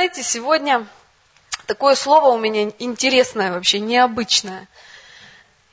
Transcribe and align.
знаете, 0.00 0.22
сегодня 0.22 0.86
такое 1.66 1.94
слово 1.94 2.28
у 2.28 2.38
меня 2.38 2.72
интересное 2.78 3.52
вообще, 3.52 3.80
необычное. 3.80 4.66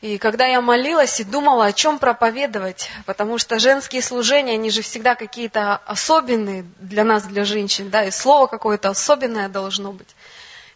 И 0.02 0.18
когда 0.18 0.46
я 0.46 0.60
молилась 0.60 1.22
и 1.22 1.24
думала, 1.24 1.68
о 1.68 1.72
чем 1.72 1.98
проповедовать, 1.98 2.90
потому 3.06 3.38
что 3.38 3.58
женские 3.58 4.02
служения, 4.02 4.56
они 4.56 4.70
же 4.70 4.82
всегда 4.82 5.16
какие-то 5.16 5.78
особенные 5.78 6.66
для 6.82 7.06
нас, 7.06 7.24
для 7.24 7.46
женщин, 7.46 7.90
да, 7.90 8.04
и 8.04 8.12
слово 8.12 8.48
какое-то 8.48 8.90
особенное 8.90 9.48
должно 9.48 9.94
быть. 9.94 10.14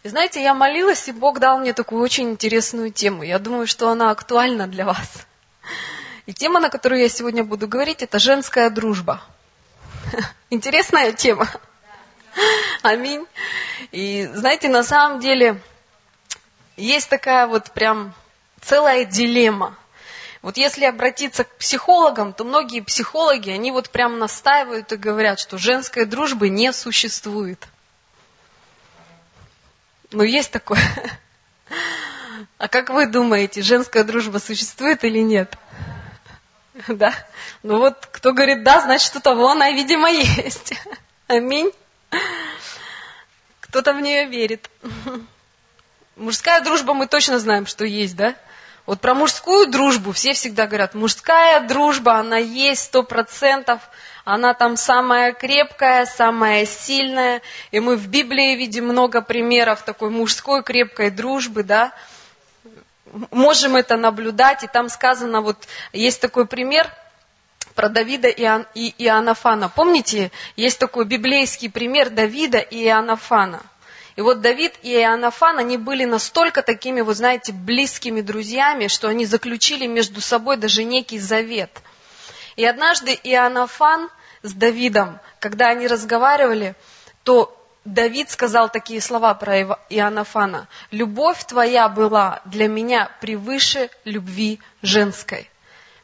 И 0.03 0.07
знаете, 0.07 0.41
я 0.41 0.53
молилась, 0.53 1.09
и 1.09 1.11
Бог 1.11 1.39
дал 1.39 1.59
мне 1.59 1.73
такую 1.73 2.01
очень 2.01 2.29
интересную 2.29 2.89
тему. 2.89 3.23
Я 3.23 3.37
думаю, 3.37 3.67
что 3.67 3.89
она 3.89 4.11
актуальна 4.11 4.65
для 4.65 4.85
вас. 4.85 5.27
И 6.25 6.31
тема, 6.31 6.61
на 6.61 6.69
которую 6.69 7.01
я 7.01 7.09
сегодня 7.09 7.43
буду 7.43 7.67
говорить, 7.67 8.01
это 8.01 8.17
женская 8.17 8.69
дружба. 8.69 9.21
Интересная 10.49 11.11
тема. 11.11 11.49
Аминь. 12.81 13.25
И 13.91 14.29
знаете, 14.33 14.69
на 14.69 14.83
самом 14.83 15.19
деле 15.19 15.61
есть 16.77 17.09
такая 17.09 17.47
вот 17.47 17.71
прям 17.71 18.13
целая 18.61 19.05
дилемма. 19.05 19.75
Вот 20.41 20.57
если 20.57 20.85
обратиться 20.85 21.43
к 21.43 21.55
психологам, 21.57 22.33
то 22.33 22.43
многие 22.43 22.81
психологи, 22.81 23.51
они 23.51 23.71
вот 23.71 23.91
прям 23.91 24.17
настаивают 24.17 24.91
и 24.91 24.97
говорят, 24.97 25.39
что 25.39 25.59
женской 25.59 26.05
дружбы 26.05 26.49
не 26.49 26.73
существует. 26.73 27.67
Ну, 30.11 30.23
есть 30.23 30.51
такое. 30.51 30.81
А 32.57 32.67
как 32.67 32.89
вы 32.89 33.05
думаете, 33.05 33.61
женская 33.61 34.03
дружба 34.03 34.39
существует 34.39 35.03
или 35.03 35.19
нет? 35.19 35.55
Да? 36.87 37.13
Ну 37.61 37.77
вот, 37.77 38.07
кто 38.11 38.33
говорит 38.33 38.63
да, 38.63 38.81
значит, 38.81 39.15
у 39.15 39.19
того 39.19 39.49
она, 39.49 39.69
видимо, 39.71 40.09
есть. 40.09 40.73
Аминь. 41.27 41.71
Кто-то 43.59 43.93
в 43.93 44.01
нее 44.01 44.25
верит. 44.25 44.69
Мужская 46.15 46.61
дружба 46.61 46.93
мы 46.93 47.07
точно 47.07 47.39
знаем, 47.39 47.65
что 47.65 47.85
есть, 47.85 48.15
да? 48.15 48.35
Вот 48.85 48.99
про 48.99 49.13
мужскую 49.13 49.67
дружбу 49.67 50.11
все 50.11 50.33
всегда 50.33 50.67
говорят, 50.67 50.95
мужская 50.95 51.61
дружба, 51.61 52.15
она 52.15 52.37
есть 52.37 52.85
сто 52.85 53.03
процентов, 53.03 53.79
она 54.25 54.53
там 54.53 54.75
самая 54.75 55.33
крепкая, 55.33 56.05
самая 56.05 56.65
сильная. 56.65 57.41
И 57.71 57.79
мы 57.79 57.95
в 57.95 58.07
Библии 58.07 58.55
видим 58.55 58.85
много 58.85 59.21
примеров 59.21 59.83
такой 59.83 60.09
мужской 60.09 60.63
крепкой 60.63 61.11
дружбы, 61.11 61.63
да? 61.63 61.93
Можем 63.29 63.75
это 63.75 63.97
наблюдать, 63.97 64.63
и 64.63 64.67
там 64.67 64.89
сказано, 64.89 65.41
вот 65.41 65.67
есть 65.93 66.21
такой 66.21 66.45
пример 66.45 66.89
про 67.81 67.89
Давида 67.89 68.27
и 68.27 68.93
Иоаннафана. 68.99 69.67
Помните, 69.67 70.29
есть 70.55 70.77
такой 70.77 71.03
библейский 71.05 71.67
пример 71.67 72.11
Давида 72.11 72.59
и 72.59 72.83
Иоаннафана. 72.83 73.59
И 74.15 74.21
вот 74.21 74.41
Давид 74.41 74.75
и 74.83 74.93
Иоаннафан, 74.93 75.57
они 75.57 75.77
были 75.77 76.05
настолько 76.05 76.61
такими, 76.61 77.01
вы 77.01 77.15
знаете, 77.15 77.51
близкими 77.53 78.21
друзьями, 78.21 78.85
что 78.85 79.07
они 79.07 79.25
заключили 79.25 79.87
между 79.87 80.21
собой 80.21 80.57
даже 80.57 80.83
некий 80.83 81.17
завет. 81.17 81.71
И 82.55 82.63
однажды 82.63 83.19
Иоаннафан 83.23 84.11
с 84.43 84.53
Давидом, 84.53 85.19
когда 85.39 85.69
они 85.69 85.87
разговаривали, 85.87 86.75
то 87.23 87.57
Давид 87.83 88.29
сказал 88.29 88.69
такие 88.69 89.01
слова 89.01 89.33
про 89.33 89.59
Иоаннафана. 89.89 90.67
«Любовь 90.91 91.43
твоя 91.45 91.89
была 91.89 92.41
для 92.45 92.67
меня 92.67 93.09
превыше 93.21 93.89
любви 94.05 94.59
женской». 94.83 95.50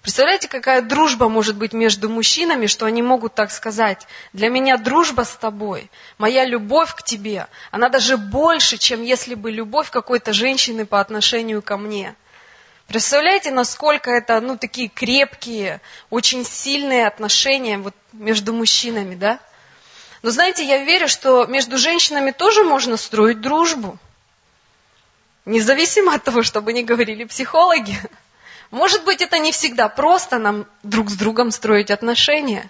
Представляете, 0.08 0.48
какая 0.48 0.82
дружба 0.82 1.28
может 1.28 1.58
быть 1.58 1.74
между 1.74 2.08
мужчинами, 2.10 2.68
что 2.68 2.86
они 2.86 3.02
могут 3.02 3.36
так 3.36 3.52
сказать. 3.52 4.08
Для 4.32 4.48
меня 4.48 4.78
дружба 4.78 5.24
с 5.24 5.36
тобой, 5.36 5.92
моя 6.18 6.46
любовь 6.46 6.96
к 6.96 7.04
тебе, 7.04 7.48
она 7.72 7.90
даже 7.90 8.16
больше, 8.16 8.78
чем 8.78 9.04
если 9.04 9.36
бы 9.36 9.52
любовь 9.52 9.90
какой-то 9.90 10.32
женщины 10.32 10.86
по 10.86 11.02
отношению 11.02 11.62
ко 11.62 11.76
мне. 11.76 12.16
Представляете, 12.88 13.52
насколько 13.52 14.10
это, 14.10 14.40
ну, 14.40 14.58
такие 14.58 14.88
крепкие, 14.88 15.82
очень 16.10 16.46
сильные 16.46 17.06
отношения 17.06 17.78
вот 17.78 17.94
между 18.14 18.54
мужчинами, 18.54 19.16
да? 19.16 19.42
Но 20.24 20.30
знаете, 20.30 20.64
я 20.64 20.86
верю, 20.86 21.10
что 21.10 21.48
между 21.48 21.78
женщинами 21.78 22.32
тоже 22.32 22.64
можно 22.64 22.96
строить 22.96 23.42
дружбу. 23.42 23.98
Независимо 25.44 26.14
от 26.14 26.24
того, 26.24 26.44
чтобы 26.44 26.72
не 26.72 26.86
говорили 26.86 27.26
психологи. 27.26 28.00
Может 28.72 29.06
быть, 29.06 29.22
это 29.22 29.40
не 29.40 29.52
всегда 29.52 29.88
просто 29.88 30.40
нам 30.40 30.66
друг 30.84 31.10
с 31.10 31.16
другом 31.16 31.52
строить 31.52 31.92
отношения. 31.92 32.70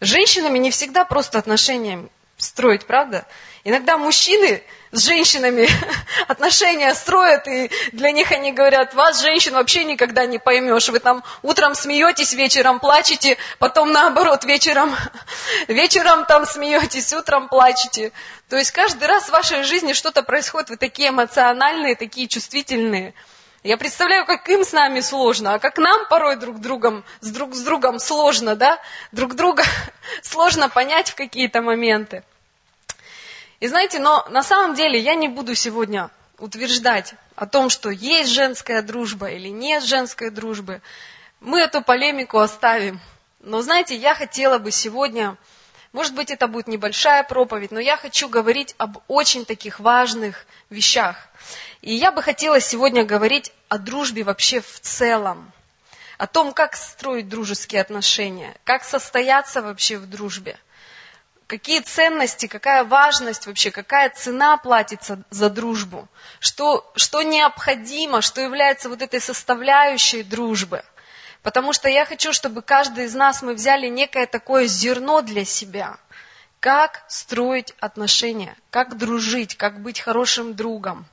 С 0.00 0.06
женщинами 0.06 0.58
не 0.58 0.70
всегда 0.70 1.04
просто 1.04 1.38
отношения 1.38 2.08
строить, 2.38 2.86
правда? 2.86 3.26
Иногда 3.64 3.98
мужчины 3.98 4.62
с 4.92 5.04
женщинами 5.04 5.68
отношения 6.28 6.94
строят, 6.94 7.48
и 7.48 7.70
для 7.92 8.12
них 8.12 8.30
они 8.32 8.52
говорят, 8.52 8.94
вас, 8.94 9.20
женщин, 9.20 9.54
вообще 9.54 9.84
никогда 9.84 10.24
не 10.26 10.38
поймешь. 10.38 10.88
Вы 10.88 11.00
там 11.00 11.22
утром 11.42 11.74
смеетесь, 11.74 12.32
вечером 12.32 12.78
плачете, 12.78 13.36
потом 13.58 13.92
наоборот, 13.92 14.44
вечером, 14.44 14.94
вечером 15.68 16.24
там 16.26 16.46
смеетесь, 16.46 17.12
утром 17.12 17.48
плачете. 17.48 18.12
То 18.48 18.56
есть 18.56 18.70
каждый 18.70 19.06
раз 19.06 19.24
в 19.24 19.30
вашей 19.30 19.64
жизни 19.64 19.92
что-то 19.92 20.22
происходит, 20.22 20.70
вы 20.70 20.76
такие 20.76 21.10
эмоциональные, 21.10 21.94
такие 21.94 22.28
чувствительные– 22.28 23.12
я 23.66 23.76
представляю, 23.76 24.24
как 24.26 24.48
им 24.48 24.64
с 24.64 24.72
нами 24.72 25.00
сложно, 25.00 25.54
а 25.54 25.58
как 25.58 25.76
нам 25.78 26.06
порой 26.08 26.36
друг 26.36 26.60
другом, 26.60 27.04
с 27.20 27.30
друг 27.30 27.52
с 27.54 27.62
другом 27.62 27.98
сложно, 27.98 28.54
да? 28.54 28.78
Друг 29.10 29.34
друга 29.34 29.64
сложно 30.22 30.68
понять 30.68 31.10
в 31.10 31.16
какие-то 31.16 31.62
моменты. 31.62 32.22
И 33.58 33.66
знаете, 33.66 33.98
но 33.98 34.24
на 34.30 34.44
самом 34.44 34.76
деле 34.76 35.00
я 35.00 35.16
не 35.16 35.28
буду 35.28 35.56
сегодня 35.56 36.10
утверждать 36.38 37.14
о 37.34 37.46
том, 37.46 37.68
что 37.68 37.90
есть 37.90 38.30
женская 38.30 38.82
дружба 38.82 39.30
или 39.30 39.48
нет 39.48 39.82
женской 39.82 40.30
дружбы. 40.30 40.80
Мы 41.40 41.60
эту 41.60 41.82
полемику 41.82 42.38
оставим. 42.38 43.00
Но 43.40 43.62
знаете, 43.62 43.96
я 43.96 44.14
хотела 44.14 44.58
бы 44.58 44.70
сегодня, 44.70 45.36
может 45.92 46.14
быть, 46.14 46.30
это 46.30 46.46
будет 46.46 46.68
небольшая 46.68 47.24
проповедь, 47.24 47.72
но 47.72 47.80
я 47.80 47.96
хочу 47.96 48.28
говорить 48.28 48.76
об 48.78 48.98
очень 49.08 49.44
таких 49.44 49.80
важных 49.80 50.46
вещах. 50.70 51.16
И 51.86 51.94
я 51.94 52.10
бы 52.10 52.20
хотела 52.20 52.58
сегодня 52.58 53.04
говорить 53.04 53.52
о 53.68 53.78
дружбе 53.78 54.24
вообще 54.24 54.60
в 54.60 54.80
целом, 54.80 55.52
о 56.18 56.26
том, 56.26 56.52
как 56.52 56.74
строить 56.74 57.28
дружеские 57.28 57.80
отношения, 57.80 58.56
как 58.64 58.82
состояться 58.82 59.62
вообще 59.62 59.96
в 59.96 60.10
дружбе, 60.10 60.58
какие 61.46 61.78
ценности, 61.78 62.48
какая 62.48 62.82
важность 62.82 63.46
вообще, 63.46 63.70
какая 63.70 64.10
цена 64.10 64.56
платится 64.56 65.22
за 65.30 65.48
дружбу, 65.48 66.08
что, 66.40 66.90
что 66.96 67.22
необходимо, 67.22 68.20
что 68.20 68.40
является 68.40 68.88
вот 68.88 69.00
этой 69.00 69.20
составляющей 69.20 70.24
дружбы. 70.24 70.82
Потому 71.42 71.72
что 71.72 71.88
я 71.88 72.04
хочу, 72.04 72.32
чтобы 72.32 72.62
каждый 72.62 73.04
из 73.04 73.14
нас 73.14 73.42
мы 73.42 73.54
взяли 73.54 73.86
некое 73.86 74.26
такое 74.26 74.66
зерно 74.66 75.22
для 75.22 75.44
себя, 75.44 75.98
как 76.58 77.04
строить 77.06 77.74
отношения, 77.78 78.56
как 78.70 78.96
дружить, 78.96 79.56
как 79.56 79.80
быть 79.80 80.00
хорошим 80.00 80.56
другом. 80.56 81.06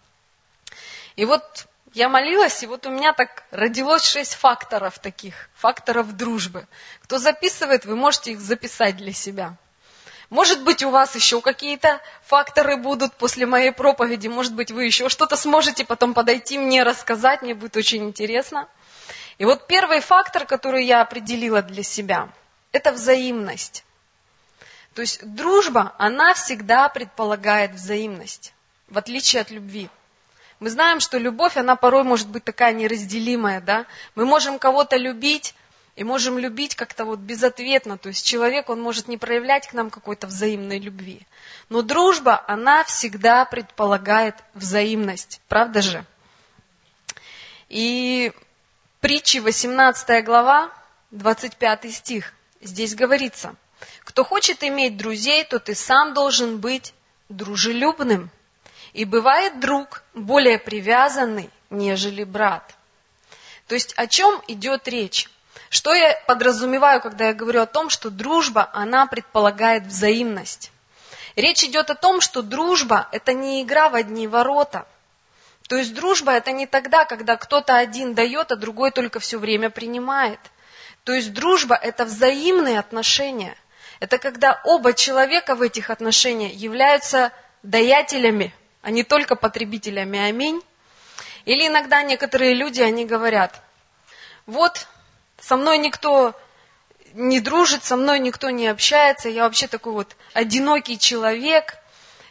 И 1.16 1.26
вот 1.26 1.68
я 1.94 2.10
молилась, 2.10 2.64
и 2.64 2.68
вот 2.68 2.86
у 2.86 2.90
меня 2.90 3.14
так 3.14 3.44
родилось 3.52 4.04
шесть 4.04 4.34
факторов 4.36 5.00
таких, 5.00 5.50
факторов 5.54 6.16
дружбы. 6.18 6.68
Кто 7.02 7.20
записывает, 7.20 7.86
вы 7.86 7.96
можете 7.96 8.32
их 8.32 8.40
записать 8.40 8.98
для 8.98 9.14
себя. 9.14 9.56
Может 10.30 10.64
быть, 10.64 10.82
у 10.82 10.90
вас 10.90 11.14
еще 11.16 11.42
какие-то 11.42 12.02
факторы 12.26 12.78
будут 12.78 13.14
после 13.14 13.46
моей 13.46 13.72
проповеди, 13.72 14.28
может 14.28 14.56
быть, 14.56 14.72
вы 14.72 14.86
еще 14.86 15.08
что-то 15.08 15.36
сможете 15.36 15.86
потом 15.86 16.16
подойти 16.16 16.58
мне 16.58 16.82
рассказать, 16.82 17.44
мне 17.44 17.54
будет 17.54 17.78
очень 17.78 18.04
интересно. 18.04 18.68
И 19.38 19.46
вот 19.46 19.68
первый 19.68 20.00
фактор, 20.00 20.46
который 20.46 20.86
я 20.86 21.02
определила 21.02 21.62
для 21.62 21.84
себя, 21.84 22.30
это 22.72 22.92
взаимность. 22.92 23.84
То 24.96 25.02
есть 25.02 25.20
дружба, 25.24 25.94
она 26.00 26.34
всегда 26.34 26.90
предполагает 26.90 27.74
взаимность, 27.74 28.54
в 28.90 28.98
отличие 28.98 29.42
от 29.42 29.52
любви. 29.52 29.90
Мы 30.64 30.70
знаем, 30.70 31.02
что 31.02 31.18
любовь, 31.18 31.58
она 31.58 31.76
порой 31.76 32.06
может 32.06 32.30
быть 32.30 32.46
такая 32.46 32.72
неразделимая, 32.72 33.60
да? 33.60 33.86
Мы 34.16 34.26
можем 34.26 34.60
кого-то 34.60 34.96
любить, 34.96 35.56
и 35.98 36.06
можем 36.06 36.40
любить 36.40 36.76
как-то 36.76 37.04
вот 37.04 37.20
безответно. 37.20 37.98
То 37.98 38.08
есть 38.08 38.26
человек, 38.26 38.70
он 38.70 38.82
может 38.82 39.10
не 39.10 39.18
проявлять 39.18 39.68
к 39.68 39.74
нам 39.74 39.90
какой-то 39.90 40.26
взаимной 40.26 40.80
любви. 40.80 41.28
Но 41.68 41.82
дружба, 41.82 42.46
она 42.48 42.86
всегда 42.86 43.44
предполагает 43.44 44.36
взаимность. 44.54 45.42
Правда 45.50 45.82
же? 45.82 46.06
И 47.68 48.32
притчи 49.02 49.40
18 49.40 50.24
глава, 50.24 50.72
25 51.12 51.94
стих. 51.94 52.34
Здесь 52.62 52.96
говорится, 52.96 53.54
кто 54.06 54.24
хочет 54.24 54.64
иметь 54.64 54.96
друзей, 54.96 55.44
то 55.44 55.60
ты 55.60 55.76
сам 55.76 56.14
должен 56.14 56.60
быть 56.60 56.94
дружелюбным. 57.28 58.32
И 58.94 59.06
бывает 59.06 59.60
друг 59.60 60.04
более 60.14 60.60
привязанный, 60.60 61.50
нежели 61.70 62.24
брат. 62.24 62.76
То 63.68 63.76
есть 63.76 63.94
о 63.98 64.08
чем 64.08 64.42
идет 64.48 64.88
речь? 64.88 65.30
Что 65.70 65.94
я 65.96 66.14
подразумеваю, 66.28 67.02
когда 67.02 67.28
я 67.28 67.34
говорю 67.34 67.62
о 67.62 67.66
том, 67.66 67.90
что 67.90 68.12
дружба, 68.12 68.70
она 68.74 69.08
предполагает 69.08 69.88
взаимность? 69.88 70.72
Речь 71.36 71.64
идет 71.64 71.90
о 71.90 71.96
том, 71.96 72.22
что 72.22 72.44
дружба– 72.44 73.08
это 73.12 73.34
не 73.34 73.64
игра 73.64 73.90
в 73.90 73.96
одни 73.96 74.28
ворота. 74.28 74.86
То 75.68 75.78
есть 75.78 75.96
дружба– 75.96 76.34
это 76.34 76.52
не 76.52 76.68
тогда, 76.68 77.06
когда 77.06 77.38
кто-то 77.38 77.76
один 77.76 78.14
дает, 78.14 78.52
а 78.52 78.56
другой 78.56 78.92
только 78.92 79.20
все 79.20 79.40
время 79.40 79.72
принимает. 79.72 80.40
То 81.04 81.14
есть 81.14 81.34
дружба– 81.34 81.76
это 81.82 82.06
взаимные 82.06 82.78
отношения. 82.78 83.58
Это 84.00 84.20
когда 84.20 84.62
оба 84.64 84.94
человека 84.94 85.56
в 85.56 85.64
этих 85.64 85.90
отношениях 85.90 86.54
являются 86.54 87.32
даятелями, 87.64 88.54
а 88.84 88.92
не 88.92 89.04
только 89.04 89.36
потребителями. 89.36 90.20
Аминь. 90.20 90.62
Или 91.46 91.68
иногда 91.68 92.04
некоторые 92.04 92.54
люди, 92.54 92.82
они 92.82 93.06
говорят, 93.06 93.60
вот 94.46 94.88
со 95.40 95.58
мной 95.58 95.78
никто 95.80 96.40
не 97.14 97.40
дружит, 97.40 97.84
со 97.84 97.96
мной 97.96 98.20
никто 98.20 98.50
не 98.50 98.68
общается, 98.68 99.30
я 99.30 99.44
вообще 99.44 99.68
такой 99.68 99.94
вот 99.94 100.16
одинокий 100.34 101.00
человек, 101.00 101.78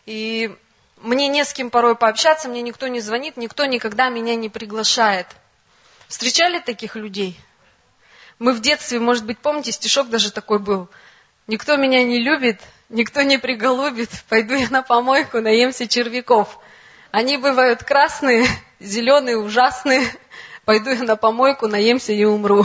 и 0.06 0.54
мне 0.98 1.28
не 1.28 1.44
с 1.44 1.52
кем 1.52 1.70
порой 1.70 1.96
пообщаться, 1.96 2.48
мне 2.48 2.62
никто 2.62 2.88
не 2.88 3.00
звонит, 3.00 3.36
никто 3.36 3.64
никогда 3.64 4.08
меня 4.08 4.34
не 4.34 4.48
приглашает. 4.48 5.26
Встречали 6.08 6.58
таких 6.58 6.96
людей? 6.96 7.38
Мы 8.38 8.52
в 8.52 8.60
детстве, 8.60 8.98
может 8.98 9.24
быть, 9.24 9.38
помните, 9.38 9.72
стишок 9.72 10.08
даже 10.08 10.32
такой 10.32 10.58
был. 10.58 10.88
Никто 11.46 11.76
меня 11.76 12.02
не 12.02 12.18
любит, 12.18 12.60
никто 12.92 13.22
не 13.22 13.38
приголубит, 13.38 14.10
пойду 14.28 14.54
я 14.54 14.68
на 14.68 14.82
помойку, 14.82 15.40
наемся 15.40 15.88
червяков. 15.88 16.58
Они 17.10 17.36
бывают 17.36 17.82
красные, 17.82 18.46
зеленые, 18.78 19.38
ужасные, 19.38 20.02
пойду 20.64 20.90
я 20.90 21.02
на 21.02 21.16
помойку, 21.16 21.66
наемся 21.66 22.12
и 22.12 22.24
умру. 22.24 22.64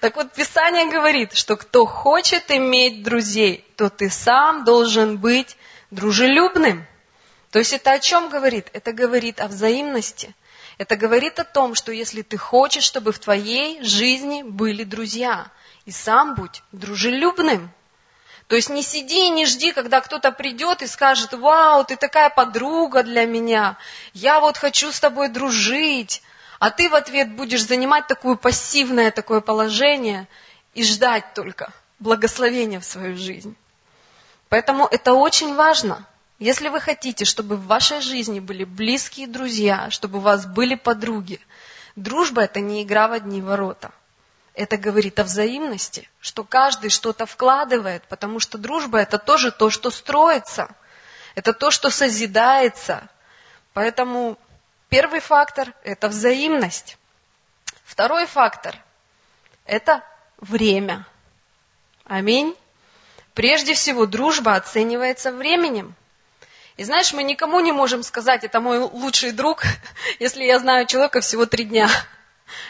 Так 0.00 0.16
вот, 0.16 0.32
Писание 0.32 0.90
говорит, 0.90 1.34
что 1.34 1.56
кто 1.56 1.86
хочет 1.86 2.50
иметь 2.50 3.02
друзей, 3.02 3.64
то 3.76 3.88
ты 3.88 4.10
сам 4.10 4.64
должен 4.64 5.18
быть 5.18 5.56
дружелюбным. 5.90 6.86
То 7.50 7.60
есть 7.60 7.72
это 7.72 7.92
о 7.92 7.98
чем 7.98 8.28
говорит? 8.28 8.68
Это 8.72 8.92
говорит 8.92 9.40
о 9.40 9.48
взаимности. 9.48 10.34
Это 10.78 10.96
говорит 10.96 11.38
о 11.38 11.44
том, 11.44 11.74
что 11.74 11.92
если 11.92 12.22
ты 12.22 12.36
хочешь, 12.36 12.84
чтобы 12.84 13.12
в 13.12 13.18
твоей 13.18 13.82
жизни 13.82 14.42
были 14.42 14.84
друзья, 14.84 15.50
и 15.86 15.92
сам 15.92 16.34
будь 16.34 16.62
дружелюбным. 16.72 17.70
То 18.48 18.54
есть 18.54 18.70
не 18.70 18.82
сиди 18.82 19.26
и 19.26 19.30
не 19.30 19.44
жди, 19.44 19.72
когда 19.72 20.00
кто-то 20.00 20.30
придет 20.30 20.82
и 20.82 20.86
скажет, 20.86 21.32
вау, 21.32 21.84
ты 21.84 21.96
такая 21.96 22.30
подруга 22.30 23.02
для 23.02 23.26
меня, 23.26 23.76
я 24.14 24.40
вот 24.40 24.56
хочу 24.56 24.92
с 24.92 25.00
тобой 25.00 25.28
дружить, 25.28 26.22
а 26.60 26.70
ты 26.70 26.88
в 26.88 26.94
ответ 26.94 27.34
будешь 27.34 27.66
занимать 27.66 28.06
такое 28.06 28.36
пассивное 28.36 29.10
такое 29.10 29.40
положение 29.40 30.28
и 30.74 30.84
ждать 30.84 31.34
только 31.34 31.72
благословения 31.98 32.78
в 32.78 32.84
свою 32.84 33.16
жизнь. 33.16 33.56
Поэтому 34.48 34.86
это 34.86 35.14
очень 35.14 35.54
важно. 35.56 36.06
Если 36.38 36.68
вы 36.68 36.80
хотите, 36.80 37.24
чтобы 37.24 37.56
в 37.56 37.66
вашей 37.66 38.00
жизни 38.00 38.40
были 38.40 38.64
близкие 38.64 39.26
друзья, 39.26 39.90
чтобы 39.90 40.18
у 40.18 40.20
вас 40.20 40.46
были 40.46 40.76
подруги, 40.76 41.40
дружба 41.96 42.42
это 42.42 42.60
не 42.60 42.82
игра 42.82 43.08
в 43.08 43.12
одни 43.12 43.42
ворота. 43.42 43.90
Это 44.56 44.76
говорит 44.76 45.20
о 45.20 45.24
взаимности, 45.24 46.08
что 46.20 46.42
каждый 46.42 46.90
что-то 46.90 47.26
вкладывает, 47.26 48.02
потому 48.08 48.40
что 48.40 48.58
дружба 48.58 48.98
это 48.98 49.18
тоже 49.18 49.52
то, 49.52 49.70
что 49.70 49.90
строится, 49.90 50.74
это 51.36 51.52
то, 51.52 51.70
что 51.70 51.90
созидается. 51.90 53.08
Поэтому 53.74 54.36
Первый 54.88 55.20
фактор– 55.20 55.74
это 55.84 56.08
взаимность. 56.08 56.96
Второй 57.84 58.26
фактор– 58.26 58.76
это 59.66 60.02
время. 60.38 61.06
Аминь. 62.04 62.56
Прежде 63.34 63.74
всего, 63.74 64.06
дружба 64.06 64.54
оценивается 64.54 65.32
временем. 65.32 65.94
И 66.76 66.84
знаешь, 66.84 67.12
мы 67.12 67.24
никому 67.24 67.58
не 67.60 67.72
можем 67.72 68.04
сказать, 68.04 68.44
это 68.44 68.60
мой 68.60 68.78
лучший 68.78 69.32
друг, 69.32 69.64
если 70.20 70.44
я 70.44 70.60
знаю 70.60 70.86
человека 70.86 71.20
всего 71.20 71.46
три 71.46 71.64
дня. 71.64 71.90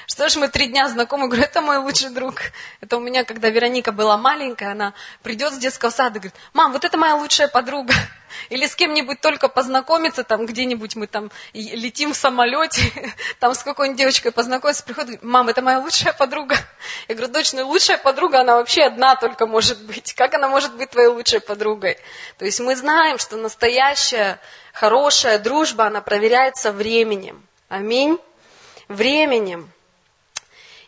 Что 0.06 0.28
ж, 0.28 0.36
мы 0.36 0.48
три 0.48 0.68
дня 0.68 0.88
знакомы, 0.88 1.28
говорю, 1.28 1.42
это 1.42 1.60
мой 1.60 1.76
лучший 1.76 2.10
друг. 2.10 2.36
Это 2.80 2.96
у 2.96 3.00
меня, 3.00 3.24
когда 3.24 3.50
Вероника 3.50 3.92
была 3.92 4.16
маленькая, 4.16 4.72
она 4.72 4.94
придет 5.22 5.52
с 5.52 5.58
детского 5.58 5.90
сада 5.90 6.18
и 6.18 6.20
говорит, 6.20 6.34
мам, 6.54 6.72
вот 6.72 6.84
это 6.84 6.96
моя 6.96 7.16
лучшая 7.16 7.48
подруга. 7.48 7.92
Или 8.48 8.66
с 8.66 8.74
кем-нибудь 8.74 9.20
только 9.20 9.48
познакомиться, 9.48 10.24
там 10.24 10.46
где-нибудь 10.46 10.96
мы 10.96 11.06
там 11.06 11.30
летим 11.52 12.14
в 12.14 12.16
самолете, 12.16 12.80
там 13.40 13.54
с 13.54 13.62
какой-нибудь 13.62 13.98
девочкой 13.98 14.32
познакомиться, 14.32 14.82
приходит, 14.82 15.08
говорит, 15.08 15.24
мам, 15.24 15.48
это 15.48 15.60
моя 15.60 15.78
лучшая 15.80 16.14
подруга. 16.14 16.56
Я 17.08 17.14
говорю, 17.14 17.32
дочь, 17.32 17.52
ну 17.52 17.66
лучшая 17.66 17.98
подруга, 17.98 18.40
она 18.40 18.56
вообще 18.56 18.84
одна 18.84 19.16
только 19.16 19.46
может 19.46 19.84
быть. 19.84 20.14
Как 20.14 20.32
она 20.34 20.48
может 20.48 20.74
быть 20.76 20.90
твоей 20.90 21.08
лучшей 21.08 21.40
подругой? 21.40 21.98
То 22.38 22.46
есть 22.46 22.60
мы 22.60 22.76
знаем, 22.76 23.18
что 23.18 23.36
настоящая, 23.36 24.40
хорошая 24.72 25.38
дружба, 25.38 25.86
она 25.86 26.00
проверяется 26.00 26.72
временем. 26.72 27.46
Аминь 27.68 28.18
временем. 28.88 29.70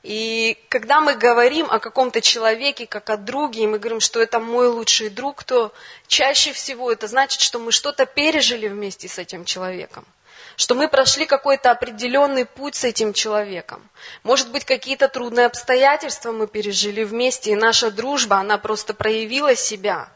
И 0.02 0.56
когда 0.68 1.00
мы 1.00 1.16
говорим 1.16 1.66
о 1.70 1.80
каком-то 1.80 2.20
человеке, 2.20 2.86
как 2.86 3.10
о 3.10 3.16
друге, 3.16 3.64
и 3.64 3.66
мы 3.66 3.78
говорим, 3.78 4.00
что 4.00 4.22
это 4.22 4.38
мой 4.38 4.68
лучший 4.68 5.10
друг, 5.10 5.44
то 5.44 5.72
чаще 6.06 6.52
всего 6.52 6.90
это 6.92 7.08
значит, 7.08 7.40
что 7.40 7.58
мы 7.58 7.72
что-то 7.72 8.06
пережили 8.06 8.68
вместе 8.68 9.08
с 9.08 9.18
этим 9.18 9.44
человеком 9.44 10.06
что 10.58 10.74
мы 10.74 10.88
прошли 10.88 11.24
какой-то 11.24 11.70
определенный 11.70 12.44
путь 12.44 12.74
с 12.74 12.82
этим 12.82 13.12
человеком. 13.12 13.80
Может 14.24 14.50
быть, 14.50 14.64
какие-то 14.64 15.08
трудные 15.08 15.46
обстоятельства 15.46 16.32
мы 16.32 16.48
пережили 16.48 17.04
вместе, 17.04 17.52
и 17.52 17.54
наша 17.54 17.92
дружба, 17.92 18.38
она 18.38 18.58
просто 18.58 18.92
проявила 18.92 19.54
себя. 19.54 20.08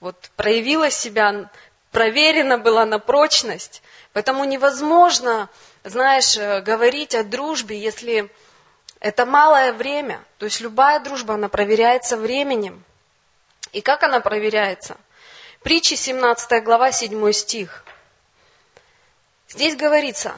Вот 0.00 0.16
проявила 0.34 0.90
себя, 0.90 1.50
проверена 1.92 2.58
была 2.58 2.84
на 2.84 2.98
прочность. 2.98 3.82
Поэтому 4.12 4.44
невозможно 4.44 5.48
знаешь, 5.84 6.36
э, 6.36 6.60
говорить 6.60 7.14
о 7.14 7.24
дружбе, 7.24 7.78
если 7.78 8.30
это 9.00 9.26
малое 9.26 9.72
время. 9.72 10.22
То 10.38 10.46
есть 10.46 10.60
любая 10.60 11.00
дружба, 11.00 11.34
она 11.34 11.48
проверяется 11.48 12.16
временем. 12.16 12.84
И 13.72 13.80
как 13.80 14.02
она 14.02 14.20
проверяется? 14.20 14.96
Притчи 15.62 15.94
17 15.94 16.62
глава 16.62 16.92
7 16.92 17.32
стих. 17.32 17.84
Здесь 19.48 19.76
говорится, 19.76 20.34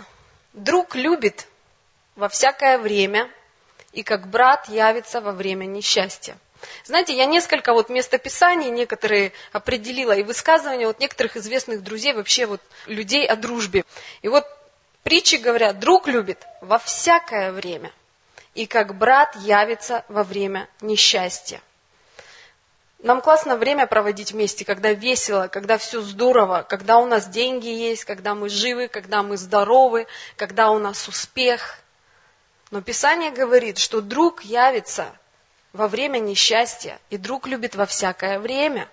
друг 0.53 0.95
любит 0.95 1.47
во 2.17 2.29
всякое 2.29 2.79
время, 2.79 3.31
и 3.93 4.03
как 4.03 4.29
брат 4.29 4.69
явится 4.69 5.21
во 5.21 5.33
время 5.33 5.67
несчастья. 5.67 6.37
Знаете, 6.85 7.15
я 7.15 7.27
несколько 7.27 7.73
вот 7.73 7.89
местописаний 7.89 8.71
некоторые 8.71 9.33
определила 9.53 10.13
и 10.13 10.23
высказывания 10.23 10.87
вот 10.87 11.01
некоторых 11.01 11.37
известных 11.37 11.83
друзей, 11.83 12.13
вообще 12.13 12.47
вот 12.47 12.61
людей 12.87 13.27
о 13.27 13.37
дружбе. 13.37 13.85
И 14.23 14.29
вот 14.29 14.45
Притчи 15.05 15.37
говорят, 15.37 15.79
друг 15.81 16.09
любит 16.09 16.47
во 16.63 16.79
всякое 16.79 17.53
время, 17.53 17.93
и 18.55 18.67
как 18.67 18.97
брат 18.97 19.37
явится 19.37 20.03
во 20.09 20.25
время 20.25 20.67
несчастья. 20.81 21.61
Нам 23.01 23.21
классно 23.21 23.59
время 23.59 23.87
проводить 23.87 24.33
вместе, 24.33 24.65
когда 24.65 24.95
весело, 24.95 25.49
когда 25.49 25.77
все 25.77 26.01
здорово, 26.01 26.65
когда 26.67 26.97
у 26.97 27.07
нас 27.07 27.29
деньги 27.29 27.69
есть, 27.69 28.07
когда 28.07 28.35
мы 28.35 28.49
живы, 28.49 28.89
когда 28.89 29.23
мы 29.23 29.37
здоровы, 29.37 30.07
когда 30.37 30.71
у 30.71 30.79
нас 30.79 31.07
успех. 31.07 31.81
Но 32.71 32.81
Писание 32.81 33.31
говорит, 33.31 33.77
что 33.77 34.01
друг 34.01 34.43
явится 34.43 35.15
во 35.75 35.89
время 35.89 36.19
несчастья, 36.19 36.99
и 37.11 37.19
друг 37.19 37.47
любит 37.47 37.75
во 37.75 37.85
всякое 37.85 38.39
время. 38.39 38.89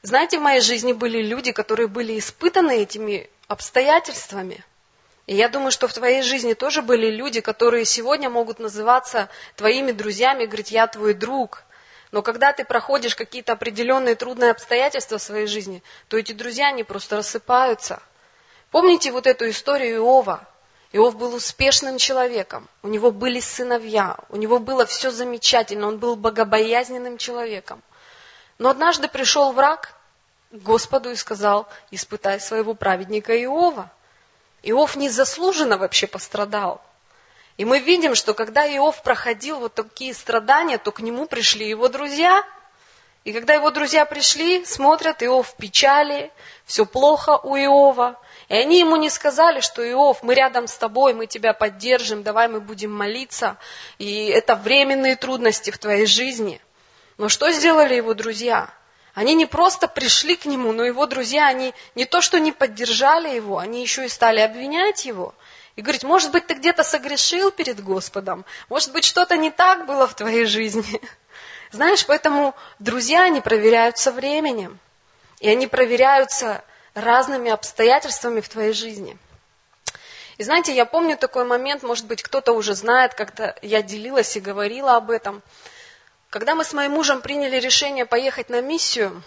Знаете, 0.00 0.38
в 0.38 0.42
моей 0.42 0.62
жизни 0.62 0.94
были 0.94 1.20
люди, 1.20 1.52
которые 1.52 1.88
были 1.88 2.18
испытаны 2.18 2.80
этими 2.80 3.28
обстоятельствами– 3.48 4.64
и 5.26 5.34
я 5.34 5.48
думаю, 5.48 5.70
что 5.70 5.88
в 5.88 5.94
твоей 5.94 6.22
жизни 6.22 6.52
тоже 6.52 6.82
были 6.82 7.10
люди, 7.10 7.40
которые 7.40 7.84
сегодня 7.84 8.28
могут 8.28 8.58
называться 8.58 9.30
твоими 9.56 9.92
друзьями, 9.92 10.44
говорить, 10.44 10.70
я 10.70 10.86
твой 10.86 11.14
друг. 11.14 11.62
Но 12.12 12.22
когда 12.22 12.52
ты 12.52 12.64
проходишь 12.64 13.16
какие-то 13.16 13.52
определенные 13.52 14.16
трудные 14.16 14.50
обстоятельства 14.50 15.18
в 15.18 15.22
своей 15.22 15.46
жизни, 15.46 15.82
то 16.08 16.18
эти 16.18 16.32
друзья, 16.32 16.68
они 16.68 16.84
просто 16.84 17.16
рассыпаются. 17.16 18.02
Помните 18.70 19.12
вот 19.12 19.26
эту 19.26 19.48
историю 19.48 19.96
Иова? 19.96 20.46
Иов 20.96 21.16
был 21.16 21.34
успешным 21.34 21.98
человеком, 21.98 22.68
у 22.82 22.88
него 22.88 23.10
были 23.10 23.40
сыновья, 23.40 24.16
у 24.30 24.36
него 24.36 24.58
было 24.58 24.86
все 24.86 25.10
замечательно, 25.10 25.88
он 25.88 25.98
был 25.98 26.16
богобоязненным 26.16 27.18
человеком. 27.18 27.82
Но 28.58 28.70
однажды 28.70 29.08
пришел 29.08 29.52
враг 29.52 29.94
к 30.50 30.56
Господу 30.56 31.10
и 31.10 31.16
сказал, 31.16 31.68
испытай 31.90 32.40
своего 32.40 32.74
праведника 32.74 33.36
Иова– 33.36 33.90
Иов 34.64 34.96
незаслуженно 34.96 35.76
вообще 35.76 36.06
пострадал. 36.06 36.80
И 37.56 37.64
мы 37.64 37.78
видим, 37.78 38.14
что 38.14 38.34
когда 38.34 38.66
Иов 38.66 39.02
проходил 39.02 39.60
вот 39.60 39.74
такие 39.74 40.14
страдания, 40.14 40.78
то 40.78 40.90
к 40.90 41.00
нему 41.00 41.26
пришли 41.26 41.68
его 41.68 41.88
друзья. 41.88 42.42
И 43.24 43.32
когда 43.32 43.54
его 43.54 43.70
друзья 43.70 44.06
пришли, 44.06 44.64
смотрят, 44.64 45.22
Иов 45.22 45.48
в 45.48 45.56
печали, 45.56 46.32
все 46.64 46.86
плохо 46.86 47.38
у 47.42 47.56
Иова. 47.56 48.18
И 48.48 48.54
они 48.54 48.80
ему 48.80 48.96
не 48.96 49.10
сказали, 49.10 49.60
что 49.60 49.88
Иов, 49.88 50.22
мы 50.22 50.34
рядом 50.34 50.66
с 50.66 50.76
тобой, 50.76 51.14
мы 51.14 51.26
тебя 51.26 51.52
поддержим, 51.54 52.22
давай 52.22 52.48
мы 52.48 52.60
будем 52.60 52.92
молиться. 52.92 53.56
И 53.98 54.26
это 54.26 54.54
временные 54.54 55.16
трудности 55.16 55.70
в 55.70 55.78
твоей 55.78 56.06
жизни. 56.06 56.60
Но 57.16 57.28
что 57.28 57.50
сделали 57.52 57.94
его 57.94 58.14
друзья? 58.14 58.70
Они 59.14 59.34
не 59.34 59.46
просто 59.46 59.86
пришли 59.86 60.34
к 60.34 60.44
нему, 60.44 60.72
но 60.72 60.84
его 60.84 61.06
друзья, 61.06 61.46
они 61.46 61.72
не 61.94 62.04
то 62.04 62.20
что 62.20 62.40
не 62.40 62.50
поддержали 62.50 63.32
его, 63.34 63.58
они 63.58 63.80
еще 63.80 64.04
и 64.04 64.08
стали 64.08 64.40
обвинять 64.40 65.04
его. 65.06 65.34
И 65.76 65.82
говорить, 65.82 66.02
может 66.04 66.32
быть, 66.32 66.46
ты 66.46 66.54
где-то 66.54 66.82
согрешил 66.82 67.50
перед 67.50 67.82
Господом, 67.82 68.44
может 68.68 68.92
быть, 68.92 69.04
что-то 69.04 69.36
не 69.36 69.50
так 69.50 69.86
было 69.86 70.06
в 70.06 70.14
твоей 70.14 70.44
жизни. 70.44 71.00
Знаешь, 71.70 72.04
поэтому 72.06 72.54
друзья, 72.80 73.24
они 73.24 73.40
проверяются 73.40 74.10
временем, 74.10 74.78
и 75.38 75.48
они 75.48 75.68
проверяются 75.68 76.64
разными 76.94 77.50
обстоятельствами 77.50 78.40
в 78.40 78.48
твоей 78.48 78.72
жизни. 78.72 79.18
И 80.38 80.42
знаете, 80.42 80.74
я 80.74 80.84
помню 80.84 81.16
такой 81.16 81.44
момент, 81.44 81.82
может 81.82 82.06
быть, 82.06 82.22
кто-то 82.22 82.52
уже 82.52 82.74
знает, 82.74 83.14
как-то 83.14 83.56
я 83.62 83.82
делилась 83.82 84.36
и 84.36 84.40
говорила 84.40 84.96
об 84.96 85.10
этом– 85.10 85.42
когда 86.34 86.56
мы 86.56 86.64
с 86.64 86.72
моим 86.72 86.90
мужем 86.90 87.20
приняли 87.20 87.60
решение 87.60 88.06
поехать 88.06 88.48
на 88.48 88.60
миссию, 88.60 89.22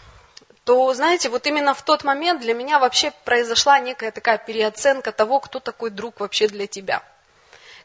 то, 0.65 0.93
знаете, 0.93 1.29
вот 1.29 1.47
именно 1.47 1.73
в 1.73 1.81
тот 1.81 2.03
момент 2.03 2.41
для 2.41 2.53
меня 2.53 2.79
вообще 2.79 3.13
произошла 3.23 3.79
некая 3.79 4.11
такая 4.11 4.37
переоценка 4.37 5.13
того, 5.13 5.39
кто 5.39 5.61
такой 5.61 5.89
друг 5.89 6.19
вообще 6.19 6.49
для 6.49 6.67
тебя– 6.67 7.01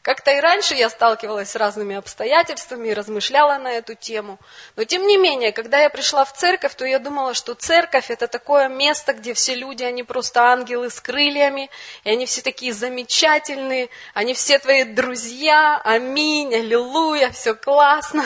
как-то 0.02 0.32
и 0.32 0.40
раньше 0.40 0.74
я 0.74 0.90
сталкивалась 0.90 1.50
с 1.50 1.56
разными 1.56 1.94
обстоятельствами 1.94 2.88
и 2.88 2.94
размышляла 2.94 3.58
на 3.58 3.72
эту 3.72 3.94
тему. 3.94 4.40
Но 4.74 4.82
тем 4.82 5.06
не 5.06 5.16
менее, 5.16 5.52
когда 5.52 5.78
я 5.78 5.90
пришла 5.90 6.24
в 6.24 6.32
церковь, 6.32 6.74
то 6.74 6.84
я 6.84 6.98
думала, 6.98 7.34
что 7.34 7.54
церковь 7.54 8.10
это 8.10 8.26
такое 8.26 8.68
место, 8.68 9.12
где 9.12 9.32
все 9.32 9.54
люди, 9.54 9.84
они 9.84 10.02
просто 10.02 10.42
ангелы 10.42 10.90
с 10.90 11.00
крыльями, 11.00 11.70
и 12.02 12.10
они 12.10 12.26
все 12.26 12.42
такие 12.42 12.72
замечательные, 12.72 13.90
они 14.12 14.34
все 14.34 14.58
твои 14.58 14.82
друзья, 14.82 15.80
аминь, 15.84 16.52
аллилуйя, 16.52 17.30
все 17.30 17.54
классно. 17.54 18.24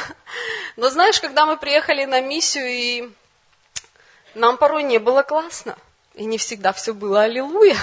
Но 0.77 0.89
знаешь, 0.89 1.21
когда 1.21 1.45
мы 1.45 1.59
приехали 1.59 2.07
на 2.07 2.23
миссию, 2.23 2.69
и 2.69 3.11
нам 4.35 4.57
порой 4.57 4.83
не 4.83 4.97
было 4.99 5.23
классно, 5.23 5.77
и 6.15 6.25
не 6.25 6.39
всегда 6.39 6.73
все 6.73 6.95
было 6.95 7.25
аллилуйя. 7.25 7.77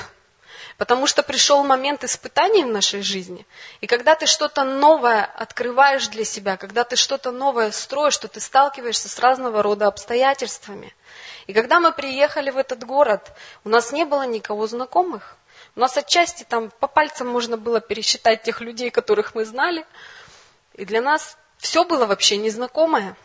Потому 0.78 1.08
что 1.08 1.24
пришел 1.24 1.64
момент 1.64 2.04
испытаний 2.04 2.64
в 2.64 2.68
нашей 2.68 3.02
жизни. 3.02 3.46
И 3.82 3.88
когда 3.88 4.16
ты 4.16 4.26
что-то 4.26 4.64
новое 4.64 5.24
открываешь 5.24 6.08
для 6.08 6.26
себя, 6.26 6.58
когда 6.58 6.84
ты 6.84 6.96
что-то 6.96 7.32
новое 7.32 7.72
строишь, 7.72 8.14
что 8.14 8.28
ты 8.28 8.40
сталкиваешься 8.40 9.08
с 9.08 9.20
разного 9.20 9.62
рода 9.62 9.88
обстоятельствами. 9.88 10.94
И 11.48 11.54
когда 11.54 11.80
мы 11.80 11.92
приехали 11.92 12.50
в 12.50 12.58
этот 12.58 12.84
город, 12.84 13.32
у 13.64 13.70
нас 13.70 13.92
не 13.92 14.06
было 14.06 14.24
никого 14.24 14.66
знакомых. 14.68 15.38
У 15.76 15.80
нас 15.80 15.98
отчасти 15.98 16.44
там 16.44 16.72
по 16.80 16.88
пальцам 16.88 17.28
можно 17.28 17.58
было 17.58 17.80
пересчитать 17.80 18.44
тех 18.44 18.62
людей, 18.62 18.90
которых 18.90 19.36
мы 19.36 19.46
знали. 19.46 19.86
И 20.74 20.86
для 20.86 21.02
нас 21.02 21.38
все 21.58 21.84
было 21.84 22.06
вообще 22.06 22.38
незнакомое. 22.38 23.16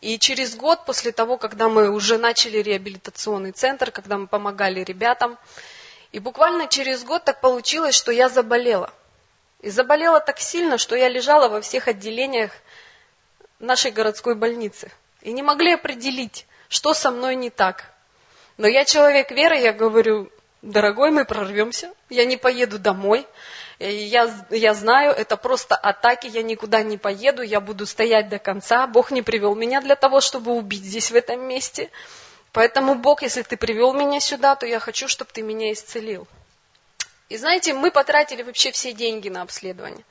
И 0.00 0.18
через 0.18 0.56
год 0.56 0.86
после 0.86 1.12
того, 1.12 1.36
когда 1.36 1.68
мы 1.68 1.90
уже 1.90 2.16
начали 2.16 2.58
реабилитационный 2.58 3.52
центр, 3.52 3.90
когда 3.90 4.16
мы 4.16 4.26
помогали 4.26 4.82
ребятам, 4.82 5.38
и 6.12 6.18
буквально 6.18 6.66
через 6.66 7.04
год 7.04 7.24
так 7.24 7.40
получилось, 7.40 7.94
что 7.94 8.10
я 8.12 8.28
заболела. 8.28 8.92
И 9.60 9.70
заболела 9.70 10.20
так 10.20 10.40
сильно, 10.40 10.78
что 10.78 10.96
я 10.96 11.08
лежала 11.08 11.48
во 11.48 11.60
всех 11.60 11.88
отделениях 11.88 12.50
нашей 13.58 13.90
городской 13.90 14.34
больницы. 14.34 14.90
И 15.22 15.32
не 15.32 15.42
могли 15.42 15.74
определить, 15.74 16.46
что 16.68 16.94
со 16.94 17.10
мной 17.10 17.36
не 17.36 17.50
так. 17.50 17.84
Но 18.56 18.66
я 18.66 18.84
человек 18.84 19.30
веры, 19.30 19.58
я 19.58 19.72
говорю, 19.72 20.30
дорогой, 20.62 21.10
мы 21.10 21.24
прорвемся, 21.24 21.92
я 22.08 22.24
не 22.24 22.36
поеду 22.36 22.78
домой, 22.78 23.26
я, 23.78 24.30
я 24.50 24.74
знаю, 24.74 25.12
это 25.12 25.36
просто 25.36 25.74
атаки, 25.76 26.26
я 26.26 26.42
никуда 26.42 26.82
не 26.82 26.98
поеду, 26.98 27.42
я 27.42 27.60
буду 27.60 27.86
стоять 27.86 28.28
до 28.28 28.38
конца, 28.38 28.86
Бог 28.86 29.10
не 29.10 29.22
привел 29.22 29.54
меня 29.54 29.80
для 29.80 29.96
того, 29.96 30.20
чтобы 30.20 30.52
убить 30.52 30.84
здесь, 30.84 31.10
в 31.10 31.14
этом 31.14 31.40
месте. 31.46 31.90
Поэтому, 32.52 32.96
Бог, 32.96 33.22
если 33.22 33.42
ты 33.42 33.56
привел 33.56 33.92
меня 33.92 34.20
сюда, 34.20 34.56
то 34.56 34.66
я 34.66 34.80
хочу, 34.80 35.08
чтобы 35.08 35.30
ты 35.32 35.42
меня 35.42 35.72
исцелил. 35.72 36.26
И 37.28 37.36
знаете, 37.36 37.74
мы 37.74 37.92
потратили 37.92 38.42
вообще 38.42 38.72
все 38.72 38.92
деньги 38.92 39.28
на 39.28 39.42
обследование. 39.42 40.04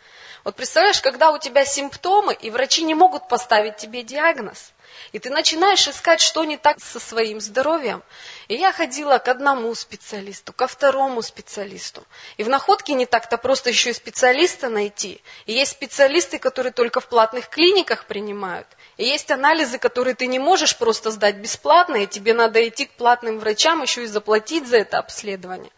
Вот 0.45 0.55
представляешь, 0.55 1.01
когда 1.01 1.31
у 1.31 1.37
тебя 1.37 1.65
симптомы, 1.65 2.33
и 2.33 2.49
врачи 2.49 2.83
не 2.83 2.95
могут 2.95 3.27
поставить 3.27 3.75
тебе 3.75 4.03
диагноз, 4.03 4.71
и 5.11 5.19
ты 5.19 5.29
начинаешь 5.29 5.87
искать, 5.87 6.21
что 6.21 6.43
не 6.43 6.57
так 6.57 6.79
со 6.79 6.99
своим 6.99 7.39
здоровьем. 7.41 8.03
И 8.47 8.55
я 8.55 8.71
ходила 8.71 9.17
к 9.17 9.27
одному 9.27 9.73
специалисту, 9.75 10.53
ко 10.53 10.67
второму 10.67 11.21
специалисту. 11.21 12.05
И 12.37 12.43
в 12.43 12.49
находке 12.49 12.93
не 12.93 13.05
так-то 13.05 13.37
просто 13.37 13.69
еще 13.69 13.91
и 13.91 13.93
специалиста 13.93 14.69
найти. 14.69 15.21
И 15.45 15.53
есть 15.53 15.71
специалисты, 15.71 16.39
которые 16.39 16.73
только 16.73 16.99
в 16.99 17.07
платных 17.07 17.49
клиниках 17.49 18.05
принимают. 18.05 18.67
И 18.97 19.05
есть 19.05 19.31
анализы, 19.31 19.77
которые 19.77 20.15
ты 20.15 20.27
не 20.27 20.39
можешь 20.39 20.77
просто 20.77 21.11
сдать 21.11 21.35
бесплатно, 21.35 21.97
и 21.97 22.07
тебе 22.07 22.33
надо 22.33 22.67
идти 22.67 22.85
к 22.85 22.91
платным 22.91 23.39
врачам 23.39 23.81
еще 23.81 24.03
и 24.03 24.07
заплатить 24.07 24.67
за 24.67 24.77
это 24.77 24.97
обследование. 24.99 25.71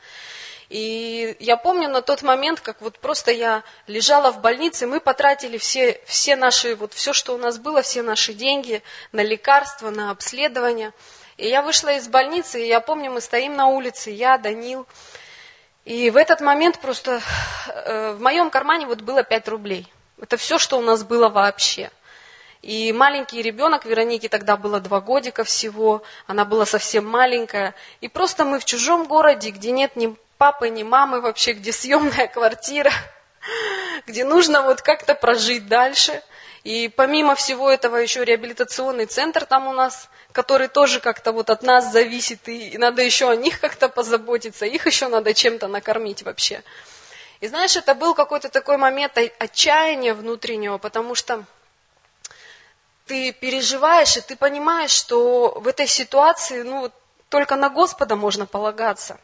И 0.72 1.36
я 1.42 1.58
помню 1.58 1.90
на 1.90 2.02
тот 2.02 2.22
момент, 2.22 2.62
как 2.62 2.80
вот 2.80 2.98
просто 2.98 3.32
я 3.32 3.64
лежала 3.88 4.32
в 4.32 4.40
больнице, 4.40 4.88
мы 4.88 5.02
потратили 5.02 5.58
все, 5.58 6.00
все 6.06 6.38
наши, 6.38 6.76
вот 6.78 6.94
все, 6.94 7.12
что 7.12 7.36
у 7.36 7.38
нас 7.38 7.60
было, 7.60 7.82
все 7.82 8.02
наши 8.04 8.34
деньги 8.34 8.82
на 9.12 9.22
лекарства, 9.22 9.90
на 9.90 10.12
обследование. 10.12 10.94
И 11.36 11.50
я 11.50 11.62
вышла 11.62 11.90
из 11.90 12.08
больницы, 12.08 12.64
и 12.64 12.70
я 12.70 12.80
помню, 12.80 13.12
мы 13.12 13.20
стоим 13.20 13.58
на 13.58 13.68
улице, 13.68 14.12
я, 14.12 14.38
Данил. 14.38 14.88
И 15.84 16.10
в 16.10 16.16
этот 16.16 16.40
момент 16.40 16.80
просто 16.80 17.20
э, 17.68 18.14
в 18.14 18.22
моем 18.22 18.50
кармане 18.50 18.86
вот 18.86 19.02
было 19.02 19.24
5 19.24 19.50
рублей. 19.50 19.92
Это 20.22 20.38
все, 20.38 20.58
что 20.58 20.78
у 20.78 20.82
нас 20.82 21.04
было 21.04 21.28
вообще. 21.28 21.92
И 22.62 22.94
маленький 22.94 23.42
ребенок, 23.42 23.84
Веронике 23.84 24.30
тогда 24.30 24.56
было 24.56 24.80
два 24.80 25.02
годика 25.02 25.44
всего, 25.44 26.02
она 26.28 26.46
была 26.46 26.66
совсем 26.66 27.06
маленькая. 27.06 27.76
И 28.00 28.08
просто 28.08 28.46
мы 28.46 28.58
в 28.58 28.64
чужом 28.64 29.06
городе, 29.06 29.50
где 29.50 29.72
нет 29.72 29.98
ни 29.98 30.16
папы, 30.42 30.70
ни 30.70 30.82
мамы 30.82 31.22
вообще, 31.22 31.54
где 31.54 31.72
съемная 31.72 32.28
квартира, 32.28 32.92
где 34.08 34.24
нужно 34.24 34.64
вот 34.64 34.82
как-то 34.82 35.14
прожить 35.14 35.68
дальше. 35.68 36.24
И 36.64 36.88
помимо 36.88 37.36
всего 37.36 37.70
этого 37.70 37.98
еще 37.98 38.26
реабилитационный 38.26 39.06
центр 39.06 39.46
там 39.46 39.68
у 39.68 39.72
нас, 39.72 40.10
который 40.32 40.68
тоже 40.68 41.00
как-то 41.00 41.32
вот 41.32 41.52
от 41.52 41.62
нас 41.62 41.92
зависит, 41.92 42.50
и 42.50 42.76
надо 42.80 43.04
еще 43.04 43.30
о 43.30 43.36
них 43.36 43.60
как-то 43.60 43.88
позаботиться, 43.88 44.66
их 44.66 44.88
еще 44.88 45.10
надо 45.10 45.36
чем-то 45.36 45.68
накормить 45.68 46.24
вообще. 46.24 46.64
И 47.40 47.48
знаешь, 47.48 47.76
это 47.76 47.94
был 47.94 48.16
какой-то 48.16 48.50
такой 48.50 48.78
момент 48.78 49.20
отчаяния 49.38 50.16
внутреннего, 50.16 50.80
потому 50.80 51.14
что 51.14 51.46
ты 53.06 53.32
переживаешь, 53.32 54.18
и 54.18 54.22
ты 54.22 54.36
понимаешь, 54.36 54.90
что 54.90 55.60
в 55.60 55.68
этой 55.68 55.86
ситуации, 55.86 56.64
ну, 56.64 56.92
только 57.30 57.56
на 57.56 57.70
Господа 57.70 58.16
можно 58.16 58.48
полагаться. 58.48 59.20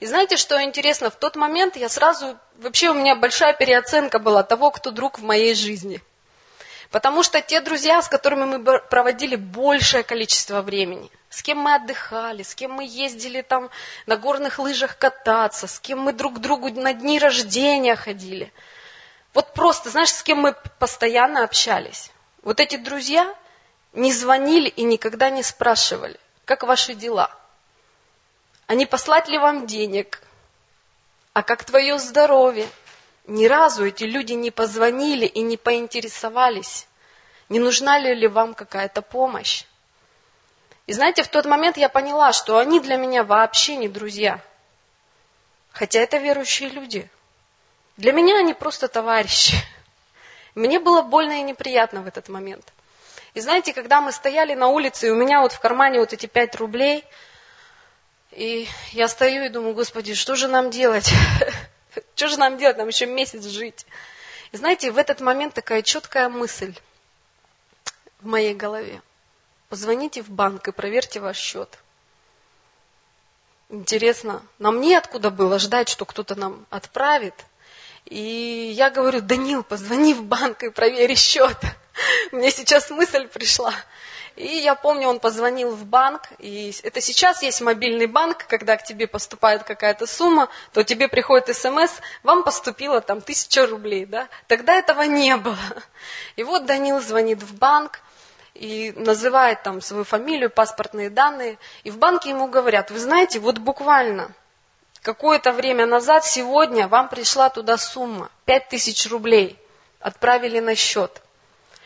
И 0.00 0.06
знаете, 0.06 0.36
что 0.36 0.62
интересно? 0.62 1.10
В 1.10 1.16
тот 1.16 1.36
момент 1.36 1.76
я 1.76 1.88
сразу, 1.88 2.38
вообще 2.58 2.90
у 2.90 2.94
меня 2.94 3.14
большая 3.14 3.52
переоценка 3.52 4.18
была 4.18 4.42
того, 4.42 4.70
кто 4.70 4.90
друг 4.90 5.18
в 5.18 5.22
моей 5.22 5.54
жизни. 5.54 6.00
Потому 6.92 7.22
что 7.22 7.40
те 7.40 7.62
друзья, 7.62 8.02
с 8.02 8.08
которыми 8.08 8.44
мы 8.44 8.78
проводили 8.80 9.34
большее 9.36 10.02
количество 10.02 10.60
времени, 10.60 11.10
с 11.30 11.42
кем 11.42 11.58
мы 11.58 11.74
отдыхали, 11.74 12.42
с 12.42 12.54
кем 12.54 12.72
мы 12.72 12.84
ездили 12.84 13.40
там 13.40 13.70
на 14.04 14.18
горных 14.18 14.58
лыжах 14.58 14.98
кататься, 14.98 15.66
с 15.66 15.80
кем 15.80 16.00
мы 16.00 16.12
друг 16.12 16.34
к 16.34 16.38
другу 16.38 16.68
на 16.68 16.92
дни 16.92 17.18
рождения 17.18 17.96
ходили. 17.96 18.52
Вот 19.32 19.54
просто, 19.54 19.88
знаешь, 19.88 20.12
с 20.12 20.22
кем 20.22 20.38
мы 20.38 20.54
постоянно 20.78 21.44
общались. 21.44 22.10
Вот 22.42 22.60
эти 22.60 22.76
друзья 22.76 23.34
не 23.94 24.12
звонили 24.12 24.68
и 24.68 24.82
никогда 24.82 25.30
не 25.30 25.42
спрашивали, 25.42 26.20
как 26.44 26.62
ваши 26.64 26.92
дела, 26.92 27.30
а 28.72 28.74
не 28.74 28.86
послать 28.86 29.28
ли 29.28 29.36
вам 29.36 29.66
денег, 29.66 30.22
а 31.34 31.42
как 31.42 31.62
твое 31.62 31.98
здоровье. 31.98 32.66
Ни 33.26 33.44
разу 33.44 33.84
эти 33.84 34.04
люди 34.04 34.32
не 34.32 34.50
позвонили 34.50 35.26
и 35.26 35.42
не 35.42 35.58
поинтересовались, 35.58 36.86
не 37.50 37.58
нужна 37.58 37.98
ли, 37.98 38.14
ли 38.14 38.26
вам 38.28 38.54
какая-то 38.54 39.02
помощь. 39.02 39.64
И 40.86 40.94
знаете, 40.94 41.22
в 41.22 41.28
тот 41.28 41.44
момент 41.44 41.76
я 41.76 41.90
поняла, 41.90 42.32
что 42.32 42.56
они 42.56 42.80
для 42.80 42.96
меня 42.96 43.24
вообще 43.24 43.76
не 43.76 43.88
друзья. 43.88 44.40
Хотя 45.72 46.00
это 46.00 46.16
верующие 46.16 46.70
люди. 46.70 47.10
Для 47.98 48.12
меня 48.12 48.38
они 48.38 48.54
просто 48.54 48.88
товарищи. 48.88 49.54
Мне 50.54 50.80
было 50.80 51.02
больно 51.02 51.40
и 51.40 51.42
неприятно 51.42 52.00
в 52.00 52.06
этот 52.06 52.30
момент. 52.30 52.72
И 53.34 53.40
знаете, 53.42 53.74
когда 53.74 54.00
мы 54.00 54.12
стояли 54.12 54.54
на 54.54 54.68
улице, 54.68 55.08
и 55.08 55.10
у 55.10 55.14
меня 55.14 55.42
вот 55.42 55.52
в 55.52 55.60
кармане 55.60 56.00
вот 56.00 56.14
эти 56.14 56.24
пять 56.24 56.56
рублей, 56.56 57.04
и 58.32 58.68
я 58.92 59.08
стою 59.08 59.44
и 59.44 59.48
думаю, 59.48 59.74
Господи, 59.74 60.14
что 60.14 60.34
же 60.34 60.48
нам 60.48 60.70
делать? 60.70 61.10
Что 62.14 62.28
же 62.28 62.38
нам 62.38 62.56
делать? 62.56 62.78
Нам 62.78 62.88
еще 62.88 63.06
месяц 63.06 63.44
жить. 63.44 63.86
И 64.52 64.56
знаете, 64.56 64.90
в 64.90 64.98
этот 64.98 65.20
момент 65.20 65.54
такая 65.54 65.82
четкая 65.82 66.28
мысль 66.28 66.74
в 68.20 68.26
моей 68.26 68.54
голове. 68.54 69.02
Позвоните 69.68 70.22
в 70.22 70.30
банк 70.30 70.68
и 70.68 70.72
проверьте 70.72 71.20
ваш 71.20 71.36
счет. 71.36 71.78
Интересно, 73.68 74.42
нам 74.58 74.80
неоткуда 74.80 75.30
было 75.30 75.58
ждать, 75.58 75.88
что 75.88 76.04
кто-то 76.04 76.34
нам 76.34 76.66
отправит– 76.70 77.34
и 78.06 78.72
я 78.74 78.90
говорю, 78.90 79.20
Данил, 79.20 79.62
позвони 79.62 80.14
в 80.14 80.24
банк 80.24 80.62
и 80.62 80.70
проверь 80.70 81.14
счет. 81.16 81.56
Мне 82.32 82.50
сейчас 82.50 82.90
мысль 82.90 83.28
пришла. 83.28 83.72
И 84.36 84.46
я 84.46 84.74
помню, 84.74 85.08
он 85.08 85.20
позвонил 85.20 85.74
в 85.74 85.84
банк, 85.84 86.22
и 86.38 86.74
это 86.82 87.00
сейчас 87.00 87.42
есть 87.42 87.60
мобильный 87.60 88.06
банк, 88.06 88.46
когда 88.46 88.76
к 88.76 88.84
тебе 88.84 89.06
поступает 89.06 89.62
какая-то 89.64 90.06
сумма, 90.06 90.48
то 90.72 90.82
тебе 90.82 91.08
приходит 91.08 91.54
смс, 91.54 91.90
вам 92.22 92.42
поступило 92.42 93.00
там 93.00 93.20
тысяча 93.20 93.66
рублей, 93.66 94.06
да? 94.06 94.28
Тогда 94.46 94.74
этого 94.74 95.02
не 95.02 95.36
было. 95.36 95.58
И 96.36 96.44
вот 96.44 96.64
Данил 96.64 97.00
звонит 97.00 97.42
в 97.42 97.54
банк, 97.58 98.00
и 98.54 98.92
называет 98.96 99.62
там 99.62 99.80
свою 99.80 100.04
фамилию, 100.04 100.50
паспортные 100.50 101.08
данные, 101.08 101.58
и 101.84 101.90
в 101.90 101.96
банке 101.96 102.30
ему 102.30 102.48
говорят, 102.48 102.90
вы 102.90 102.98
знаете, 102.98 103.38
вот 103.38 103.58
буквально 103.58 104.30
какое-то 105.00 105.52
время 105.52 105.86
назад, 105.86 106.24
сегодня 106.24 106.86
вам 106.86 107.08
пришла 107.08 107.48
туда 107.48 107.78
сумма, 107.78 108.30
пять 108.44 108.68
тысяч 108.68 109.10
рублей, 109.10 109.58
отправили 110.00 110.60
на 110.60 110.74
счет. 110.74 111.22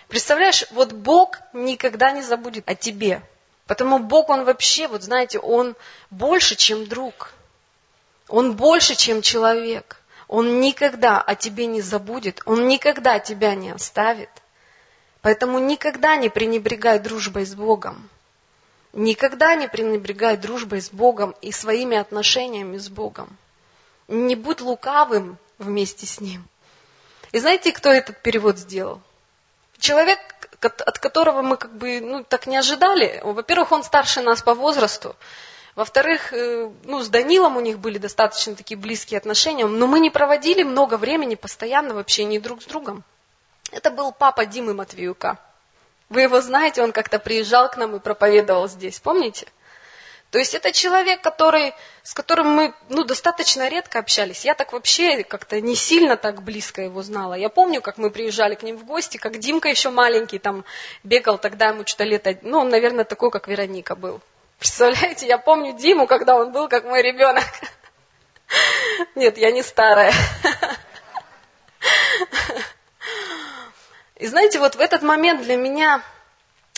Представляешь, 0.09 0.67
вот 0.71 0.93
Бог 0.93 1.39
никогда 1.53 2.13
не 2.13 2.23
забудет 2.23 2.69
о 2.69 2.75
тебе. 2.75 3.23
Потому 3.67 3.99
Бог, 3.99 4.29
Он 4.29 4.45
вообще, 4.45 4.87
вот 4.87 5.03
знаете, 5.03 5.39
Он 5.39 5.75
больше, 6.11 6.55
чем 6.55 6.87
друг. 6.87 7.33
Он 8.29 8.55
больше, 8.55 8.95
чем 8.95 9.23
человек. 9.23 9.97
Он 10.29 10.61
никогда 10.61 11.21
о 11.21 11.35
тебе 11.35 11.67
не 11.67 11.81
забудет. 11.81 12.43
Он 12.47 12.69
никогда 12.69 13.19
тебя 13.19 13.55
не 13.55 13.71
оставит. 13.71 14.31
Поэтому 15.23 15.59
никогда 15.59 16.17
не 16.17 16.29
пренебрегай 16.29 16.99
дружбой 16.99 17.47
с 17.47 17.55
Богом. 17.55 18.09
Никогда 18.93 19.55
не 19.57 19.69
пренебрегай 19.69 20.37
дружбой 20.37 20.81
с 20.81 20.91
Богом 20.91 21.35
и 21.43 21.53
своими 21.53 21.97
отношениями 21.97 22.79
с 22.79 22.89
Богом. 22.89 23.37
Не 24.09 24.37
будь 24.37 24.61
лукавым 24.61 25.39
вместе 25.59 26.07
с 26.07 26.21
Ним. 26.21 26.47
И 27.33 27.39
знаете, 27.39 27.73
кто 27.73 27.91
этот 27.91 28.23
перевод 28.23 28.59
сделал? 28.59 29.01
Человек, 29.78 30.18
от 30.61 30.99
которого 30.99 31.42
мы 31.42 31.56
как 31.56 31.76
бы 31.76 32.00
ну, 32.00 32.25
так 32.25 32.47
не 32.47 32.56
ожидали. 32.56 33.21
Во-первых, 33.23 33.73
он 33.73 33.83
старше 33.85 34.21
нас 34.21 34.42
по 34.42 34.54
возрасту. 34.54 35.16
Во-вторых, 35.75 36.33
э, 36.33 36.71
ну, 36.85 37.02
с 37.02 37.09
Данилом 37.09 37.56
у 37.56 37.61
них 37.61 37.78
были 37.78 37.99
достаточно 37.99 38.54
такие 38.54 38.78
близкие 38.78 39.18
отношения, 39.18 39.66
но 39.66 39.87
мы 39.87 40.00
не 40.00 40.11
проводили 40.11 40.62
много 40.62 40.97
времени 40.97 41.35
постоянно 41.35 41.95
в 41.95 41.99
общении 41.99 42.38
друг 42.38 42.62
с 42.62 42.64
другом. 42.64 43.04
Это 43.73 43.90
был 43.90 44.12
папа 44.12 44.47
Димы 44.47 44.73
Матвеюка. 44.73 45.38
Вы 46.09 46.23
его 46.23 46.40
знаете, 46.40 46.83
он 46.83 46.92
как-то 46.92 47.18
приезжал 47.18 47.68
к 47.68 47.76
нам 47.76 47.97
и 47.97 47.99
проповедовал 47.99 48.68
здесь, 48.68 49.00
помните? 49.00 49.49
То 50.30 50.38
есть 50.38 50.54
это 50.54 50.73
человек, 50.73 51.21
который, 51.21 51.73
с 52.02 52.12
которым 52.12 52.49
мы 52.49 52.75
ну, 52.88 53.04
достаточно 53.04 53.68
редко 53.68 54.00
общались. 54.00 54.45
Я 54.45 54.54
так 54.54 54.73
вообще 54.73 55.23
как-то 55.23 55.61
не 55.61 55.76
сильно 55.76 56.16
так 56.16 56.42
близко 56.42 56.83
его 56.83 57.02
знала. 57.02 57.35
Я 57.35 57.49
помню, 57.49 57.80
как 57.80 57.97
мы 57.97 58.11
приезжали 58.11 58.56
к 58.56 58.62
ним 58.62 58.76
в 58.76 58.85
гости, 58.85 59.18
как 59.18 59.38
Димка 59.38 59.68
еще 59.68 59.90
маленький 59.90 60.38
там 60.38 60.64
бегал, 61.04 61.38
тогда 61.38 61.68
ему 61.68 61.87
что-то 61.87 62.04
лет, 62.04 62.42
ну, 62.42 62.59
он, 62.59 62.68
наверное, 62.71 63.04
такой, 63.04 63.30
как 63.30 63.47
Вероника 63.47 63.95
был. 63.95 64.21
Представляете, 64.59 65.26
я 65.26 65.38
помню 65.38 65.75
Диму, 65.75 66.06
когда 66.06 66.35
он 66.37 66.50
был 66.50 66.68
как 66.68 66.85
мой 66.85 67.02
ребенок. 67.02 67.45
Нет, 69.14 69.38
я 69.38 69.52
не 69.52 69.62
старая. 69.62 70.12
И 74.16 74.26
знаете, 74.26 74.59
вот 74.59 74.75
в 74.76 74.80
этот 74.80 75.02
момент 75.02 75.42
для 75.42 75.56
меня 75.56 76.02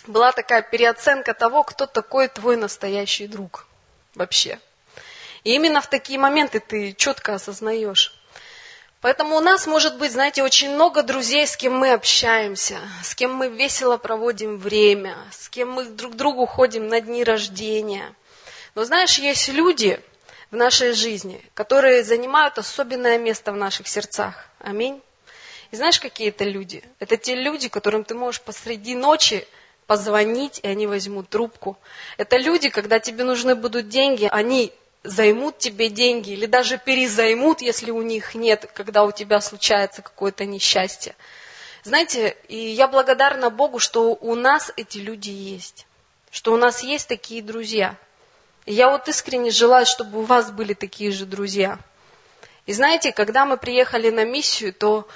была 0.09 0.33
такая 0.33 0.63
переоценка 0.63 1.35
того, 1.35 1.63
кто 1.63 1.87
такой 1.87 2.29
твой 2.29 2.57
настоящий 2.57 3.27
друг 3.27 3.67
вообще. 4.15 4.59
И 5.45 5.55
именно 5.55 5.81
в 5.81 5.89
такие 5.89 6.19
моменты 6.19 6.61
ты 6.61 6.93
четко 6.93 7.35
осознаешь. 7.35 8.15
Поэтому 9.01 9.37
у 9.37 9.41
нас 9.41 9.67
может 9.69 9.97
быть, 9.99 10.13
знаете, 10.13 10.43
очень 10.43 10.71
много 10.71 11.05
друзей, 11.05 11.47
с 11.47 11.57
кем 11.57 11.77
мы 11.79 11.93
общаемся, 11.93 12.79
с 13.05 13.15
кем 13.15 13.33
мы 13.33 13.49
весело 13.49 13.97
проводим 13.97 14.59
время, 14.59 15.17
с 15.31 15.49
кем 15.49 15.71
мы 15.71 15.85
друг 15.85 16.15
к 16.15 16.17
другу 16.17 16.47
ходим 16.47 16.89
на 16.89 17.01
дни 17.01 17.23
рождения. 17.23 18.13
Но 18.75 18.85
знаешь, 18.85 19.19
есть 19.19 19.49
люди 19.49 20.01
в 20.51 20.57
нашей 20.57 20.93
жизни, 20.95 21.41
которые 21.55 22.03
занимают 22.03 22.59
особенное 22.59 23.19
место 23.19 23.53
в 23.53 23.57
наших 23.57 23.87
сердцах. 23.87 24.49
Аминь. 24.59 25.01
И 25.71 25.77
знаешь, 25.77 26.01
какие 26.01 26.31
это 26.31 26.45
люди? 26.45 26.83
Это 26.99 27.17
те 27.17 27.37
люди, 27.37 27.69
которым 27.69 28.03
ты 28.03 28.15
можешь 28.15 28.41
посреди 28.41 28.97
ночи 28.97 29.47
позвонить, 29.89 30.61
и 30.63 30.69
они 30.69 30.87
возьмут 30.87 31.31
трубку. 31.31 31.79
Это 32.19 32.37
люди, 32.37 32.69
когда 32.69 33.01
тебе 33.01 33.25
нужны 33.25 33.55
будут 33.55 33.89
деньги, 33.89 34.29
они 34.31 34.71
займут 35.03 35.59
тебе 35.59 35.89
деньги 35.89 36.33
или 36.33 36.45
даже 36.45 36.79
перезаймут, 36.79 37.63
если 37.63 37.91
у 37.91 38.03
них 38.03 38.35
нет, 38.35 38.71
когда 38.75 39.05
у 39.05 39.13
тебя 39.13 39.41
случается 39.41 40.03
какое-то 40.03 40.45
несчастье. 40.45 41.17
Знаете, 41.85 42.37
и 42.49 42.57
я 42.59 42.87
благодарна 42.87 43.49
Богу, 43.49 43.79
что 43.79 44.11
у 44.15 44.35
нас 44.35 44.71
эти 44.77 44.99
люди 44.99 45.31
есть, 45.31 45.87
что 46.31 46.53
у 46.53 46.59
нас 46.59 46.83
есть 46.83 47.09
такие 47.09 47.43
друзья. 47.43 47.97
И 48.67 48.75
я 48.75 48.91
вот 48.91 49.09
искренне 49.09 49.51
желаю, 49.51 49.87
чтобы 49.87 50.19
у 50.19 50.23
вас 50.25 50.51
были 50.51 50.75
такие 50.75 51.13
же 51.13 51.25
друзья. 51.25 51.79
И 52.67 52.75
знаете, 52.75 53.11
когда 53.13 53.47
мы 53.47 53.57
приехали 53.57 54.11
на 54.11 54.27
миссию, 54.27 54.75
то 54.75 55.09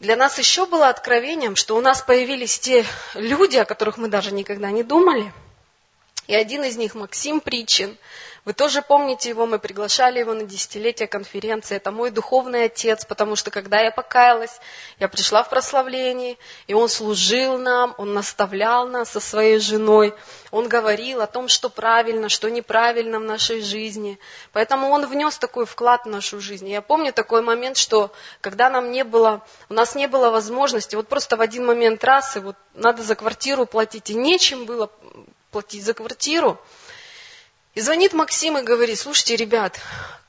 для 0.00 0.16
нас 0.16 0.38
еще 0.38 0.66
было 0.66 0.88
откровением, 0.88 1.56
что 1.56 1.76
у 1.76 1.80
нас 1.80 2.02
появились 2.02 2.58
те 2.58 2.84
люди, 3.14 3.56
о 3.56 3.64
которых 3.64 3.96
мы 3.96 4.08
даже 4.08 4.32
никогда 4.32 4.70
не 4.70 4.82
думали. 4.82 5.32
И 6.26 6.34
один 6.34 6.64
из 6.64 6.76
них, 6.76 6.94
Максим 6.94 7.40
Причин, 7.40 7.96
вы 8.44 8.52
тоже 8.52 8.82
помните 8.82 9.30
его, 9.30 9.46
мы 9.46 9.58
приглашали 9.58 10.18
его 10.18 10.34
на 10.34 10.44
десятилетие 10.44 11.08
конференции. 11.08 11.76
Это 11.76 11.90
мой 11.90 12.10
духовный 12.10 12.64
отец, 12.64 13.06
потому 13.06 13.36
что 13.36 13.50
когда 13.50 13.80
я 13.80 13.90
покаялась, 13.90 14.60
я 14.98 15.08
пришла 15.08 15.42
в 15.42 15.48
прославление, 15.48 16.36
и 16.66 16.74
он 16.74 16.90
служил 16.90 17.56
нам, 17.56 17.94
он 17.96 18.12
наставлял 18.12 18.86
нас 18.86 19.10
со 19.10 19.20
своей 19.20 19.58
женой, 19.58 20.14
он 20.50 20.68
говорил 20.68 21.22
о 21.22 21.26
том, 21.26 21.48
что 21.48 21.70
правильно, 21.70 22.28
что 22.28 22.50
неправильно 22.50 23.18
в 23.18 23.24
нашей 23.24 23.62
жизни. 23.62 24.18
Поэтому 24.52 24.90
он 24.90 25.06
внес 25.06 25.38
такой 25.38 25.64
вклад 25.64 26.04
в 26.04 26.10
нашу 26.10 26.38
жизнь. 26.38 26.68
Я 26.68 26.82
помню 26.82 27.14
такой 27.14 27.40
момент, 27.40 27.78
что 27.78 28.12
когда 28.42 28.68
нам 28.68 28.92
не 28.92 29.04
было, 29.04 29.40
у 29.70 29.74
нас 29.74 29.94
не 29.94 30.06
было 30.06 30.28
возможности, 30.28 30.96
вот 30.96 31.08
просто 31.08 31.38
в 31.38 31.40
один 31.40 31.64
момент 31.64 32.04
раз, 32.04 32.36
и 32.36 32.40
вот 32.40 32.56
надо 32.74 33.02
за 33.02 33.14
квартиру 33.14 33.64
платить, 33.64 34.10
и 34.10 34.14
нечем 34.14 34.66
было 34.66 34.90
платить 35.50 35.84
за 35.84 35.94
квартиру, 35.94 36.58
и 37.74 37.80
звонит 37.80 38.12
Максим 38.12 38.58
и 38.58 38.62
говорит, 38.62 38.98
слушайте, 38.98 39.36
ребят, 39.36 39.80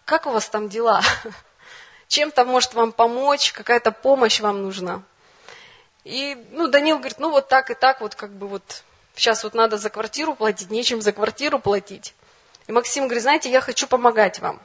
как 0.05 0.25
у 0.25 0.31
вас 0.31 0.49
там 0.49 0.69
дела? 0.69 1.01
Чем-то 2.08 2.45
может 2.45 2.73
вам 2.73 2.91
помочь, 2.91 3.51
какая-то 3.51 3.91
помощь 3.91 4.39
вам 4.39 4.63
нужна. 4.63 5.03
И, 6.03 6.36
ну, 6.51 6.67
Данил 6.67 6.97
говорит, 6.97 7.19
ну, 7.19 7.31
вот 7.31 7.47
так 7.47 7.71
и 7.71 7.73
так, 7.73 8.01
вот 8.01 8.15
как 8.15 8.31
бы 8.31 8.47
вот 8.47 8.84
сейчас 9.15 9.43
вот 9.43 9.53
надо 9.53 9.77
за 9.77 9.89
квартиру 9.89 10.36
платить, 10.36 10.69
нечем 10.69 11.01
за 11.01 11.12
квартиру 11.12 11.60
платить. 11.60 12.13
И 12.67 12.71
Максим 12.71 13.05
говорит, 13.05 13.23
знаете, 13.23 13.51
я 13.51 13.62
хочу 13.62 13.88
помогать 13.88 14.39
вам. 14.39 14.62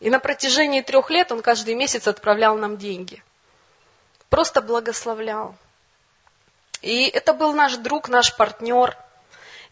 И 0.00 0.10
на 0.10 0.18
протяжении 0.18 0.80
трех 0.80 1.10
лет 1.10 1.32
он 1.32 1.40
каждый 1.42 1.74
месяц 1.74 2.06
отправлял 2.06 2.56
нам 2.56 2.76
деньги. 2.76 3.22
Просто 4.28 4.60
благословлял. 4.60 5.54
И 6.82 7.06
это 7.06 7.32
был 7.32 7.54
наш 7.54 7.76
друг, 7.76 8.08
наш 8.08 8.36
партнер. 8.36 8.96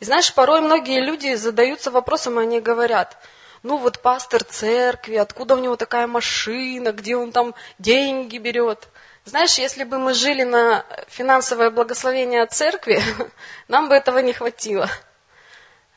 И 0.02 0.04
знаешь, 0.04 0.34
порой 0.34 0.60
многие 0.60 0.98
люди 0.98 1.32
задаются 1.36 1.92
вопросом, 1.92 2.40
и 2.40 2.42
они 2.42 2.60
говорят, 2.60 3.16
ну 3.62 3.76
вот 3.76 4.00
пастор 4.00 4.42
церкви, 4.42 5.14
откуда 5.14 5.54
у 5.54 5.60
него 5.60 5.76
такая 5.76 6.08
машина, 6.08 6.90
где 6.90 7.14
он 7.14 7.30
там 7.30 7.54
деньги 7.78 8.38
берет. 8.38 8.88
Знаешь, 9.26 9.58
если 9.58 9.84
бы 9.84 10.00
мы 10.00 10.14
жили 10.14 10.42
на 10.42 10.84
финансовое 11.06 11.70
благословение 11.70 12.42
от 12.42 12.52
церкви, 12.52 13.00
нам 13.68 13.88
бы 13.88 13.94
этого 13.94 14.18
не 14.18 14.32
хватило. 14.32 14.90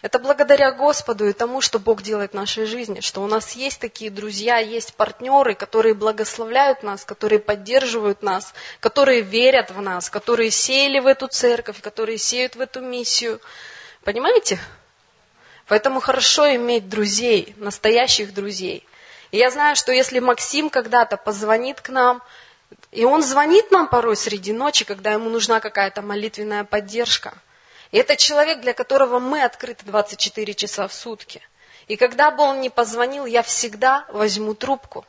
Это 0.04 0.20
благодаря 0.20 0.72
Господу 0.72 1.28
и 1.28 1.34
тому, 1.34 1.62
что 1.62 1.80
Бог 1.80 2.04
делает 2.04 2.34
в 2.34 2.36
нашей 2.36 2.68
жизни, 2.68 3.00
что 3.00 3.24
у 3.24 3.28
нас 3.28 3.54
есть 3.54 3.80
такие 3.80 4.12
друзья, 4.12 4.60
есть 4.60 4.94
партнеры, 4.94 5.56
которые 5.56 5.96
благословляют 5.96 6.84
нас, 6.84 7.04
которые 7.06 7.40
поддерживают 7.40 8.22
нас, 8.22 8.54
которые 8.80 9.22
верят 9.22 9.72
в 9.72 9.82
нас, 9.82 10.12
которые 10.12 10.52
сеяли 10.52 11.00
в 11.00 11.08
эту 11.08 11.28
церковь, 11.28 11.82
которые 11.82 12.20
сеют 12.20 12.56
в 12.56 12.62
эту 12.62 12.82
миссию. 12.82 13.42
Понимаете? 14.06 14.60
Поэтому 15.68 16.00
хорошо 16.00 16.56
иметь 16.56 16.88
друзей, 16.88 17.56
настоящих 17.58 18.36
друзей. 18.36 18.88
И 19.32 19.38
я 19.38 19.50
знаю, 19.50 19.76
что 19.76 19.92
если 19.92 20.20
Максим 20.20 20.70
когда-то 20.70 21.18
позвонит 21.18 21.82
к 21.82 21.90
нам, 21.90 22.22
и 22.92 23.04
он 23.04 23.24
звонит 23.24 23.72
нам 23.72 23.88
порой 23.88 24.16
среди 24.16 24.54
ночи, 24.54 24.86
когда 24.86 25.14
ему 25.14 25.32
нужна 25.32 25.60
какая-то 25.60 26.04
молитвенная 26.04 26.64
поддержка. 26.64 27.34
И 27.90 27.98
это 27.98 28.16
человек, 28.16 28.62
для 28.62 28.74
которого 28.74 29.18
мы 29.18 29.44
открыты 29.44 29.84
24 29.86 30.54
часа 30.54 30.88
в 30.88 30.94
сутки. 30.94 31.42
И 31.88 31.96
когда 31.96 32.30
бы 32.30 32.44
он 32.44 32.62
ни 32.62 32.70
позвонил, 32.70 33.26
я 33.26 33.42
всегда 33.42 34.06
возьму 34.10 34.54
трубку. 34.54 35.04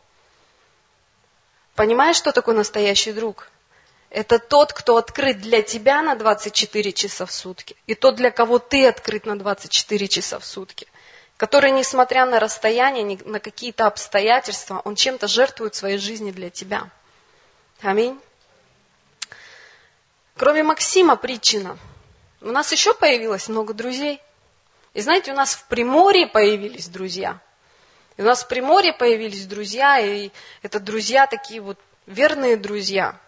Понимаешь, 1.74 2.16
что 2.16 2.32
такое 2.32 2.54
настоящий 2.54 3.12
друг? 3.12 3.50
Это 4.16 4.38
тот, 4.38 4.72
кто 4.72 4.96
открыт 4.96 5.42
для 5.42 5.60
тебя 5.60 6.00
на 6.00 6.14
24 6.14 6.92
часа 6.94 7.26
в 7.26 7.30
сутки. 7.30 7.76
И 7.86 7.94
тот, 7.94 8.16
для 8.16 8.30
кого 8.30 8.58
ты 8.58 8.88
открыт 8.88 9.26
на 9.26 9.38
24 9.38 10.08
часа 10.08 10.38
в 10.38 10.44
сутки. 10.46 10.86
Который, 11.36 11.70
несмотря 11.70 12.24
на 12.24 12.40
расстояние, 12.40 13.18
на 13.26 13.40
какие-то 13.40 13.86
обстоятельства, 13.86 14.80
он 14.86 14.94
чем-то 14.94 15.28
жертвует 15.28 15.74
своей 15.74 15.98
жизни 15.98 16.30
для 16.30 16.48
тебя. 16.48 16.88
Аминь. 17.82 18.18
Кроме 20.38 20.62
Максима 20.62 21.16
Притчина, 21.16 21.76
у 22.40 22.52
нас 22.52 22.72
еще 22.72 22.94
появилось 22.94 23.48
много 23.48 23.74
друзей. 23.74 24.22
И 24.94 25.02
знаете, 25.02 25.32
у 25.32 25.36
нас 25.36 25.54
в 25.54 25.66
Приморье 25.66 26.26
появились 26.26 26.88
друзья. 26.88 27.38
И 28.16 28.22
у 28.22 28.24
нас 28.24 28.44
в 28.44 28.48
Приморье 28.48 28.94
появились 28.94 29.44
друзья, 29.44 29.98
и 29.98 30.30
это 30.62 30.80
друзья 30.80 31.26
такие 31.26 31.60
вот 31.60 31.78
верные 32.06 32.56
друзья. 32.56 33.20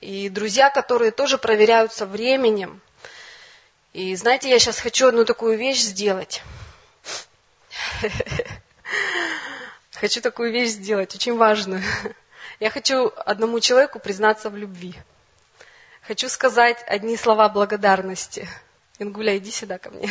И 0.00 0.28
друзья, 0.30 0.70
которые 0.70 1.10
тоже 1.10 1.36
проверяются 1.36 2.06
временем. 2.06 2.80
И 3.92 4.14
знаете, 4.16 4.48
я 4.48 4.58
сейчас 4.58 4.78
хочу 4.80 5.08
одну 5.08 5.24
такую 5.24 5.58
вещь 5.58 5.80
сделать. 5.80 6.42
Хочу 9.92 10.22
такую 10.22 10.50
вещь 10.50 10.70
сделать, 10.70 11.14
очень 11.14 11.36
важную. 11.36 11.82
Я 12.58 12.70
хочу 12.70 13.12
одному 13.26 13.60
человеку 13.60 13.98
признаться 13.98 14.48
в 14.48 14.56
любви. 14.56 14.94
Хочу 16.00 16.30
сказать 16.30 16.82
одни 16.86 17.18
слова 17.18 17.50
благодарности. 17.50 18.48
Ингуля, 18.98 19.36
иди 19.36 19.50
сюда 19.50 19.76
ко 19.76 19.90
мне. 19.90 20.10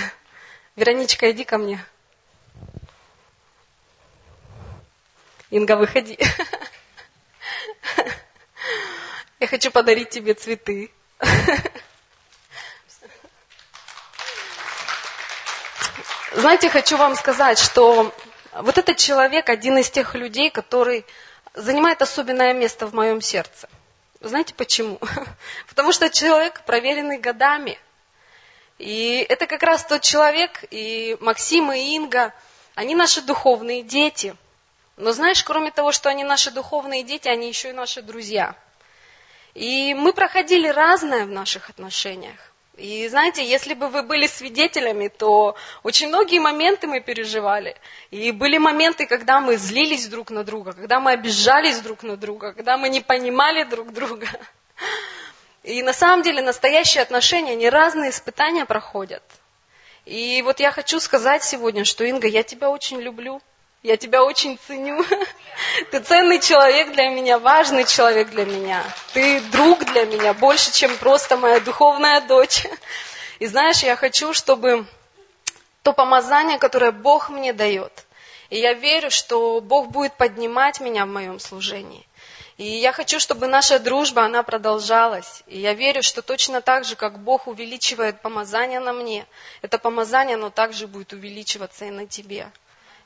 Вероничка, 0.76 1.32
иди 1.32 1.44
ко 1.44 1.58
мне. 1.58 1.84
Инга, 5.50 5.76
выходи. 5.76 6.20
Я 9.40 9.48
хочу 9.48 9.72
подарить 9.72 10.10
тебе 10.10 10.34
цветы. 10.34 10.92
Знаете, 16.34 16.70
хочу 16.70 16.98
вам 16.98 17.16
сказать, 17.16 17.58
что 17.58 18.14
вот 18.54 18.78
этот 18.78 18.98
человек 18.98 19.48
один 19.50 19.78
из 19.78 19.90
тех 19.90 20.14
людей, 20.16 20.50
который 20.50 21.06
занимает 21.54 22.02
особенное 22.02 22.54
место 22.54 22.86
в 22.86 22.94
моем 22.94 23.22
сердце. 23.22 23.70
Знаете 24.20 24.54
почему? 24.54 25.00
Потому 25.70 25.94
что 25.94 26.10
человек, 26.10 26.66
проверенный 26.66 27.18
годами. 27.18 27.80
И 28.78 29.26
это 29.30 29.48
как 29.48 29.64
раз 29.64 29.86
тот 29.86 30.02
человек, 30.02 30.66
и 30.70 31.16
Максим, 31.22 31.72
и 31.72 31.96
Инга, 31.96 32.34
они 32.76 32.94
наши 32.94 33.22
духовные 33.22 33.84
дети. 33.84 34.36
Но 34.98 35.14
знаешь, 35.14 35.44
кроме 35.46 35.72
того, 35.72 35.94
что 35.94 36.10
они 36.10 36.26
наши 36.26 36.52
духовные 36.52 37.04
дети, 37.04 37.30
они 37.30 37.48
еще 37.48 37.70
и 37.70 37.74
наши 37.74 38.02
друзья. 38.02 38.56
И 39.60 39.94
мы 39.94 40.14
проходили 40.14 40.70
разное 40.70 41.26
в 41.26 41.32
наших 41.32 41.70
отношениях. 41.70 42.40
И 42.78 43.10
знаете, 43.10 43.46
если 43.46 43.74
бы 43.74 43.90
вы 43.90 44.04
были 44.04 44.26
свидетелями, 44.26 45.10
то 45.10 45.58
очень 45.84 46.08
многие 46.08 46.40
моменты 46.40 46.88
мы 46.88 47.02
переживали. 47.02 47.76
И 48.10 48.32
были 48.32 48.58
моменты, 48.58 49.06
когда 49.06 49.42
мы 49.42 49.58
злились 49.58 50.08
друг 50.08 50.32
на 50.32 50.46
друга, 50.46 50.72
когда 50.72 51.02
мы 51.02 51.12
обижались 51.12 51.80
друг 51.80 52.04
на 52.04 52.16
друга, 52.16 52.54
когда 52.54 52.78
мы 52.78 52.88
не 52.88 53.02
понимали 53.02 53.66
друг 53.66 53.92
друга. 53.92 54.28
И 55.64 55.84
на 55.84 55.92
самом 55.92 56.22
деле 56.22 56.42
настоящие 56.42 57.02
отношения, 57.02 57.52
они 57.52 57.70
разные 57.70 58.12
испытания 58.12 58.64
проходят. 58.64 59.24
И 60.06 60.42
вот 60.44 60.62
я 60.62 60.72
хочу 60.72 61.02
сказать 61.02 61.44
сегодня, 61.44 61.84
что 61.84 62.06
Инга, 62.06 62.30
я 62.30 62.44
тебя 62.44 62.70
очень 62.70 63.02
люблю. 63.02 63.42
Я 63.82 63.96
тебя 63.96 64.24
очень 64.24 64.60
ценю. 64.68 65.06
Ты 65.92 66.00
ценный 66.02 66.40
человек 66.40 66.92
для 66.92 67.10
меня, 67.10 67.40
важный 67.40 67.86
человек 67.86 68.30
для 68.30 68.46
меня. 68.46 68.84
Ты 69.14 69.40
друг 69.52 69.86
для 69.86 70.06
меня, 70.06 70.34
больше, 70.34 70.74
чем 70.74 70.98
просто 70.98 71.38
моя 71.38 71.62
духовная 71.62 72.20
дочь. 72.22 72.66
И 73.40 73.48
знаешь, 73.48 73.84
я 73.84 73.96
хочу, 73.96 74.34
чтобы 74.34 74.86
то 75.82 75.94
помазание, 75.94 76.60
которое 76.60 76.92
Бог 76.92 77.30
мне 77.30 77.54
дает, 77.54 78.06
и 78.50 78.60
я 78.60 78.74
верю, 78.74 79.10
что 79.12 79.62
Бог 79.62 79.90
будет 79.90 80.14
поднимать 80.14 80.82
меня 80.82 81.06
в 81.06 81.10
моем 81.10 81.40
служении. 81.40 82.06
И 82.58 82.66
я 82.66 82.92
хочу, 82.92 83.22
чтобы 83.22 83.48
наша 83.48 83.80
дружба, 83.80 84.24
она 84.24 84.44
продолжалась. 84.44 85.44
И 85.48 85.60
я 85.60 85.74
верю, 85.74 86.04
что 86.04 86.22
точно 86.22 86.60
так 86.60 86.84
же, 86.84 86.98
как 86.98 87.20
Бог 87.20 87.48
увеличивает 87.48 88.22
помазание 88.22 88.82
на 88.82 88.92
мне, 88.92 89.26
это 89.62 89.78
помазание, 89.78 90.36
оно 90.36 90.50
также 90.50 90.86
будет 90.86 91.14
увеличиваться 91.14 91.86
и 91.86 91.90
на 91.90 92.06
тебе. 92.06 92.52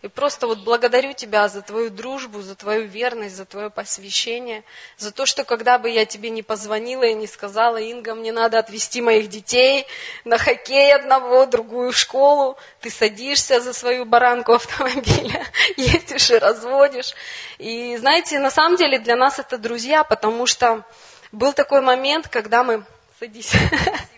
И 0.04 0.10
просто 0.10 0.48
вот 0.48 0.60
благодарю 0.60 1.14
Тебя 1.14 1.48
за 1.48 1.62
Твою 1.62 1.90
дружбу, 1.90 2.42
за 2.42 2.56
Твою 2.56 2.88
верность, 2.88 3.38
за 3.38 3.46
Твое 3.46 3.70
посвящение, 3.70 4.66
за 4.98 5.14
то, 5.14 5.26
что 5.26 5.46
когда 5.46 5.78
бы 5.78 5.90
я 5.90 6.06
Тебе 6.06 6.30
не 6.30 6.44
позвонила 6.44 7.04
и 7.04 7.14
не 7.14 7.26
сказала, 7.26 7.78
Инга, 7.78 8.14
мне 8.14 8.34
надо 8.34 8.60
отвезти 8.60 9.02
моих 9.02 9.30
детей 9.30 9.88
на 10.26 10.38
хоккей 10.38 10.94
одного, 10.94 11.46
другую 11.46 11.94
в 11.94 11.98
школу, 11.98 12.58
ты 12.82 12.90
садишься 12.90 13.62
за 13.62 13.72
свою 13.72 14.04
баранку 14.04 14.52
автомобиля, 14.52 15.48
ездишь 15.78 16.32
и 16.32 16.38
разводишь. 16.38 17.14
И 17.58 17.96
знаете, 17.96 18.40
на 18.40 18.52
самом 18.52 18.76
деле 18.76 19.00
для 19.00 19.16
нас 19.16 19.40
это 19.40 19.58
друзья, 19.58 20.04
потому 20.04 20.48
что 20.48 20.84
был 21.32 21.54
такой 21.54 21.80
момент, 21.80 22.28
когда 22.28 22.66
мы... 22.66 22.84
Садись. 23.22 23.54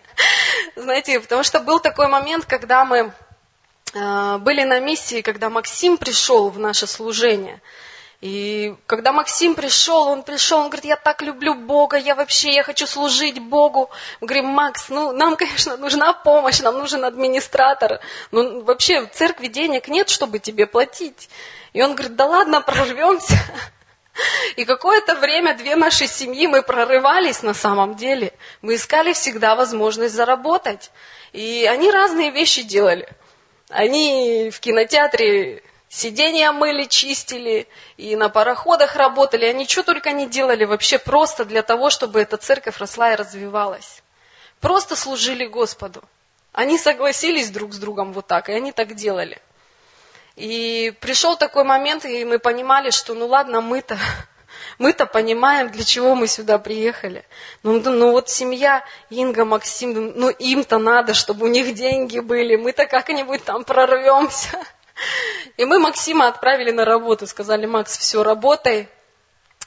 Знаете, 0.74 1.20
потому 1.20 1.44
что 1.44 1.60
был 1.60 1.78
такой 1.78 2.08
момент, 2.08 2.44
когда 2.44 2.84
мы 2.84 3.12
были 3.96 4.64
на 4.64 4.78
миссии, 4.80 5.22
когда 5.22 5.48
Максим 5.48 5.96
пришел 5.96 6.50
в 6.50 6.58
наше 6.58 6.86
служение. 6.86 7.60
И 8.20 8.74
когда 8.86 9.12
Максим 9.12 9.54
пришел, 9.54 10.08
он 10.08 10.22
пришел, 10.22 10.60
он 10.60 10.66
говорит, 10.66 10.86
я 10.86 10.96
так 10.96 11.22
люблю 11.22 11.54
Бога, 11.54 11.96
я 11.96 12.14
вообще, 12.14 12.54
я 12.54 12.62
хочу 12.62 12.86
служить 12.86 13.38
Богу. 13.38 13.90
Мы 14.20 14.26
говорим, 14.26 14.46
Макс, 14.46 14.88
ну, 14.88 15.12
нам, 15.12 15.36
конечно, 15.38 15.76
нужна 15.76 16.12
помощь, 16.12 16.60
нам 16.60 16.78
нужен 16.78 17.04
администратор. 17.04 18.00
Но 18.30 18.60
вообще 18.60 19.02
в 19.02 19.10
церкви 19.10 19.48
денег 19.48 19.88
нет, 19.88 20.08
чтобы 20.08 20.38
тебе 20.38 20.66
платить. 20.66 21.28
И 21.72 21.82
он 21.82 21.94
говорит, 21.94 22.16
да 22.16 22.26
ладно, 22.26 22.60
прорвемся. 22.62 23.36
И 24.56 24.64
какое-то 24.64 25.14
время 25.14 25.54
две 25.54 25.76
наши 25.76 26.06
семьи 26.06 26.46
мы 26.46 26.62
прорывались 26.62 27.42
на 27.42 27.52
самом 27.52 27.96
деле. 27.96 28.32
Мы 28.62 28.76
искали 28.76 29.12
всегда 29.12 29.54
возможность 29.54 30.14
заработать. 30.14 30.90
И 31.32 31.66
они 31.70 31.90
разные 31.90 32.30
вещи 32.30 32.62
делали. 32.62 33.06
Они 33.68 34.50
в 34.50 34.60
кинотеатре 34.60 35.62
сиденья 35.88 36.52
мыли, 36.52 36.84
чистили, 36.84 37.66
и 37.96 38.14
на 38.16 38.28
пароходах 38.28 38.96
работали. 38.96 39.46
Они 39.46 39.66
что 39.66 39.82
только 39.82 40.12
не 40.12 40.28
делали 40.28 40.64
вообще 40.64 40.98
просто 40.98 41.44
для 41.44 41.62
того, 41.62 41.90
чтобы 41.90 42.20
эта 42.20 42.36
церковь 42.36 42.78
росла 42.78 43.12
и 43.12 43.16
развивалась. 43.16 44.02
Просто 44.60 44.96
служили 44.96 45.46
Господу. 45.46 46.02
Они 46.52 46.78
согласились 46.78 47.50
друг 47.50 47.74
с 47.74 47.78
другом 47.78 48.12
вот 48.12 48.26
так, 48.26 48.48
и 48.48 48.52
они 48.52 48.72
так 48.72 48.94
делали. 48.94 49.40
И 50.36 50.94
пришел 51.00 51.36
такой 51.36 51.64
момент, 51.64 52.04
и 52.04 52.24
мы 52.24 52.38
понимали, 52.38 52.90
что 52.90 53.14
ну 53.14 53.26
ладно, 53.26 53.60
мы-то 53.60 53.98
мы-то 54.78 55.06
понимаем, 55.06 55.70
для 55.70 55.84
чего 55.84 56.14
мы 56.14 56.26
сюда 56.26 56.58
приехали. 56.58 57.24
Ну, 57.62 57.80
ну, 57.80 58.12
вот 58.12 58.28
семья 58.28 58.84
Инга, 59.08 59.44
Максим, 59.44 60.12
ну 60.14 60.28
им-то 60.28 60.78
надо, 60.78 61.14
чтобы 61.14 61.46
у 61.46 61.48
них 61.48 61.74
деньги 61.74 62.18
были. 62.18 62.56
Мы-то 62.56 62.86
как-нибудь 62.86 63.44
там 63.44 63.64
прорвемся. 63.64 64.62
И 65.56 65.64
мы 65.64 65.78
Максима 65.78 66.28
отправили 66.28 66.70
на 66.70 66.84
работу. 66.84 67.26
Сказали, 67.26 67.66
Макс, 67.66 67.96
все, 67.96 68.22
работай. 68.22 68.88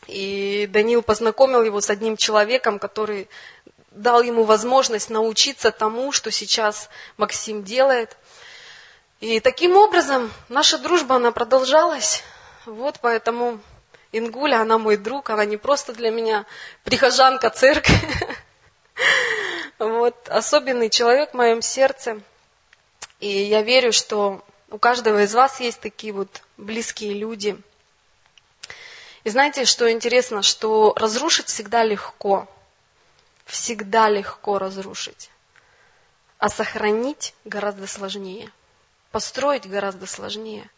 И 0.07 0.67
Данил 0.71 1.01
познакомил 1.01 1.63
его 1.63 1.81
с 1.81 1.89
одним 1.89 2.15
человеком, 2.15 2.79
который 2.79 3.29
дал 3.91 4.21
ему 4.21 4.43
возможность 4.43 5.09
научиться 5.09 5.71
тому, 5.71 6.11
что 6.11 6.31
сейчас 6.31 6.89
Максим 7.17 7.63
делает. 7.63 8.15
И 9.19 9.39
таким 9.39 9.75
образом 9.75 10.31
наша 10.47 10.77
дружба, 10.77 11.15
она 11.15 11.31
продолжалась. 11.31 12.23
Вот 12.65 12.99
поэтому 13.01 13.59
Ингуля, 14.11 14.61
она 14.61 14.77
мой 14.77 14.97
друг, 14.97 15.29
она 15.29 15.45
не 15.45 15.57
просто 15.57 15.93
для 15.93 16.09
меня 16.09 16.45
прихожанка 16.83 17.49
церкви. 17.49 17.95
Вот, 19.77 20.27
особенный 20.27 20.89
человек 20.89 21.31
в 21.31 21.35
моем 21.35 21.61
сердце. 21.61 22.21
И 23.21 23.29
я 23.29 23.61
верю, 23.61 23.93
что 23.93 24.43
у 24.69 24.77
каждого 24.77 25.23
из 25.23 25.33
вас 25.33 25.61
есть 25.61 25.79
такие 25.79 26.11
вот 26.11 26.41
близкие 26.57 27.13
люди. 27.13 27.57
И 29.23 29.29
знаете, 29.29 29.63
что 29.63 29.89
интересно, 29.89 30.41
что 30.41 30.93
разрушить 30.97 31.47
всегда 31.47 31.83
легко. 31.83 32.47
Всегда 33.45 34.09
легко 34.09 34.59
разрушить. 34.59 35.29
А 36.37 36.49
сохранить 36.49 37.33
гораздо 37.45 37.87
сложнее. 37.87 38.51
Построить 39.11 39.67
гораздо 39.67 40.05
сложнее. 40.05 40.69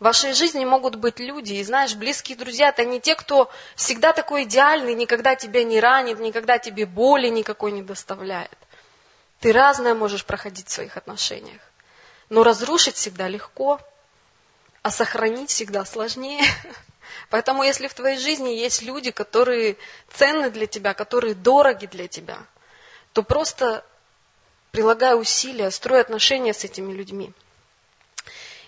В 0.00 0.04
вашей 0.04 0.32
жизни 0.32 0.64
могут 0.64 0.94
быть 0.96 1.20
люди, 1.20 1.52
и 1.52 1.62
знаешь, 1.62 1.94
близкие 1.94 2.38
друзья, 2.38 2.70
это 2.70 2.86
не 2.86 3.00
те, 3.00 3.14
кто 3.14 3.50
всегда 3.76 4.14
такой 4.14 4.44
идеальный, 4.44 4.94
никогда 4.94 5.36
тебя 5.36 5.62
не 5.62 5.78
ранит, 5.78 6.18
никогда 6.20 6.58
тебе 6.58 6.86
боли 6.86 7.28
никакой 7.28 7.70
не 7.70 7.82
доставляет. 7.82 8.56
Ты 9.40 9.52
разное 9.52 9.94
можешь 9.94 10.24
проходить 10.24 10.68
в 10.68 10.72
своих 10.72 10.96
отношениях. 10.96 11.60
Но 12.30 12.42
разрушить 12.44 12.96
всегда 12.96 13.28
легко, 13.28 13.78
а 14.80 14.90
сохранить 14.90 15.50
всегда 15.50 15.84
сложнее. 15.84 16.44
Поэтому 17.28 17.62
если 17.62 17.86
в 17.86 17.92
твоей 17.92 18.16
жизни 18.16 18.50
есть 18.50 18.80
люди, 18.80 19.10
которые 19.10 19.76
ценны 20.14 20.48
для 20.48 20.66
тебя, 20.66 20.94
которые 20.94 21.34
дороги 21.34 21.84
для 21.84 22.08
тебя, 22.08 22.38
то 23.12 23.22
просто 23.22 23.84
прилагай 24.70 25.20
усилия, 25.20 25.70
строй 25.70 26.00
отношения 26.00 26.54
с 26.54 26.64
этими 26.64 26.90
людьми. 26.94 27.34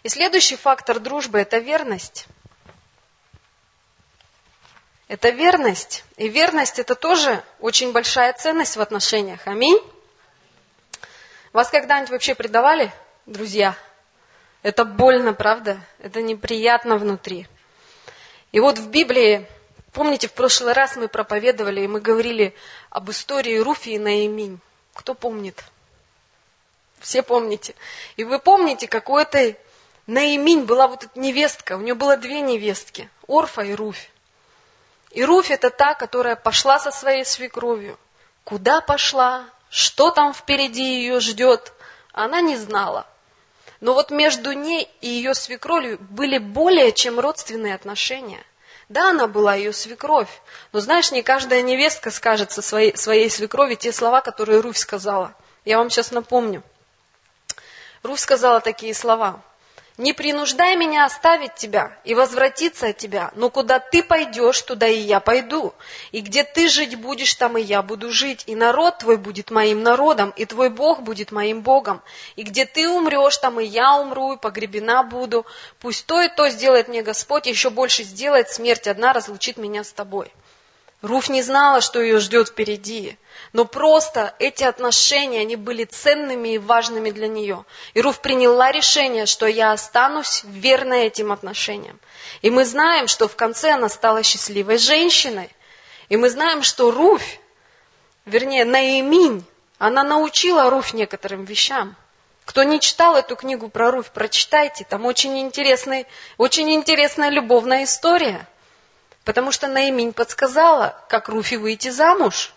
И 0.03 0.09
следующий 0.09 0.57
фактор 0.57 0.99
дружбы– 0.99 1.39
это 1.41 1.59
верность. 1.59 2.27
Это 5.07 5.29
верность. 5.29 6.05
И 6.17 6.29
верность– 6.29 6.79
это 6.81 6.95
тоже 6.95 7.43
очень 7.61 7.93
большая 7.93 8.33
ценность 8.33 8.77
в 8.77 8.81
отношениях. 8.81 9.47
Аминь. 9.47 9.81
Вас 11.53 11.71
когда-нибудь 11.71 12.11
вообще 12.11 12.35
предавали, 12.35 12.93
друзья? 13.27 13.77
Это 14.63 14.85
больно, 14.85 15.35
правда? 15.35 15.79
Это 15.99 16.21
неприятно 16.23 16.97
внутри. 16.97 17.47
И 18.51 18.59
вот 18.59 18.79
в 18.79 18.89
Библии, 18.89 19.47
помните, 19.93 20.29
в 20.29 20.33
прошлый 20.33 20.73
раз 20.73 20.97
мы 20.97 21.09
проповедовали, 21.09 21.83
и 21.83 21.89
мы 21.89 22.01
говорили 22.01 22.55
об 22.91 23.11
истории 23.11 23.59
Руфи 23.59 23.91
и 23.91 23.99
Наиминь. 23.99 24.61
Кто 24.95 25.15
помнит? 25.15 25.63
Все 26.99 27.23
помните. 27.23 27.75
И 28.17 28.25
вы 28.25 28.39
помните, 28.39 28.89
как 28.89 29.09
у 29.09 29.17
этой 29.19 29.57
Наиминь 30.07 30.65
была 30.65 30.89
вот 30.89 31.05
эта 31.05 31.19
невестка, 31.19 31.77
у 31.77 31.81
нее 31.81 31.95
было 31.95 32.17
две 32.17 32.41
невестки, 32.41 33.09
Орфа 33.29 33.63
и 33.63 33.75
Руфь. 33.75 34.11
И 35.11 35.25
Руфь 35.25 35.51
это 35.51 35.71
та, 35.71 35.95
которая 35.95 36.35
пошла 36.35 36.79
со 36.79 36.91
своей 36.91 37.25
свекровью. 37.25 37.99
Куда 38.45 38.81
пошла, 38.81 39.45
что 39.71 40.11
там 40.11 40.35
впереди 40.35 41.01
ее 41.01 41.21
ждет, 41.21 41.73
она 42.13 42.41
не 42.41 42.57
знала. 42.57 43.07
Но 43.81 43.95
вот 43.95 44.11
между 44.11 44.53
ней 44.53 44.89
и 45.01 45.09
ее 45.09 45.35
свекровью 45.35 45.99
были 46.01 46.39
более 46.39 46.93
чем 46.93 47.21
родственные 47.21 47.75
отношения. 47.75 48.43
Да, 48.89 49.11
она 49.11 49.27
была 49.27 49.55
ее 49.55 49.73
свекровь, 49.73 50.29
но 50.73 50.81
знаешь, 50.81 51.13
не 51.13 51.23
каждая 51.23 51.63
невестка 51.63 52.11
скажет 52.11 52.51
со 52.51 52.61
своей, 52.61 52.97
своей 52.97 53.31
свекрови 53.31 53.77
те 53.77 53.93
слова, 53.93 54.21
которые 54.21 54.61
Руфь 54.61 54.79
сказала. 54.79 55.35
Я 55.65 55.79
вам 55.79 55.91
сейчас 55.91 56.11
напомню. 56.11 56.63
Руфь 58.03 58.21
сказала 58.21 58.61
такие 58.61 58.95
слова. 58.95 59.41
Не 59.99 60.15
принуждай 60.15 60.75
меня 60.75 61.05
оставить 61.05 61.55
тебя 61.55 61.99
и 62.05 62.15
возвратиться 62.15 62.89
от 62.89 62.97
тебя, 62.97 63.31
но 63.35 63.51
куда 63.51 63.79
ты 63.79 64.03
пойдешь, 64.03 64.63
туда 64.63 64.89
и 64.89 64.99
я 64.99 65.21
пойду. 65.21 65.75
И 66.13 66.23
где 66.23 66.45
ты 66.45 66.69
жить 66.69 66.95
будешь, 66.95 67.35
там 67.35 67.59
и 67.59 67.63
я 67.63 67.83
буду 67.83 68.11
жить. 68.11 68.45
И 68.47 68.55
народ 68.55 68.99
твой 68.99 69.19
будет 69.19 69.51
моим 69.51 69.83
народом, 69.83 70.33
и 70.35 70.47
твой 70.47 70.71
Бог 70.71 71.03
будет 71.03 71.31
моим 71.31 71.61
Богом. 71.61 72.01
И 72.37 72.43
где 72.43 72.65
ты 72.65 72.89
умрешь, 72.89 73.37
там 73.37 73.61
и 73.61 73.65
я 73.65 73.97
умру, 73.97 74.33
и 74.33 74.39
погребена 74.39 75.03
буду. 75.03 75.45
Пусть 75.79 76.07
то 76.07 76.23
и 76.23 76.29
то 76.29 76.49
сделает 76.49 76.89
мне 76.89 77.03
Господь, 77.03 77.47
еще 77.47 77.69
больше 77.69 78.03
сделает, 78.03 78.49
смерть 78.49 78.87
одна 78.87 79.13
разлучит 79.13 79.59
меня 79.59 79.85
с 79.85 79.93
тобой. 79.93 80.33
Руф 81.03 81.29
не 81.29 81.43
знала, 81.43 81.81
что 81.81 82.01
ее 82.01 82.21
ждет 82.21 82.49
впереди, 82.49 83.19
но 83.53 83.65
просто 83.65 84.37
эти 84.39 84.63
отношения, 84.63 85.41
они 85.41 85.57
были 85.57 85.83
ценными 85.83 86.51
и 86.51 86.59
важными 86.59 87.11
для 87.11 87.27
нее. 87.27 87.65
И 87.95 88.01
Руф 88.01 88.21
приняла 88.21 88.71
решение, 88.71 89.27
что 89.27 89.47
я 89.47 89.73
останусь 89.73 90.43
верной 90.45 91.07
этим 91.07 91.33
отношениям. 91.33 91.99
И 92.41 92.51
мы 92.51 92.65
знаем, 92.65 93.09
что 93.09 93.27
в 93.27 93.35
конце 93.35 93.73
она 93.73 93.89
стала 93.89 94.23
счастливой 94.23 94.79
женщиной. 94.79 95.51
И 96.09 96.17
мы 96.17 96.31
знаем, 96.31 96.63
что 96.63 96.93
Руфь, 96.93 97.41
вернее, 98.25 98.65
Наиминь, 98.65 99.45
она 99.79 100.05
научила 100.05 100.71
Руфь 100.71 100.95
некоторым 100.95 101.45
вещам. 101.45 101.97
Кто 102.45 102.63
не 102.63 102.79
читал 102.79 103.17
эту 103.17 103.35
книгу 103.35 103.69
про 103.69 103.91
Руфь, 103.91 104.11
прочитайте. 104.11 104.87
Там 104.89 105.05
очень, 105.05 105.41
интересный, 105.41 106.07
очень 106.39 106.73
интересная 106.73 107.31
любовная 107.31 107.83
история– 107.83 108.47
Потому 109.25 109.53
что 109.53 109.69
Наиминь 109.69 110.13
подсказала, 110.13 111.01
как 111.09 111.29
Руфи 111.29 111.55
выйти 111.55 111.91
замуж. 111.91 112.53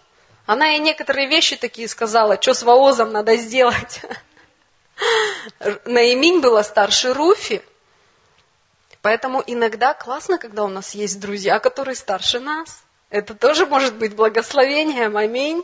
Она 0.45 0.67
ей 0.67 0.79
некоторые 0.79 1.27
вещи 1.27 1.55
такие 1.55 1.87
сказала, 1.87 2.41
что 2.41 2.53
с 2.53 2.63
Воозом 2.63 3.11
надо 3.11 3.35
сделать. 3.35 4.01
Наиминь 5.85 6.41
была 6.41 6.63
старше 6.63 7.13
Руфи. 7.13 7.61
Поэтому 9.01 9.43
иногда 9.45 9.93
классно, 9.93 10.39
когда 10.39 10.63
у 10.63 10.67
нас 10.67 10.95
есть 10.95 11.19
друзья, 11.19 11.59
которые 11.59 11.95
старше 11.95 12.39
нас. 12.39 12.83
Это 13.11 13.35
тоже 13.35 13.67
может 13.67 13.95
быть 13.95 14.15
благословением. 14.15 15.17
Аминь. 15.17 15.63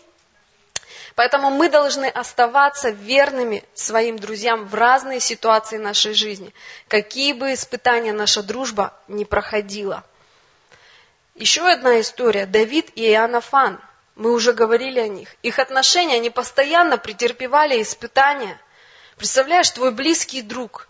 Поэтому 1.16 1.50
мы 1.50 1.70
должны 1.70 2.06
оставаться 2.06 2.90
верными 2.90 3.64
своим 3.74 4.18
друзьям 4.18 4.66
в 4.66 4.76
разные 4.76 5.20
ситуации 5.20 5.78
нашей 5.78 6.14
жизни, 6.14 6.54
какие 6.88 7.34
бы 7.34 7.54
испытания 7.54 8.14
наша 8.14 8.44
дружба 8.44 8.94
не 9.08 9.26
проходила. 9.26 10.04
Еще 11.42 11.68
одна 11.68 12.00
история. 12.00 12.46
Давид 12.46 12.92
и 12.94 13.02
Иоаннафан. 13.14 13.82
Мы 14.16 14.32
уже 14.32 14.54
говорили 14.54 15.00
о 15.00 15.08
них. 15.08 15.28
Их 15.42 15.58
отношения, 15.58 16.18
они 16.18 16.30
постоянно 16.30 17.00
претерпевали 17.00 17.82
испытания. 17.82 18.62
Представляешь, 19.18 19.72
твой 19.72 19.90
близкий 19.90 20.44
друг, 20.44 20.88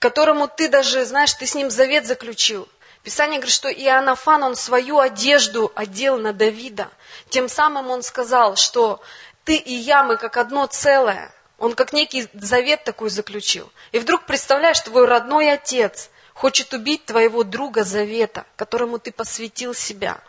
которому 0.00 0.48
ты 0.48 0.68
даже, 0.68 1.04
знаешь, 1.04 1.32
ты 1.34 1.46
с 1.46 1.54
ним 1.54 1.70
завет 1.70 2.06
заключил. 2.06 2.68
Писание 3.04 3.38
говорит, 3.38 3.54
что 3.54 3.72
Иоаннафан, 3.72 4.42
он 4.42 4.56
свою 4.56 4.98
одежду 4.98 5.70
одел 5.76 6.18
на 6.18 6.32
Давида. 6.32 6.88
Тем 7.28 7.48
самым 7.48 7.88
он 7.90 8.02
сказал, 8.02 8.56
что 8.56 9.00
ты 9.44 9.54
и 9.54 9.72
я, 9.72 10.02
мы 10.02 10.16
как 10.16 10.38
одно 10.38 10.66
целое. 10.66 11.32
Он 11.60 11.74
как 11.74 11.92
некий 11.92 12.28
завет 12.32 12.82
такой 12.82 13.10
заключил. 13.10 13.70
И 13.92 14.00
вдруг 14.00 14.26
представляешь, 14.26 14.80
твой 14.80 15.06
родной 15.06 15.52
отец– 15.52 16.10
хочет 16.36 16.74
убить 16.74 17.06
твоего 17.06 17.44
друга 17.44 17.82
Завета, 17.82 18.44
которому 18.56 18.98
ты 18.98 19.10
посвятил 19.10 19.72
себя. 19.72 20.20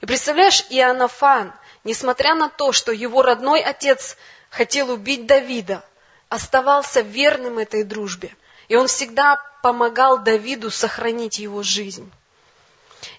И 0.00 0.06
представляешь, 0.06 0.64
Иоаннафан, 0.70 1.52
несмотря 1.84 2.34
на 2.34 2.48
то, 2.48 2.72
что 2.72 2.92
его 2.92 3.20
родной 3.20 3.60
отец 3.60 4.16
хотел 4.48 4.90
убить 4.90 5.26
Давида, 5.26 5.84
оставался 6.30 7.02
верным 7.02 7.58
этой 7.58 7.84
дружбе. 7.84 8.34
И 8.68 8.76
он 8.76 8.86
всегда 8.86 9.36
помогал 9.62 10.16
Давиду 10.16 10.70
сохранить 10.70 11.38
его 11.38 11.62
жизнь. 11.62 12.10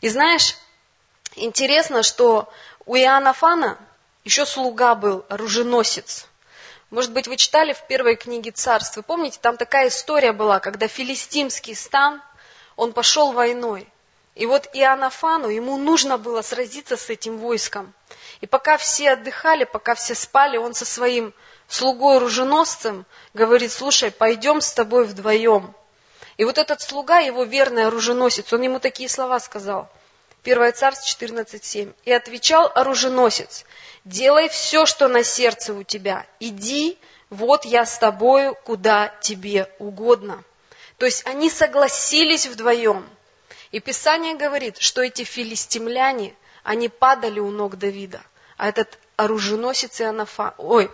И 0.02 0.10
знаешь, 0.10 0.58
интересно, 1.36 2.02
что 2.02 2.52
у 2.88 2.96
Иоаннафана 2.96 3.78
еще 4.24 4.48
слуга 4.48 4.96
был, 4.96 5.24
оруженосец. 5.30 6.26
Может 6.92 7.14
быть, 7.14 7.28
вы 7.28 7.36
читали 7.38 7.74
в 7.74 7.88
первой 7.88 8.16
книге 8.16 8.52
царств. 8.52 8.96
Вы 8.98 9.04
помните, 9.04 9.40
там 9.42 9.58
такая 9.58 9.88
история 9.88 10.32
была, 10.32 10.60
когда 10.60 10.88
филистимский 10.88 11.76
стан, 11.76 12.22
он 12.76 12.94
пошел 12.94 13.32
войной. 13.32 13.88
И 14.36 14.46
вот 14.46 14.70
Иоаннафану, 14.74 15.48
ему 15.48 15.78
нужно 15.78 16.18
было 16.18 16.42
сразиться 16.42 16.98
с 16.98 17.10
этим 17.10 17.38
войском. 17.38 17.94
И 18.42 18.48
пока 18.48 18.78
все 18.78 19.12
отдыхали, 19.12 19.64
пока 19.64 19.96
все 19.96 20.14
спали, 20.14 20.58
он 20.58 20.74
со 20.74 20.86
своим 20.86 21.34
слугой-оруженосцем 21.70 23.06
говорит, 23.34 23.72
слушай, 23.72 24.12
пойдем 24.12 24.60
с 24.60 24.74
тобой 24.74 25.06
вдвоем. 25.06 25.74
И 26.38 26.44
вот 26.44 26.58
этот 26.58 26.82
слуга, 26.82 27.20
его 27.20 27.44
верный 27.44 27.86
оруженосец, 27.86 28.52
он 28.52 28.62
ему 28.62 28.80
такие 28.80 29.08
слова 29.08 29.40
сказал. 29.40 29.90
1 30.46 30.74
Царств 30.74 31.20
14.7. 31.20 31.94
«И 32.06 32.12
отвечал 32.12 32.72
оруженосец, 32.76 33.66
делай 34.04 34.48
все, 34.48 34.86
что 34.86 35.08
на 35.08 35.24
сердце 35.24 35.74
у 35.74 35.82
тебя, 35.82 36.28
иди, 36.40 37.00
вот 37.32 37.66
я 37.66 37.84
с 37.84 37.98
тобою, 37.98 38.56
куда 38.64 39.08
тебе 39.22 39.72
угодно». 39.80 40.44
То 41.00 41.08
есть 41.08 41.26
они 41.26 41.50
согласились 41.50 42.46
вдвоем. 42.46 43.10
И 43.72 43.80
Писание 43.80 44.36
говорит, 44.36 44.78
что 44.78 45.02
эти 45.02 45.24
филистимляне, 45.24 46.36
они 46.64 46.90
падали 46.90 47.40
у 47.40 47.50
ног 47.50 47.78
Давида. 47.78 48.22
А 48.58 48.70
этот 48.70 48.98
оруженосец 49.18 50.00
Иоаннафан, 50.00 50.54
ой, 50.58 50.90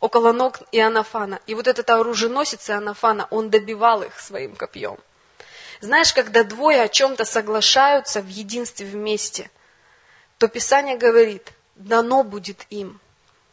около 0.00 0.32
ног 0.32 0.60
Иоаннафана. 0.72 1.40
И 1.46 1.54
вот 1.54 1.68
этот 1.68 1.90
оруженосец 1.90 2.70
Иоаннафана, 2.70 3.28
он 3.30 3.50
добивал 3.50 4.02
их 4.02 4.18
своим 4.18 4.56
копьем. 4.56 4.98
Знаешь, 5.80 6.12
когда 6.12 6.44
двое 6.44 6.82
о 6.82 6.88
чем-то 6.88 7.24
соглашаются 7.24 8.20
в 8.22 8.28
единстве 8.28 8.86
вместе, 8.86 9.50
то 10.38 10.48
Писание 10.48 10.96
говорит, 10.96 11.52
дано 11.74 12.22
будет 12.22 12.66
им. 12.70 13.00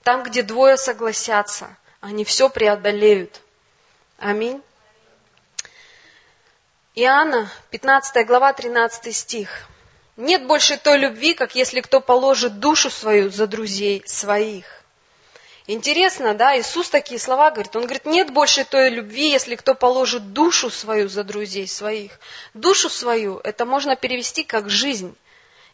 Там, 0.04 0.24
где 0.24 0.44
двое 0.44 0.78
согласятся, 0.78 1.76
они 2.02 2.26
все 2.26 2.50
преодолеют. 2.50 3.42
Аминь. 4.18 4.62
Иоанна, 6.96 7.50
15 7.72 8.26
глава, 8.28 8.54
13 8.54 9.16
стих. 9.16 9.68
Нет 10.16 10.46
больше 10.46 10.78
той 10.78 11.00
любви, 11.00 11.34
как 11.34 11.56
если 11.56 11.82
кто 11.82 12.02
положит 12.02 12.60
душу 12.60 12.90
свою 12.90 13.32
за 13.32 13.48
друзей 13.48 14.04
своих. 14.06 14.83
Интересно, 15.66 16.34
да, 16.34 16.60
Иисус 16.60 16.90
такие 16.90 17.20
слова 17.20 17.50
говорит. 17.50 17.76
Он 17.76 17.84
говорит, 17.84 18.06
нет 18.06 18.32
больше 18.32 18.66
той 18.66 18.90
любви, 18.90 19.30
если 19.30 19.56
кто 19.56 19.76
положит 19.76 20.34
душу 20.34 20.70
свою 20.70 21.08
за 21.08 21.24
друзей 21.24 21.68
своих. 21.68 22.20
Душу 22.54 22.90
свою, 22.90 23.40
это 23.44 23.66
можно 23.66 23.96
перевести 23.96 24.44
как 24.44 24.70
жизнь. 24.70 25.16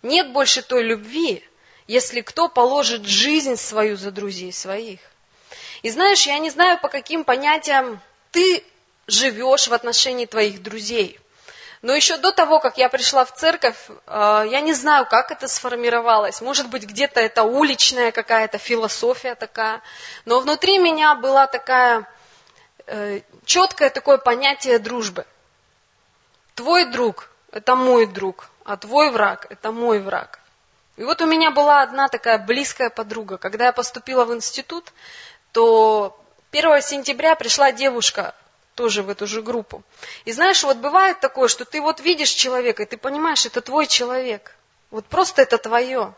Нет 0.04 0.32
больше 0.32 0.62
той 0.62 0.84
любви, 0.84 1.44
если 1.88 2.22
кто 2.22 2.50
положит 2.50 3.06
жизнь 3.06 3.56
свою 3.56 3.98
за 3.98 4.12
друзей 4.12 4.54
своих. 4.54 5.00
И 5.82 5.90
знаешь, 5.90 6.28
я 6.28 6.38
не 6.38 6.52
знаю, 6.52 6.80
по 6.80 6.88
каким 6.88 7.24
понятиям 7.24 8.00
ты 8.32 8.64
живешь 9.08 9.68
в 9.68 9.74
отношении 9.74 10.26
твоих 10.26 10.62
друзей– 10.62 11.20
но 11.82 11.96
еще 11.96 12.18
до 12.18 12.32
того, 12.32 12.60
как 12.60 12.78
я 12.78 12.90
пришла 12.90 13.24
в 13.24 13.34
церковь, 13.34 13.78
э, 13.88 14.46
я 14.50 14.60
не 14.60 14.74
знаю, 14.74 15.06
как 15.06 15.32
это 15.32 15.48
сформировалось. 15.48 16.42
Может 16.42 16.70
быть, 16.70 16.84
где-то 16.84 17.22
это 17.22 17.44
уличная 17.44 18.12
какая-то 18.12 18.58
философия 18.58 19.36
такая. 19.36 19.82
Но 20.26 20.42
внутри 20.42 20.78
меня 20.78 21.16
была 21.16 21.48
такая 21.48 22.06
э, 22.86 23.22
четкое 23.46 23.90
такое 23.90 24.18
понятие 24.18 24.80
дружбы. 24.80 25.26
Твой 26.54 26.84
друг– 26.84 27.30
это 27.54 27.78
мой 27.78 28.06
друг, 28.06 28.50
а 28.66 28.76
твой 28.76 29.10
враг– 29.10 29.48
это 29.50 29.72
мой 29.72 30.00
враг. 30.00 30.40
И 30.98 31.04
вот 31.04 31.22
у 31.22 31.26
меня 31.26 31.50
была 31.50 31.82
одна 31.82 32.10
такая 32.10 32.38
близкая 32.38 32.90
подруга. 32.90 33.38
Когда 33.38 33.68
я 33.68 33.72
поступила 33.72 34.26
в 34.26 34.34
институт, 34.34 34.92
то 35.54 36.20
1 36.52 36.82
сентября 36.82 37.36
пришла 37.36 37.72
девушка 37.72 38.36
тоже 38.80 39.04
в 39.04 39.10
эту 39.10 39.28
же 39.28 39.42
группу. 39.42 39.84
И 40.24 40.32
знаешь, 40.32 40.64
вот 40.64 40.78
бывает 40.78 41.20
такое, 41.20 41.50
что 41.50 41.66
ты 41.66 41.82
вот 41.82 42.00
видишь 42.00 42.30
человека, 42.30 42.84
и 42.84 42.86
ты 42.86 42.96
понимаешь, 42.96 43.46
это 43.46 43.60
твой 43.60 43.88
человек. 43.88 44.56
Вот 44.90 45.06
просто 45.06 45.42
это 45.42 45.58
твое. 45.58 46.16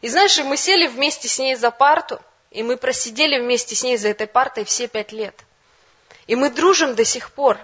И 0.00 0.08
знаешь, 0.08 0.38
мы 0.38 0.56
сели 0.56 0.86
вместе 0.86 1.28
с 1.28 1.38
ней 1.38 1.54
за 1.54 1.70
парту, 1.70 2.18
и 2.50 2.62
мы 2.62 2.78
просидели 2.78 3.38
вместе 3.38 3.74
с 3.74 3.82
ней 3.82 3.98
за 3.98 4.08
этой 4.08 4.26
партой 4.26 4.64
все 4.64 4.88
пять 4.88 5.12
лет. 5.12 5.38
И 6.26 6.34
мы 6.34 6.48
дружим 6.48 6.94
до 6.94 7.04
сих 7.04 7.30
пор. 7.30 7.58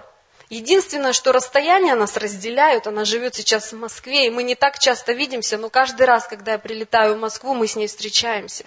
Единственное, 0.51 1.13
что 1.13 1.31
расстояние 1.31 1.95
нас 1.95 2.15
разделяют, 2.15 2.85
она 2.85 3.05
живет 3.05 3.33
сейчас 3.33 3.73
в 3.73 3.77
Москве, 3.77 4.27
и 4.27 4.29
мы 4.29 4.43
не 4.43 4.53
так 4.53 4.77
часто 4.77 5.13
видимся, 5.13 5.57
но 5.57 5.71
каждый 5.71 6.05
раз, 6.05 6.27
когда 6.27 6.51
я 6.51 6.59
прилетаю 6.59 7.15
в 7.15 7.19
Москву, 7.19 7.55
мы 7.55 7.65
с 7.65 7.75
ней 7.75 7.87
встречаемся. 7.87 8.65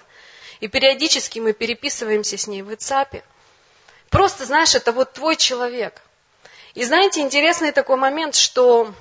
И 0.59 0.67
периодически 0.67 1.39
мы 1.39 1.53
переписываемся 1.53 2.37
с 2.37 2.49
ней 2.49 2.63
в 2.63 2.71
WhatsApp. 2.71 3.23
Просто, 4.13 4.45
знаешь, 4.45 4.75
это 4.75 4.93
вот 4.93 5.15
твой 5.15 5.37
человек. 5.37 6.03
И 6.75 6.85
знаете, 6.85 7.23
интересный 7.23 7.73
такой 7.73 7.97
момент, 7.97 8.35
что 8.35 8.93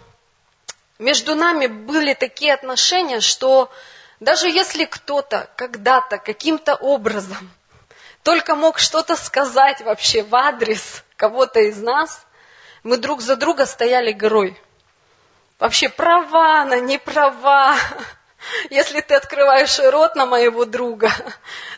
между 1.00 1.36
нами 1.36 1.67
были 1.67 2.13
такие 2.13 2.54
отношения, 2.54 3.19
что 3.19 3.69
даже 4.21 4.50
если 4.50 4.86
кто-то 4.86 5.50
когда-то 5.58 6.17
каким-то 6.17 6.76
образом 6.76 7.52
только 8.24 8.56
мог 8.56 8.80
что-то 8.80 9.17
сказать 9.17 9.82
вообще 9.82 10.24
в 10.24 10.34
адрес 10.34 11.04
кого-то 11.17 11.60
из 11.60 11.78
нас, 11.78 12.26
мы 12.84 12.95
друг 12.95 13.19
за 13.21 13.36
друга 13.36 13.65
стояли 13.65 14.13
горой. 14.13 14.58
Вообще, 15.60 15.89
права 15.89 16.62
она, 16.62 16.80
не 16.80 16.97
права. 16.97 17.76
Если 18.69 19.02
ты 19.02 19.15
открываешь 19.15 19.78
рот 19.78 20.15
на 20.15 20.26
моего 20.26 20.63
друга, 20.63 21.12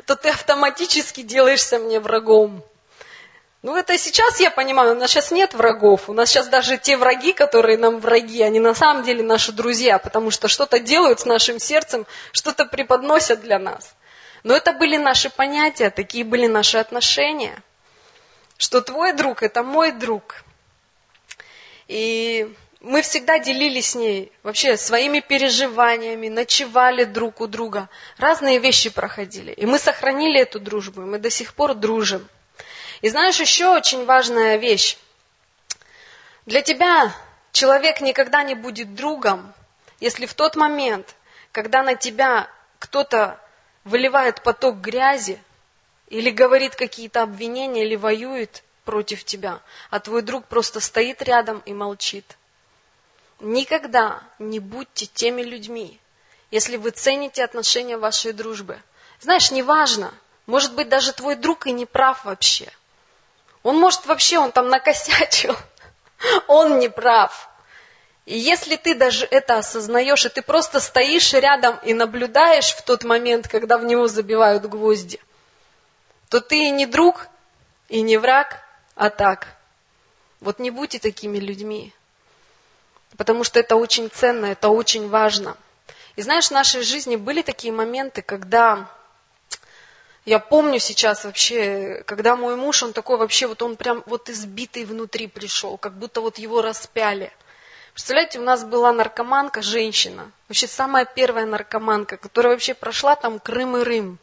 то 0.06 0.16
ты 0.16 0.30
автоматически 0.30 1.24
делаешься 1.24 1.80
мне 1.80 2.00
врагом. 2.00 2.64
Ну, 3.64 3.78
это 3.78 3.98
сейчас 3.98 4.42
я 4.42 4.52
понимаю, 4.52 4.92
у 4.92 4.96
нас 5.00 5.10
сейчас 5.10 5.32
нет 5.32 5.54
врагов. 5.54 6.10
У 6.10 6.14
нас 6.14 6.30
сейчас 6.30 6.50
даже 6.50 6.78
те 6.78 6.98
враги, 6.98 7.32
которые 7.32 7.78
нам 7.78 8.00
враги, 8.00 8.42
они 8.42 8.60
на 8.60 8.74
самом 8.74 9.04
деле 9.04 9.24
наши 9.24 9.54
друзья, 9.54 10.00
потому 10.00 10.32
что 10.32 10.50
что-то 10.50 10.80
делают 10.80 11.22
с 11.22 11.26
нашим 11.26 11.60
сердцем, 11.60 12.06
что-то 12.34 12.66
преподносят 12.66 13.40
для 13.40 13.60
нас. 13.60 13.96
Но 14.44 14.54
это 14.54 14.74
были 14.74 14.98
наши 14.98 15.30
понятия, 15.30 15.90
такие 15.90 16.26
были 16.26 16.46
наши 16.46 16.78
отношения. 16.78 17.64
Что 18.58 18.82
твой 18.82 19.14
друг– 19.14 19.42
это 19.44 19.64
мой 19.64 19.94
друг. 19.94 20.44
И 21.88 22.54
мы 22.82 23.02
всегда 23.02 23.40
делились 23.40 23.92
с 23.92 23.96
ней 23.96 24.34
вообще 24.44 24.76
своими 24.76 25.22
переживаниями, 25.22 26.28
ночевали 26.28 27.06
друг 27.06 27.40
у 27.40 27.48
друга, 27.48 27.88
разные 28.18 28.60
вещи 28.60 28.90
проходили. 28.90 29.54
И 29.54 29.66
мы 29.66 29.80
сохранили 29.80 30.42
эту 30.42 30.60
дружбу, 30.60 31.04
и 31.04 31.06
мы 31.06 31.18
до 31.18 31.30
сих 31.30 31.54
пор 31.54 31.76
дружим. 31.76 32.28
И 33.04 33.10
знаешь, 33.10 33.42
еще 33.42 33.68
очень 33.68 34.06
важная 34.06 34.56
вещь. 34.56 34.98
Для 36.46 36.62
тебя 36.62 37.14
человек 37.52 38.00
никогда 38.00 38.44
не 38.44 38.56
будет 38.56 38.96
другом, 38.96 39.54
если 40.00 40.26
в 40.26 40.34
тот 40.34 40.56
момент, 40.56 41.14
когда 41.52 41.84
на 41.84 41.96
тебя 41.96 42.50
кто-то 42.80 43.38
выливает 43.84 44.42
поток 44.42 44.78
грязи, 44.78 45.38
или 46.08 46.30
говорит 46.30 46.78
какие-то 46.78 47.24
обвинения, 47.24 47.84
или 47.84 47.98
воюет 47.98 48.64
против 48.86 49.26
тебя, 49.26 49.60
а 49.90 50.00
твой 50.00 50.22
друг 50.22 50.46
просто 50.46 50.80
стоит 50.80 51.22
рядом 51.22 51.62
и 51.66 51.74
молчит. 51.74 52.38
Никогда 53.42 54.24
не 54.40 54.60
будьте 54.60 55.08
теми 55.08 55.42
людьми, 55.42 56.00
если 56.52 56.78
вы 56.78 56.92
цените 56.92 57.44
отношения 57.44 57.98
вашей 57.98 58.32
дружбы. 58.32 58.80
Знаешь, 59.20 59.52
неважно, 59.52 60.14
может 60.46 60.74
быть, 60.74 60.88
даже 60.88 61.12
твой 61.12 61.36
друг 61.36 61.68
и 61.68 61.74
не 61.74 61.86
прав 61.86 62.24
вообще– 62.24 62.72
он 63.64 63.78
может 63.78 64.06
вообще, 64.06 64.38
он 64.38 64.52
там 64.52 64.70
накосячил. 64.70 65.56
Он 66.48 66.80
не 66.80 66.90
прав. 66.90 67.50
И 68.26 68.38
если 68.38 68.78
ты 68.78 68.96
даже 68.96 69.26
это 69.26 69.58
осознаешь, 69.58 70.26
и 70.26 70.30
ты 70.30 70.42
просто 70.42 70.80
стоишь 70.80 71.34
рядом 71.34 71.78
и 71.84 71.94
наблюдаешь 71.94 72.74
в 72.74 72.82
тот 72.84 73.04
момент, 73.04 73.50
когда 73.50 73.78
в 73.78 73.84
него 73.84 74.08
забивают 74.08 74.66
гвозди, 74.66 75.20
то 76.30 76.40
ты 76.40 76.68
и 76.68 76.72
не 76.72 76.86
друг, 76.86 77.28
и 77.90 78.02
не 78.02 78.18
враг, 78.18 78.64
а 78.96 79.10
так. 79.10 79.48
Вот 80.40 80.60
не 80.60 80.72
будьте 80.72 81.00
такими 81.00 81.38
людьми. 81.38 81.94
Потому 83.18 83.44
что 83.44 83.60
это 83.60 83.76
очень 83.76 84.10
ценно, 84.10 84.46
это 84.48 84.70
очень 84.70 85.10
важно. 85.10 85.58
И 86.16 86.22
знаешь, 86.22 86.48
в 86.48 86.52
нашей 86.52 86.82
жизни 86.82 87.18
были 87.18 87.42
такие 87.42 87.74
моменты, 87.74 88.22
когда 88.22 88.90
я 90.26 90.40
помню 90.40 90.80
сейчас 90.80 91.26
вообще, 91.26 92.04
когда 92.06 92.36
мой 92.36 92.56
муж, 92.56 92.82
он 92.84 92.94
такой 92.94 93.18
вообще, 93.18 93.48
вот 93.48 93.62
он 93.62 93.76
прям 93.76 94.04
вот 94.06 94.30
избитый 94.30 94.86
внутри 94.86 95.28
пришел, 95.28 95.78
как 95.78 95.98
будто 95.98 96.22
вот 96.22 96.38
его 96.38 96.62
распяли. 96.62 97.32
Представляете, 97.94 98.40
у 98.40 98.44
нас 98.44 98.64
была 98.64 98.92
наркоманка, 98.94 99.62
женщина, 99.62 100.32
вообще 100.48 100.68
самая 100.68 101.06
первая 101.06 101.46
наркоманка, 101.46 102.18
которая 102.18 102.54
вообще 102.54 102.74
прошла 102.74 103.16
там 103.16 103.40
Крым 103.40 103.78
и 103.78 103.84
Рым. 103.84 104.18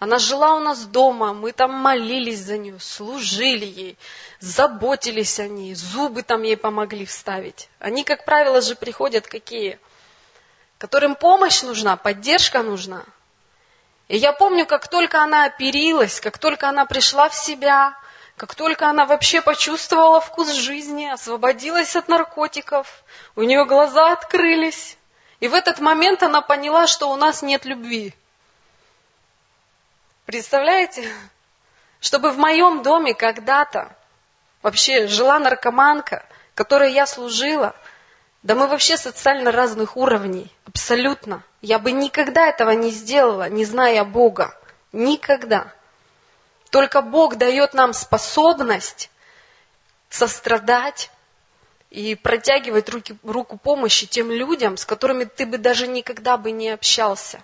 Она 0.00 0.18
жила 0.18 0.56
у 0.56 0.60
нас 0.60 0.84
дома, 0.86 1.32
мы 1.32 1.52
там 1.52 1.72
молились 1.72 2.40
за 2.40 2.58
нее, 2.58 2.80
служили 2.80 3.64
ей, 3.64 3.98
заботились 4.40 5.38
о 5.38 5.46
ней, 5.46 5.74
зубы 5.74 6.22
там 6.22 6.42
ей 6.42 6.56
помогли 6.56 7.06
вставить. 7.06 7.68
Они, 7.78 8.02
как 8.02 8.24
правило, 8.24 8.60
же 8.60 8.74
приходят 8.74 9.26
какие? 9.26 9.78
Которым 10.78 11.14
помощь 11.14 11.62
нужна, 11.62 11.96
поддержка 11.96 12.62
нужна. 12.62 13.04
И 14.08 14.16
я 14.16 14.32
помню, 14.32 14.66
как 14.66 14.88
только 14.88 15.22
она 15.22 15.44
оперилась, 15.44 16.20
как 16.20 16.38
только 16.38 16.68
она 16.68 16.84
пришла 16.84 17.28
в 17.28 17.34
себя, 17.34 17.96
как 18.36 18.54
только 18.54 18.88
она 18.88 19.06
вообще 19.06 19.40
почувствовала 19.40 20.20
вкус 20.20 20.52
жизни, 20.52 21.06
освободилась 21.06 21.96
от 21.96 22.08
наркотиков, 22.08 23.04
у 23.36 23.42
нее 23.42 23.64
глаза 23.64 24.12
открылись. 24.12 24.98
И 25.40 25.48
в 25.48 25.54
этот 25.54 25.78
момент 25.78 26.22
она 26.22 26.40
поняла, 26.40 26.86
что 26.86 27.10
у 27.10 27.16
нас 27.16 27.42
нет 27.42 27.64
любви. 27.64 28.14
Представляете? 30.26 31.08
Чтобы 32.00 32.30
в 32.30 32.38
моем 32.38 32.82
доме 32.82 33.14
когда-то 33.14 33.96
вообще 34.62 35.06
жила 35.06 35.38
наркоманка, 35.38 36.26
которой 36.54 36.92
я 36.92 37.06
служила, 37.06 37.74
да 38.44 38.54
мы 38.54 38.66
вообще 38.66 38.98
социально 38.98 39.50
разных 39.50 39.96
уровней, 39.96 40.52
абсолютно. 40.66 41.42
Я 41.62 41.78
бы 41.78 41.92
никогда 41.92 42.46
этого 42.46 42.72
не 42.72 42.90
сделала, 42.90 43.48
не 43.48 43.64
зная 43.64 44.04
Бога. 44.04 44.54
Никогда. 44.92 45.72
Только 46.68 47.00
Бог 47.00 47.36
дает 47.36 47.72
нам 47.72 47.94
способность 47.94 49.10
сострадать 50.10 51.10
и 51.88 52.14
протягивать 52.14 52.90
руки, 52.90 53.16
руку 53.22 53.56
помощи 53.56 54.06
тем 54.06 54.30
людям, 54.30 54.76
с 54.76 54.84
которыми 54.84 55.24
ты 55.24 55.46
бы 55.46 55.56
даже 55.56 55.86
никогда 55.86 56.36
бы 56.36 56.50
не 56.50 56.68
общался. 56.68 57.40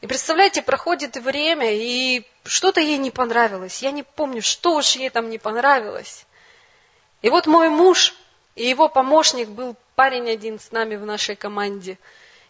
И 0.00 0.06
представляете, 0.06 0.62
проходит 0.62 1.16
время, 1.16 1.74
и 1.74 2.24
что-то 2.44 2.80
ей 2.80 2.98
не 2.98 3.10
понравилось. 3.10 3.82
Я 3.82 3.90
не 3.90 4.04
помню, 4.04 4.40
что 4.40 4.76
уж 4.76 4.92
ей 4.92 5.10
там 5.10 5.30
не 5.30 5.38
понравилось. 5.38 6.26
И 7.22 7.30
вот 7.30 7.48
мой 7.48 7.70
муж 7.70 8.14
и 8.54 8.66
его 8.66 8.88
помощник 8.88 9.48
был 9.48 9.76
парень 9.94 10.30
один 10.30 10.58
с 10.58 10.70
нами 10.70 10.96
в 10.96 11.04
нашей 11.04 11.36
команде. 11.36 11.98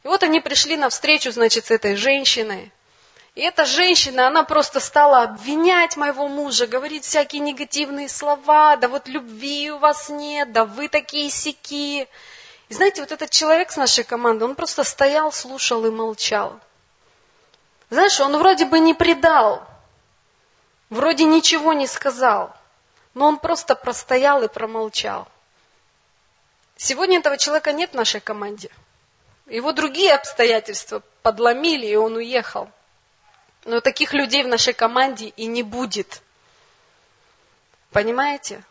И 0.03 0.09
вот 0.09 0.23
они 0.23 0.41
пришли 0.41 0.77
на 0.77 0.91
встречу, 0.91 1.33
значит, 1.33 1.67
с 1.67 1.71
этой 1.71 1.97
женщиной. 1.97 2.73
И 3.35 3.41
эта 3.41 3.65
женщина, 3.65 4.29
она 4.29 4.45
просто 4.45 4.79
стала 4.79 5.23
обвинять 5.23 5.97
моего 5.97 6.29
мужа, 6.29 6.67
говорить 6.67 7.05
всякие 7.05 7.41
негативные 7.41 8.09
слова, 8.09 8.77
да 8.77 8.87
вот 8.89 9.09
любви 9.09 9.73
у 9.73 9.79
вас 9.79 10.09
нет, 10.09 10.53
да 10.53 10.65
вы 10.65 10.89
такие 10.89 11.31
сики. 11.31 12.07
И 12.69 12.75
знаете, 12.75 13.01
вот 13.01 13.11
этот 13.11 13.31
человек 13.31 13.73
с 13.73 13.77
нашей 13.77 14.05
команды, 14.05 14.45
он 14.45 14.55
просто 14.55 14.85
стоял, 14.85 15.33
слушал 15.33 15.85
и 15.85 15.91
молчал. 15.91 16.61
Знаешь, 17.91 18.21
он 18.21 18.37
вроде 18.37 18.67
бы 18.67 18.79
не 18.79 18.95
предал, 18.95 19.67
вроде 20.89 21.25
ничего 21.25 21.73
не 21.73 21.87
сказал, 21.87 22.55
но 23.15 23.27
он 23.27 23.39
просто 23.39 23.75
простоял 23.75 24.43
и 24.43 24.49
промолчал. 24.49 25.27
Сегодня 26.85 27.21
этого 27.21 27.39
человека 27.39 27.73
нет 27.73 27.93
в 27.93 27.95
нашей 27.95 28.21
команде. 28.21 28.69
Его 29.47 29.73
другие 29.73 30.13
обстоятельства 30.13 31.01
подломили, 31.23 31.87
и 31.87 31.97
он 31.97 32.17
уехал. 32.17 32.71
Но 33.65 33.81
таких 33.81 34.13
людей 34.13 34.45
в 34.45 34.49
нашей 34.49 34.75
команде 34.75 35.29
и 35.29 35.47
не 35.47 35.63
будет. 35.63 36.21
Понимаете? 37.91 38.63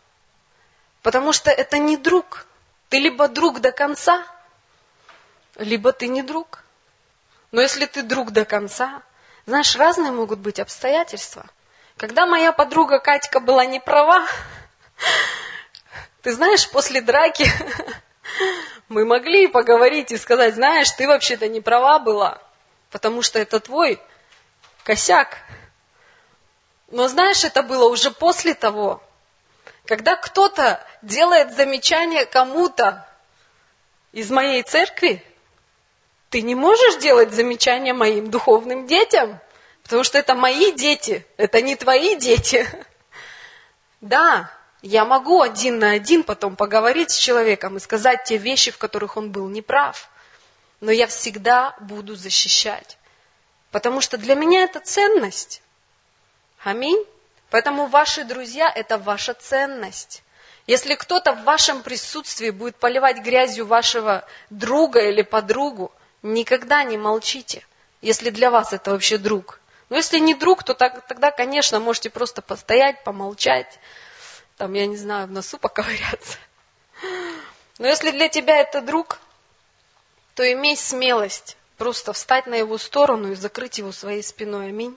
Потому 1.02 1.32
что 1.32 1.50
это 1.50 1.78
не 1.78 1.96
друг. 1.96 2.46
Ты 2.88 3.00
либо 3.00 3.26
друг 3.26 3.58
до 3.58 3.72
конца, 3.72 4.24
либо 5.56 5.90
ты 5.90 6.06
не 6.06 6.22
друг. 6.22 6.62
Но 7.50 7.60
если 7.60 7.86
ты 7.86 8.04
друг 8.04 8.30
до 8.30 8.44
конца, 8.44 9.02
знаешь, 9.44 9.74
разные 9.74 10.12
могут 10.12 10.38
быть 10.38 10.60
обстоятельства. 10.60 11.46
Когда 11.96 12.26
моя 12.26 12.52
подруга 12.52 13.00
Катька 13.00 13.40
была 13.40 13.66
не 13.66 13.80
права, 13.80 14.24
ты 16.22 16.32
знаешь, 16.32 16.70
после 16.70 17.00
драки 17.00 17.44
мы 18.88 19.04
могли 19.04 19.46
поговорить 19.48 20.12
и 20.12 20.18
сказать, 20.18 20.54
знаешь, 20.54 20.90
ты 20.90 21.06
вообще-то 21.06 21.48
не 21.48 21.60
права 21.60 21.98
была, 21.98 22.40
потому 22.90 23.22
что 23.22 23.38
это 23.38 23.60
твой 23.60 24.00
косяк. 24.84 25.38
Но 26.90 27.08
знаешь, 27.08 27.44
это 27.44 27.62
было 27.62 27.88
уже 27.88 28.10
после 28.10 28.54
того, 28.54 29.02
когда 29.86 30.16
кто-то 30.16 30.84
делает 31.02 31.54
замечание 31.54 32.26
кому-то 32.26 33.06
из 34.12 34.30
моей 34.30 34.62
церкви, 34.62 35.24
ты 36.30 36.42
не 36.42 36.54
можешь 36.54 36.96
делать 36.96 37.32
замечания 37.32 37.94
моим 37.94 38.30
духовным 38.30 38.86
детям, 38.86 39.40
потому 39.82 40.04
что 40.04 40.18
это 40.18 40.34
мои 40.34 40.72
дети, 40.72 41.26
это 41.36 41.62
не 41.62 41.76
твои 41.76 42.16
дети. 42.16 42.66
Да, 44.00 44.50
я 44.86 45.06
могу 45.06 45.40
один 45.40 45.78
на 45.78 45.92
один 45.92 46.22
потом 46.22 46.56
поговорить 46.56 47.10
с 47.10 47.16
человеком 47.16 47.78
и 47.78 47.80
сказать 47.80 48.24
те 48.24 48.36
вещи, 48.36 48.70
в 48.70 48.76
которых 48.76 49.16
он 49.16 49.30
был 49.30 49.48
неправ. 49.48 50.10
Но 50.80 50.92
я 50.92 51.06
всегда 51.06 51.74
буду 51.80 52.14
защищать. 52.16 52.98
Потому 53.70 54.02
что 54.02 54.18
для 54.18 54.34
меня 54.34 54.64
это 54.64 54.80
ценность. 54.80 55.62
Аминь. 56.62 57.02
Поэтому 57.48 57.86
ваши 57.86 58.24
друзья– 58.24 58.70
это 58.74 58.98
ваша 58.98 59.32
ценность. 59.32 60.22
Если 60.66 60.96
кто-то 60.96 61.32
в 61.32 61.44
вашем 61.44 61.82
присутствии 61.82 62.50
будет 62.50 62.76
поливать 62.76 63.20
грязью 63.20 63.64
вашего 63.64 64.26
друга 64.50 65.00
или 65.00 65.22
подругу, 65.22 65.92
никогда 66.20 66.84
не 66.84 66.98
молчите, 66.98 67.66
если 68.02 68.28
для 68.28 68.50
вас 68.50 68.74
это 68.74 68.90
вообще 68.90 69.16
друг. 69.16 69.60
Но 69.88 69.96
если 69.96 70.18
не 70.18 70.34
друг, 70.34 70.62
то 70.62 70.74
так, 70.74 71.06
тогда, 71.06 71.30
конечно, 71.30 71.80
можете 71.80 72.10
просто 72.10 72.42
постоять, 72.42 73.02
помолчать, 73.02 73.78
там, 74.56 74.72
я 74.74 74.86
не 74.86 74.96
знаю, 74.96 75.26
в 75.26 75.30
носу 75.30 75.58
поковыряться. 75.58 76.38
Но 77.78 77.86
если 77.86 78.10
для 78.12 78.28
тебя 78.28 78.58
это 78.58 78.80
друг, 78.80 79.18
то 80.34 80.50
имей 80.50 80.76
смелость 80.76 81.56
просто 81.76 82.12
встать 82.12 82.46
на 82.46 82.54
его 82.54 82.78
сторону 82.78 83.32
и 83.32 83.34
закрыть 83.34 83.78
его 83.78 83.92
своей 83.92 84.22
спиной. 84.22 84.68
Аминь. 84.68 84.96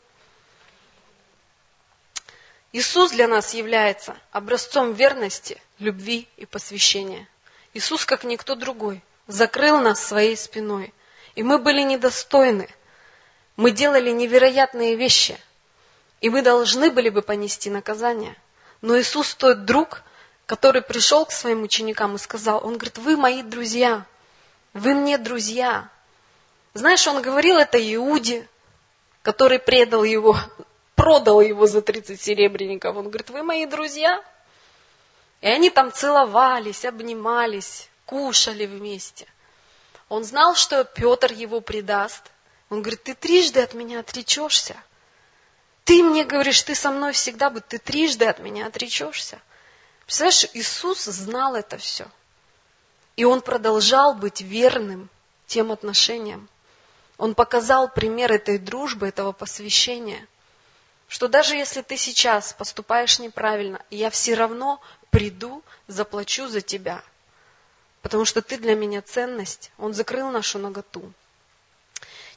Иисус 2.71 3.11
для 3.11 3.27
нас 3.27 3.53
является 3.53 4.17
образцом 4.31 4.93
верности, 4.93 5.59
любви 5.79 6.27
и 6.37 6.45
посвящения. 6.45 7.27
Иисус, 7.73 8.05
как 8.05 8.23
никто 8.23 8.55
другой, 8.55 9.01
закрыл 9.25 9.79
нас 9.79 10.03
своей 10.03 10.37
спиной. 10.37 10.93
И 11.35 11.43
мы 11.43 11.59
были 11.59 11.81
недостойны. 11.81 12.69
Мы 13.55 13.71
делали 13.71 14.11
невероятные 14.11 14.95
вещи. 14.95 15.39
И 16.21 16.29
мы 16.29 16.41
должны 16.41 16.91
были 16.91 17.09
бы 17.09 17.21
понести 17.21 17.69
наказание. 17.69 18.35
Но 18.81 18.99
Иисус 18.99 19.35
тот 19.35 19.65
друг, 19.65 20.03
который 20.45 20.81
пришел 20.81 21.25
к 21.25 21.31
своим 21.31 21.63
ученикам 21.63 22.15
и 22.15 22.19
сказал, 22.19 22.57
он 22.65 22.73
говорит, 22.73 22.97
вы 22.97 23.17
мои 23.17 23.41
друзья, 23.41 24.05
вы 24.73 24.93
мне 24.93 25.17
друзья. 25.17 25.89
Знаешь, 26.73 27.07
он 27.07 27.21
говорил 27.21 27.57
это 27.57 27.77
Иуде, 27.95 28.47
который 29.23 29.59
предал 29.59 30.03
его 30.03 30.37
продал 30.95 31.41
его 31.41 31.67
за 31.67 31.81
30 31.81 32.21
серебряников. 32.21 32.95
Он 32.95 33.09
говорит, 33.09 33.29
вы 33.29 33.43
мои 33.43 33.65
друзья? 33.65 34.23
И 35.41 35.47
они 35.47 35.69
там 35.69 35.91
целовались, 35.91 36.85
обнимались, 36.85 37.89
кушали 38.05 38.65
вместе. 38.65 39.27
Он 40.09 40.23
знал, 40.23 40.55
что 40.55 40.83
Петр 40.83 41.31
его 41.31 41.61
предаст. 41.61 42.23
Он 42.69 42.81
говорит, 42.81 43.03
ты 43.03 43.13
трижды 43.13 43.61
от 43.61 43.73
меня 43.73 43.99
отречешься. 43.99 44.75
Ты 45.87 46.03
мне 46.03 46.23
говоришь, 46.23 46.61
ты 46.61 46.75
со 46.75 46.91
мной 46.91 47.13
всегда 47.13 47.49
будь, 47.49 47.67
ты 47.67 47.79
трижды 47.79 48.25
от 48.25 48.39
меня 48.39 48.67
отречешься. 48.67 49.39
Представляешь, 50.05 50.47
Иисус 50.53 51.05
знал 51.05 51.55
это 51.55 51.77
все. 51.77 52.05
И 53.15 53.23
он 53.23 53.41
продолжал 53.41 54.13
быть 54.13 54.41
верным 54.41 55.09
тем 55.47 55.71
отношениям. 55.71 56.47
Он 57.17 57.33
показал 57.33 57.89
пример 57.89 58.31
этой 58.31 58.59
дружбы, 58.59 59.07
этого 59.07 59.31
посвящения– 59.31 60.27
что 61.07 61.27
даже 61.27 61.55
если 61.55 61.81
ты 61.81 61.97
сейчас 61.97 62.53
поступаешь 62.53 63.19
неправильно, 63.19 63.81
я 63.89 64.09
все 64.09 64.33
равно 64.35 64.81
приду, 65.09 65.63
заплачу 65.87 66.47
за 66.47 66.61
тебя, 66.61 67.01
потому 68.01 68.25
что 68.25 68.41
ты 68.41 68.57
для 68.57 68.75
меня 68.75 69.01
ценность. 69.01 69.71
Он 69.77 69.93
закрыл 69.93 70.29
нашу 70.31 70.59
наготу. 70.59 71.13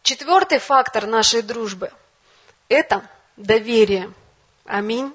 Четвертый 0.02 0.58
фактор 0.60 1.06
нашей 1.06 1.42
дружбы– 1.42 1.92
это 2.68 3.08
доверие. 3.40 4.12
Аминь. 4.64 5.14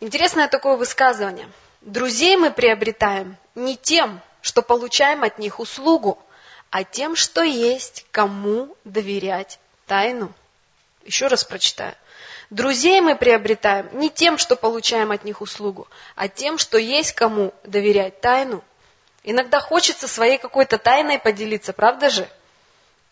Интересное 0.00 0.48
такое 0.48 0.76
высказывание. 0.76 1.48
Друзей 1.80 2.36
мы 2.36 2.50
приобретаем 2.50 3.36
не 3.54 3.76
тем, 3.76 4.20
что 4.40 4.62
получаем 4.62 5.22
от 5.22 5.38
них 5.38 5.60
услугу, 5.60 6.18
а 6.70 6.84
тем, 6.84 7.16
что 7.16 7.42
есть 7.42 8.06
кому 8.10 8.76
доверять 8.84 9.58
тайну. 9.86 10.32
Еще 11.04 11.28
раз 11.28 11.44
прочитаю. 11.44 11.94
Друзей 12.50 13.00
мы 13.00 13.16
приобретаем 13.16 13.88
не 13.92 14.10
тем, 14.10 14.38
что 14.38 14.56
получаем 14.56 15.10
от 15.10 15.24
них 15.24 15.40
услугу, 15.40 15.88
а 16.16 16.28
тем, 16.28 16.58
что 16.58 16.78
есть 16.78 17.12
кому 17.12 17.54
доверять 17.64 18.20
тайну. 18.20 18.62
Иногда 19.24 19.60
хочется 19.60 20.08
своей 20.08 20.38
какой-то 20.38 20.78
тайной 20.78 21.18
поделиться, 21.18 21.72
правда 21.72 22.10
же? 22.10 22.28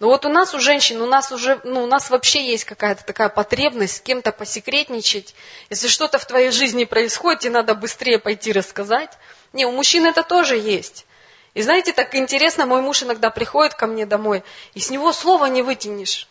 Но 0.00 0.06
вот 0.06 0.24
у 0.24 0.30
нас, 0.30 0.54
у 0.54 0.58
женщин, 0.58 1.02
у 1.02 1.06
нас 1.06 1.30
уже, 1.30 1.60
ну, 1.62 1.84
у 1.84 1.86
нас 1.86 2.08
вообще 2.08 2.42
есть 2.50 2.64
какая-то 2.64 3.04
такая 3.04 3.28
потребность 3.28 3.96
с 3.96 4.00
кем-то 4.00 4.32
посекретничать. 4.32 5.34
Если 5.68 5.88
что-то 5.88 6.18
в 6.18 6.24
твоей 6.24 6.50
жизни 6.50 6.84
происходит, 6.84 7.40
тебе 7.40 7.52
надо 7.52 7.74
быстрее 7.74 8.18
пойти 8.18 8.50
рассказать. 8.52 9.10
Не, 9.52 9.66
у 9.66 9.72
мужчин 9.72 10.06
это 10.06 10.22
тоже 10.22 10.56
есть. 10.56 11.04
И 11.52 11.60
знаете, 11.60 11.92
так 11.92 12.14
интересно, 12.14 12.64
мой 12.64 12.80
муж 12.80 13.02
иногда 13.02 13.28
приходит 13.28 13.74
ко 13.74 13.86
мне 13.86 14.06
домой, 14.06 14.42
и 14.72 14.80
с 14.80 14.88
него 14.88 15.12
слова 15.12 15.46
не 15.46 15.60
вытянешь. 15.60 16.28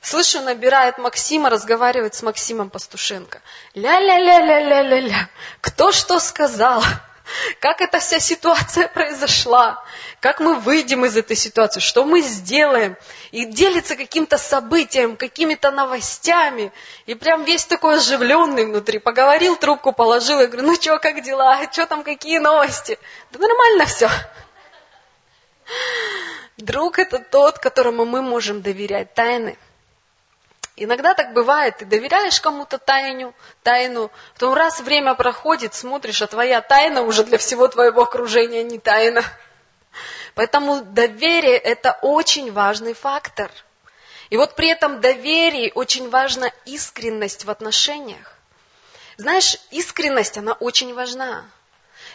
Слышу, 0.00 0.40
набирает 0.40 0.96
Максима, 0.96 1.50
разговаривает 1.50 2.14
с 2.14 2.22
Максимом 2.22 2.70
Пастушенко. 2.70 3.42
Ля-ля-ля-ля-ля-ля-ля. 3.74 5.28
Кто 5.60 5.92
что 5.92 6.18
сказал? 6.18 6.82
Как 7.60 7.80
эта 7.80 7.98
вся 8.00 8.18
ситуация 8.18 8.88
произошла? 8.94 9.84
Как 10.20 10.40
мы 10.40 10.56
выйдем 10.56 11.04
из 11.04 11.16
этой 11.16 11.36
ситуации? 11.36 11.80
Что 11.80 12.04
мы 12.04 12.20
сделаем? 12.20 12.96
И 13.30 13.44
делится 13.44 13.96
каким-то 13.96 14.38
событием, 14.38 15.16
какими-то 15.16 15.70
новостями. 15.70 16.72
И 17.06 17.14
прям 17.14 17.44
весь 17.44 17.64
такой 17.64 17.96
оживленный 17.96 18.66
внутри. 18.66 18.98
Поговорил, 18.98 19.56
трубку 19.56 19.92
положил. 19.92 20.40
Я 20.40 20.46
говорю, 20.46 20.66
ну 20.68 20.74
что, 20.74 20.98
как 20.98 21.22
дела? 21.22 21.58
Что 21.70 21.86
там, 21.86 22.02
какие 22.02 22.38
новости? 22.38 22.98
Да 23.30 23.38
нормально 23.38 23.86
все. 23.86 24.10
Друг 26.56 26.98
это 26.98 27.18
тот, 27.18 27.58
которому 27.58 28.04
мы 28.04 28.22
можем 28.22 28.62
доверять 28.62 29.14
тайны. 29.14 29.56
Иногда 30.76 31.12
так 31.12 31.34
бывает, 31.34 31.76
ты 31.78 31.84
доверяешь 31.84 32.40
кому-то 32.40 32.78
тайну, 32.78 33.34
тайну, 33.62 34.10
потом 34.32 34.54
раз 34.54 34.80
время 34.80 35.14
проходит, 35.14 35.74
смотришь, 35.74 36.22
а 36.22 36.26
твоя 36.26 36.62
тайна 36.62 37.02
уже 37.02 37.24
для 37.24 37.36
всего 37.36 37.68
твоего 37.68 38.02
окружения 38.02 38.62
не 38.62 38.78
тайна. 38.78 39.22
Поэтому 40.34 40.80
доверие– 40.82 41.56
это 41.58 41.98
очень 42.00 42.50
важный 42.50 42.94
фактор. 42.94 43.50
И 44.30 44.38
вот 44.38 44.56
при 44.56 44.68
этом 44.68 45.02
доверии 45.02 45.72
очень 45.74 46.08
важна 46.08 46.50
искренность 46.64 47.44
в 47.44 47.50
отношениях. 47.50 48.38
Знаешь, 49.18 49.58
искренность, 49.70 50.38
она 50.38 50.54
очень 50.54 50.94
важна. 50.94 51.44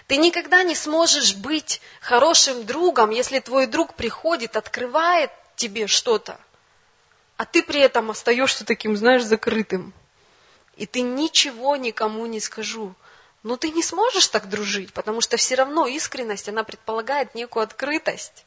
Ты 0.07 0.17
никогда 0.17 0.63
не 0.63 0.73
сможешь 0.73 1.35
быть 1.35 1.79
хорошим 2.01 2.65
другом, 2.65 3.11
если 3.11 3.37
твой 3.37 3.67
друг 3.67 3.93
приходит, 3.93 4.57
открывает 4.57 5.29
тебе 5.55 5.85
что-то 5.85 6.39
а 7.37 7.45
ты 7.45 7.61
при 7.61 7.79
этом 7.79 8.09
остаешься 8.09 8.65
таким, 8.65 8.97
знаешь, 8.97 9.23
закрытым. 9.23 9.93
И 10.75 10.85
ты 10.85 11.01
ничего 11.01 11.75
никому 11.75 12.25
не 12.25 12.39
скажу. 12.39 12.93
Но 13.43 13.55
ты 13.55 13.69
не 13.69 13.83
сможешь 13.83 14.27
так 14.27 14.49
дружить, 14.49 14.91
потому 14.91 15.21
что 15.21 15.37
все 15.37 15.55
равно 15.55 15.85
искренность, 15.87 16.49
она 16.49 16.63
предполагает 16.63 17.35
некую 17.35 17.63
открытость. 17.63 18.45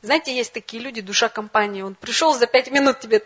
Знаете, 0.00 0.34
есть 0.34 0.52
такие 0.52 0.82
люди, 0.82 1.00
душа 1.00 1.28
компании, 1.28 1.82
он 1.82 1.94
пришел 1.94 2.34
за 2.34 2.46
пять 2.46 2.70
минут 2.70 2.98
тебе 3.00 3.20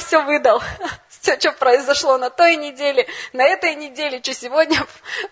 все 0.00 0.24
выдал, 0.24 0.60
все, 1.08 1.38
что 1.38 1.52
произошло 1.52 2.18
на 2.18 2.30
той 2.30 2.56
неделе, 2.56 3.06
на 3.32 3.44
этой 3.44 3.76
неделе, 3.76 4.20
что 4.20 4.34
сегодня 4.34 4.84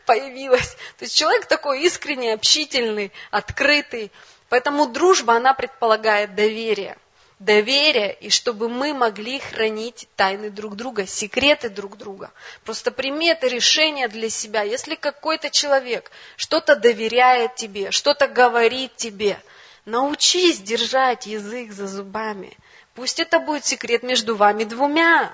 появилось. 0.07 0.77
То 0.99 1.05
есть 1.05 1.17
человек 1.17 1.47
такой 1.47 1.83
искренний, 1.83 2.31
общительный, 2.31 3.13
открытый. 3.31 4.13
Поэтому 4.49 4.87
дружба, 4.87 5.35
она 5.35 5.53
предполагает 5.53 6.35
доверие 6.35 6.97
доверие, 7.39 8.13
и 8.15 8.31
чтобы 8.31 8.69
мы 8.69 8.93
могли 8.95 9.39
хранить 9.39 10.09
тайны 10.17 10.51
друг 10.51 10.77
друга, 10.77 11.07
секреты 11.07 11.69
друг 11.69 11.97
друга. 11.97 12.33
Просто 12.65 12.91
прими 12.91 13.29
это 13.29 13.47
решение 13.47 14.09
для 14.09 14.29
себя. 14.29 14.63
Если 14.63 14.95
какой-то 14.95 15.51
человек 15.51 16.11
что-то 16.37 16.75
доверяет 16.77 17.55
тебе, 17.55 17.91
что-то 17.91 18.27
говорит 18.27 18.97
тебе, 18.97 19.41
научись 19.85 20.61
держать 20.61 21.27
язык 21.27 21.73
за 21.73 21.87
зубами. 21.87 22.57
Пусть 22.95 23.21
это 23.21 23.39
будет 23.39 23.65
секрет 23.65 24.03
между 24.03 24.35
вами 24.35 24.65
двумя. 24.65 25.33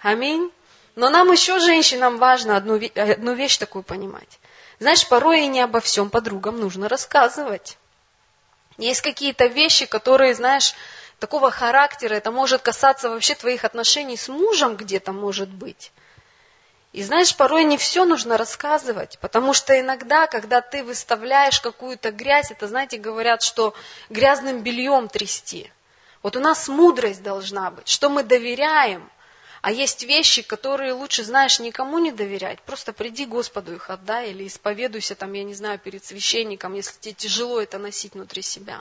Аминь. 0.00 0.50
Но 0.96 1.10
нам 1.10 1.30
еще, 1.30 1.60
женщинам, 1.60 2.16
важно 2.16 2.56
одну, 2.56 2.80
одну 2.94 3.34
вещь 3.34 3.58
такую 3.58 3.82
понимать. 3.82 4.40
Знаешь, 4.80 5.06
порой 5.06 5.44
и 5.44 5.46
не 5.46 5.60
обо 5.60 5.80
всем 5.80 6.10
подругам 6.10 6.58
нужно 6.58 6.88
рассказывать. 6.88 7.78
Есть 8.78 9.02
какие-то 9.02 9.46
вещи, 9.46 9.86
которые, 9.86 10.34
знаешь, 10.34 10.74
такого 11.18 11.50
характера, 11.50 12.14
это 12.14 12.30
может 12.30 12.62
касаться 12.62 13.08
вообще 13.08 13.34
твоих 13.34 13.64
отношений 13.64 14.16
с 14.16 14.28
мужем 14.28 14.76
где-то, 14.76 15.12
может 15.12 15.48
быть. 15.48 15.92
И 16.92 17.02
знаешь, 17.02 17.36
порой 17.36 17.64
не 17.64 17.76
все 17.76 18.04
нужно 18.04 18.38
рассказывать, 18.38 19.18
потому 19.20 19.52
что 19.52 19.78
иногда, 19.78 20.26
когда 20.26 20.62
ты 20.62 20.82
выставляешь 20.82 21.60
какую-то 21.60 22.10
грязь, 22.10 22.50
это, 22.50 22.68
знаете, 22.68 22.96
говорят, 22.96 23.42
что 23.42 23.74
грязным 24.08 24.62
бельем 24.62 25.08
трясти. 25.08 25.70
Вот 26.22 26.36
у 26.36 26.40
нас 26.40 26.68
мудрость 26.68 27.22
должна 27.22 27.70
быть, 27.70 27.86
что 27.88 28.08
мы 28.08 28.22
доверяем, 28.22 29.10
а 29.60 29.72
есть 29.72 30.04
вещи, 30.04 30.42
которые 30.42 30.92
лучше, 30.92 31.24
знаешь, 31.24 31.58
никому 31.58 31.98
не 31.98 32.12
доверять. 32.12 32.62
Просто 32.62 32.92
приди 32.92 33.26
Господу 33.26 33.74
их 33.74 33.90
отдай 33.90 34.30
или 34.30 34.46
исповедуйся 34.46 35.14
там, 35.14 35.32
я 35.32 35.44
не 35.44 35.54
знаю, 35.54 35.78
перед 35.78 36.04
священником, 36.04 36.74
если 36.74 36.98
тебе 36.98 37.14
тяжело 37.14 37.60
это 37.60 37.78
носить 37.78 38.14
внутри 38.14 38.42
себя. 38.42 38.80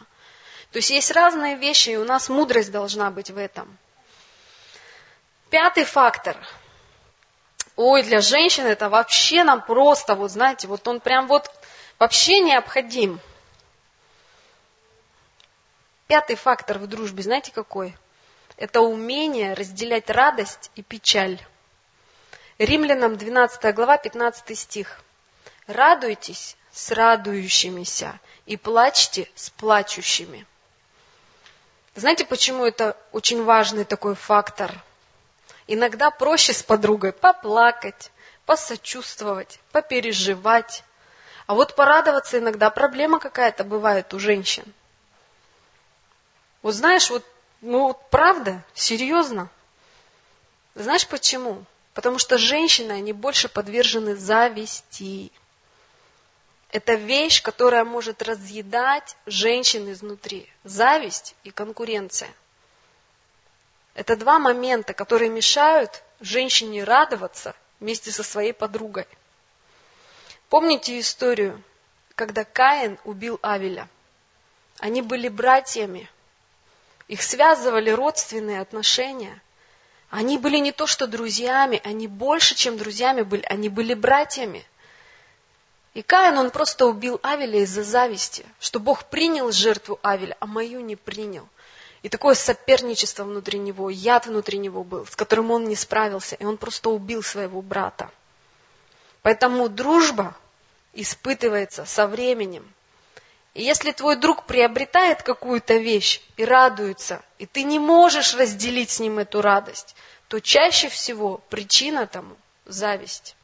То 0.72 0.78
есть 0.78 0.89
есть 0.89 1.11
разные 1.11 1.55
вещи, 1.55 1.91
и 1.91 1.97
у 1.97 2.05
нас 2.05 2.30
мудрость 2.30 2.72
должна 2.72 3.11
быть 3.11 3.30
в 3.30 3.38
этом. 3.38 3.78
Пятый 5.49 5.86
фактор– 5.86 6.38
Ой, 7.76 8.03
для 8.03 8.22
женщин 8.22 8.66
это 8.66 8.89
вообще 8.89 9.43
нам 9.43 9.61
просто, 9.61 10.16
вот 10.16 10.32
знаете, 10.32 10.68
вот 10.68 10.88
он 10.88 11.01
прям 11.01 11.28
вот 11.28 11.51
вообще 11.99 12.39
необходим. 12.39 13.20
Пятый 16.07 16.38
фактор 16.38 16.78
в 16.78 16.88
дружбе, 16.88 17.24
знаете 17.24 17.51
какой? 17.51 17.95
Это 18.55 18.80
умение 18.80 19.53
разделять 19.53 20.09
радость 20.09 20.72
и 20.76 20.84
печаль. 20.84 21.41
Римлянам 22.59 23.18
12 23.18 23.76
глава, 23.76 23.97
15 23.97 24.57
стих. 24.57 25.01
Радуйтесь 25.68 26.55
с 26.72 26.91
радующимися 26.91 28.18
и 28.45 28.55
плачьте 28.55 29.28
с 29.36 29.49
плачущими. 29.49 30.45
Знаете, 31.96 32.26
почему 32.26 32.66
это 32.66 32.96
очень 33.12 33.43
важный 33.43 33.86
такой 33.86 34.16
фактор– 34.16 34.72
Иногда 35.68 36.12
проще 36.12 36.54
с 36.54 36.62
подругой 36.62 37.12
поплакать, 37.12 38.12
посочувствовать, 38.46 39.60
попереживать. 39.72 40.84
А 41.48 41.56
вот 41.56 41.76
порадоваться 41.76 42.38
иногда 42.38 42.70
проблема 42.70 43.20
какая-то 43.20 43.64
бывает 43.64 44.14
у 44.14 44.20
женщин. 44.20 44.64
Вот 46.62 46.76
знаешь, 46.76 47.10
вот, 47.10 47.26
ну 47.62 47.88
вот 47.88 48.10
правда, 48.10 48.64
серьезно. 48.74 49.50
Знаешь 50.76 51.08
почему? 51.08 51.64
Потому 51.93 52.20
что 52.20 52.38
женщины, 52.38 52.91
они 52.91 53.14
больше 53.14 53.48
подвержены 53.48 54.16
зависти. 54.16 55.32
Это 56.70 56.95
вещь, 56.95 57.41
которая 57.41 57.86
может 57.86 58.22
разъедать 58.22 59.16
женщин 59.26 59.91
изнутри. 59.91 60.49
Зависть 60.63 61.36
и 61.43 61.51
конкуренция– 61.51 62.30
это 63.95 64.18
два 64.18 64.39
момента, 64.39 64.93
которые 64.93 65.30
мешают 65.30 66.03
женщине 66.20 66.84
радоваться 66.84 67.55
вместе 67.80 68.11
со 68.11 68.24
своей 68.24 68.51
подругой. 68.51 69.07
Помните 70.49 70.99
историю, 70.99 71.63
когда 72.16 72.43
Каин 72.43 72.99
убил 73.05 73.39
Авеля? 73.41 73.88
Они 74.80 75.01
были 75.01 75.30
братьями. 75.30 76.09
Их 77.07 77.24
связывали 77.24 77.89
родственные 77.89 78.59
отношения. 78.59 79.41
Они 80.09 80.38
были 80.38 80.57
не 80.57 80.74
то 80.74 80.88
что 80.88 81.07
друзьями, 81.07 81.80
они 81.86 82.07
больше, 82.07 82.53
чем 82.53 82.78
друзьями 82.78 83.22
были, 83.22 83.43
они 83.43 83.70
были 83.70 83.93
братьями. 83.93 84.66
И 85.96 86.02
Каин, 86.02 86.38
он 86.38 86.52
просто 86.52 86.88
убил 86.88 87.22
Авеля 87.24 87.62
из-за 87.62 87.82
зависти, 87.82 88.46
что 88.60 88.82
Бог 88.82 89.06
принял 89.06 89.50
жертву 89.54 89.98
Авеля, 90.04 90.36
а 90.41 90.46
мою 90.46 90.82
не 90.82 90.98
принял. 90.98 91.48
И 92.04 92.10
такое 92.10 92.36
соперничество 92.36 93.24
внутри 93.24 93.60
него, 93.60 93.89
яд 93.89 94.28
внутри 94.28 94.58
него 94.58 94.84
был, 94.84 95.06
с 95.06 95.16
которым 95.16 95.52
он 95.52 95.70
не 95.70 95.76
справился, 95.78 96.36
и 96.36 96.43
он 96.43 96.58
просто 96.58 96.89
убил 96.89 97.24
своего 97.24 97.62
брата. 97.62 98.12
Поэтому 99.22 99.70
дружба 99.70 100.36
испытывается 100.91 101.86
со 101.86 102.08
временем. 102.08 102.70
И 103.54 103.64
если 103.64 103.93
твой 103.93 104.18
друг 104.18 104.46
приобретает 104.46 105.24
какую-то 105.24 105.76
вещь 105.78 106.22
и 106.36 106.43
радуется, 106.43 107.22
и 107.39 107.46
ты 107.46 107.64
не 107.64 107.80
можешь 107.80 108.36
разделить 108.36 108.89
с 108.89 109.00
ним 109.00 109.18
эту 109.18 109.41
радость, 109.41 109.96
то 110.28 110.41
чаще 110.41 110.89
всего 110.89 111.38
причина 111.50 112.06
тому– 112.06 112.36
зависть. 112.66 113.38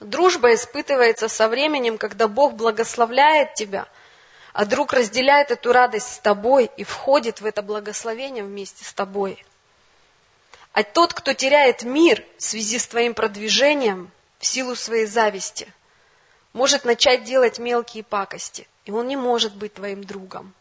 Дружба 0.00 0.54
испытывается 0.54 1.28
со 1.28 1.48
временем, 1.48 1.98
когда 1.98 2.28
Бог 2.28 2.54
благословляет 2.54 3.54
тебя– 3.54 3.86
а 4.58 4.64
друг 4.64 4.92
разделяет 4.92 5.52
эту 5.52 5.72
радость 5.72 6.14
с 6.14 6.18
тобой 6.18 6.68
и 6.76 6.82
входит 6.82 7.40
в 7.40 7.46
это 7.46 7.62
благословение 7.62 8.42
вместе 8.42 8.84
с 8.84 8.92
тобой. 8.92 9.44
А 10.72 10.82
тот, 10.82 11.14
кто 11.14 11.32
теряет 11.32 11.84
мир 11.84 12.24
в 12.38 12.42
связи 12.42 12.80
с 12.80 12.88
твоим 12.88 13.14
продвижением 13.14 14.10
в 14.40 14.46
силу 14.46 14.74
своей 14.74 15.06
зависти, 15.06 15.72
может 16.52 16.84
начать 16.84 17.22
делать 17.22 17.60
мелкие 17.60 18.02
пакости, 18.02 18.66
и 18.84 18.90
он 18.90 19.06
не 19.06 19.16
может 19.16 19.54
быть 19.54 19.74
твоим 19.74 20.02
другом. 20.02 20.52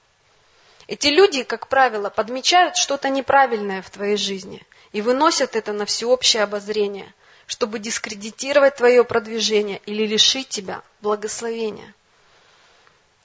Эти 0.85 1.07
люди, 1.07 1.41
как 1.41 1.67
правило, 1.67 2.11
подмечают 2.11 2.77
что-то 2.77 3.09
неправильное 3.09 3.81
в 3.81 3.89
твоей 3.89 4.17
жизни 4.17 4.63
и 4.91 5.01
выносят 5.01 5.55
это 5.55 5.73
на 5.73 5.85
всеобщее 5.85 6.43
обозрение, 6.43 7.15
чтобы 7.47 7.79
дискредитировать 7.79 8.75
твое 8.75 9.03
продвижение 9.03 9.81
или 9.85 10.05
лишить 10.05 10.49
тебя 10.49 10.83
благословения. 11.01 11.95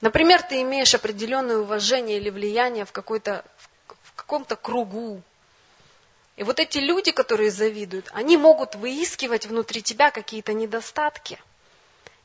Например, 0.01 0.41
ты 0.41 0.61
имеешь 0.61 0.95
определенное 0.95 1.57
уважение 1.57 2.17
или 2.17 2.29
влияние 2.29 2.85
в, 2.85 2.91
какой-то, 2.91 3.45
в 4.03 4.13
каком-то 4.15 4.55
кругу. 4.55 5.21
И 6.35 6.43
вот 6.43 6.59
эти 6.59 6.79
люди, 6.79 7.11
которые 7.11 7.51
завидуют, 7.51 8.09
они 8.13 8.37
могут 8.37 8.75
выискивать 8.75 9.45
внутри 9.45 9.81
тебя 9.81 10.09
какие-то 10.09 10.53
недостатки. 10.53 11.39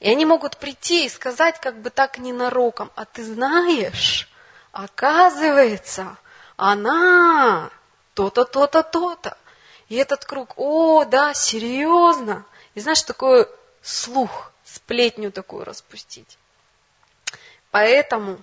И 0.01 0.09
они 0.09 0.25
могут 0.25 0.57
прийти 0.57 1.05
и 1.05 1.09
сказать 1.09 1.61
как 1.61 1.81
бы 1.81 1.91
так 1.91 2.19
ненароком, 2.19 2.91
а 2.95 3.05
ты 3.05 3.25
знаешь, 3.25 4.29
оказывается, 4.71 6.17
она 6.57 7.71
то-то, 8.15 8.45
то-то, 8.45 8.85
то-то. 8.85 9.37
И 9.89 9.97
этот 9.97 10.25
круг, 10.25 10.53
о, 10.57 11.05
да, 11.05 11.35
серьезно. 11.35 12.45
И 12.75 12.81
знаешь, 12.81 13.03
такой 13.03 13.49
слух, 13.83 14.53
сплетню 14.65 15.33
такую 15.33 15.65
распустить. 15.65 16.39
Поэтому 17.71 18.39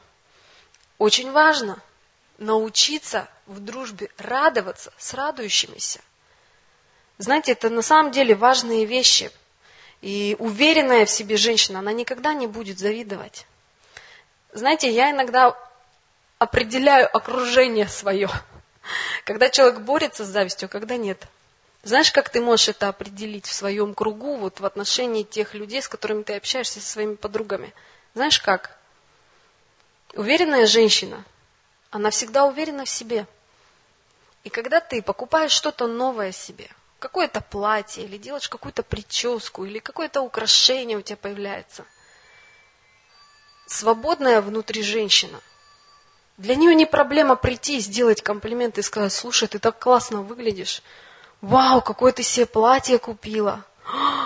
очень 0.97 1.31
важно 1.31 1.79
научиться 2.37 3.27
в 3.45 3.59
дружбе 3.59 4.09
радоваться 4.17 4.91
с 4.97 5.13
радующимися. 5.13 5.99
Знаете, 7.17 7.53
это 7.53 7.69
на 7.69 7.81
самом 7.81 8.11
деле 8.11 8.35
важные 8.35 8.85
вещи. 8.85 9.31
И 10.01 10.35
уверенная 10.39 11.05
в 11.05 11.09
себе 11.09 11.37
женщина, 11.37 11.79
она 11.79 11.93
никогда 11.93 12.33
не 12.33 12.47
будет 12.47 12.77
завидовать. 12.77 13.45
Знаете, 14.51 14.91
я 14.91 15.11
иногда 15.11 15.57
определяю 16.37 17.15
окружение 17.15 17.87
свое. 17.87 18.29
Когда 19.25 19.49
человек 19.49 19.79
борется 19.79 20.25
с 20.25 20.29
завистью, 20.29 20.67
а 20.67 20.69
когда 20.69 20.97
нет. 20.97 21.25
Знаешь, 21.85 22.11
как 22.11 22.29
ты 22.29 22.41
можешь 22.41 22.69
это 22.69 22.87
определить 22.87 23.45
в 23.45 23.53
своем 23.53 23.93
кругу, 23.93 24.37
вот 24.37 24.59
в 24.59 24.65
отношении 24.65 25.21
тех 25.21 25.53
людей, 25.53 25.83
с 25.83 25.87
которыми 25.87 26.23
ты 26.23 26.35
общаешься 26.35 26.79
со 26.79 26.89
своими 26.89 27.13
подругами? 27.13 27.75
Знаешь 28.15 28.39
как? 28.39 28.75
Уверенная 30.15 30.65
женщина, 30.65 31.23
она 31.91 32.09
всегда 32.09 32.45
уверена 32.45 32.85
в 32.85 32.89
себе. 32.89 33.27
И 34.43 34.49
когда 34.49 34.79
ты 34.79 35.03
покупаешь 35.03 35.51
что-то 35.51 35.85
новое 35.85 36.31
себе, 36.31 36.67
какое-то 36.97 37.39
платье, 37.39 38.03
или 38.03 38.17
делаешь 38.17 38.49
какую-то 38.49 38.81
прическу, 38.81 39.63
или 39.63 39.77
какое-то 39.77 40.21
украшение 40.21 40.97
у 40.97 41.03
тебя 41.03 41.17
появляется, 41.17 41.85
свободная 43.67 44.41
внутри 44.41 44.81
женщина, 44.81 45.39
для 46.37 46.55
нее 46.55 46.73
не 46.73 46.87
проблема 46.87 47.35
прийти 47.35 47.77
и 47.77 47.79
сделать 47.79 48.23
комплимент 48.23 48.79
и 48.79 48.81
сказать, 48.81 49.13
слушай, 49.13 49.47
ты 49.47 49.59
так 49.59 49.77
классно 49.77 50.23
выглядишь, 50.23 50.81
вау, 51.47 51.81
какое 51.81 52.11
ты 52.11 52.23
себе 52.23 52.45
платье 52.45 52.99
купила, 52.99 53.63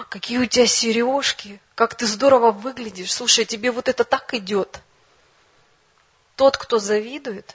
какие 0.09 0.37
у 0.37 0.45
тебя 0.45 0.67
сережки, 0.67 1.61
как 1.75 1.95
ты 1.95 2.05
здорово 2.05 2.51
выглядишь, 2.51 3.13
слушай, 3.13 3.45
тебе 3.45 3.71
вот 3.71 3.87
это 3.87 4.03
так 4.03 4.33
идет– 4.33 4.81
тот, 6.39 6.55
кто 6.55 6.79
завидует, 6.79 7.53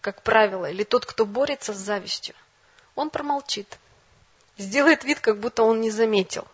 как 0.00 0.22
правило, 0.22 0.70
или 0.70 0.84
тот, 0.84 1.04
кто 1.04 1.26
борется 1.26 1.74
с 1.74 1.76
завистью, 1.76 2.36
он 2.94 3.10
промолчит. 3.10 3.80
Сделает 4.58 5.02
вид, 5.02 5.18
как 5.18 5.40
будто 5.40 5.64
он 5.64 5.80
не 5.80 5.90
заметил. 5.90 6.46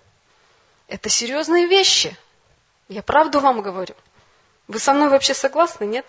Это 0.88 1.10
серьезные 1.10 1.66
вещи. 1.66 2.16
Я 2.88 3.02
правду 3.02 3.40
вам 3.40 3.60
говорю. 3.60 3.94
Вы 4.66 4.78
со 4.78 4.94
мной 4.94 5.10
вообще 5.10 5.34
согласны, 5.34 5.84
нет? 5.84 6.06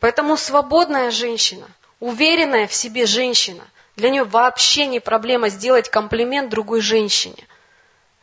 Поэтому 0.00 0.36
свободная 0.36 1.10
женщина, 1.10 1.66
уверенная 1.98 2.66
в 2.66 2.74
себе 2.74 3.06
женщина, 3.06 3.64
для 4.00 4.10
нее 4.10 4.24
вообще 4.24 4.86
не 4.86 4.98
проблема 4.98 5.48
сделать 5.48 5.90
комплимент 5.90 6.50
другой 6.50 6.80
женщине. 6.80 7.46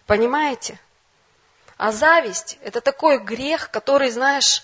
Понимаете? 0.05 0.80
А 1.78 1.91
зависть– 1.91 2.57
это 2.63 2.82
такой 2.82 3.19
грех, 3.19 3.69
который, 3.69 4.09
знаешь, 4.09 4.63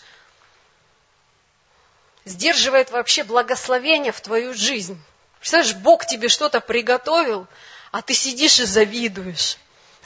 сдерживает 2.26 2.92
вообще 2.92 3.24
благословение 3.24 4.12
в 4.12 4.22
твою 4.22 4.54
жизнь. 4.54 5.00
Представляешь, 5.40 5.76
Бог 5.76 6.06
тебе 6.06 6.30
что-то 6.30 6.60
приготовил, 6.60 7.48
а 7.92 8.02
ты 8.02 8.14
сидишь 8.14 8.60
и 8.60 8.66
завидуешь. 8.66 9.58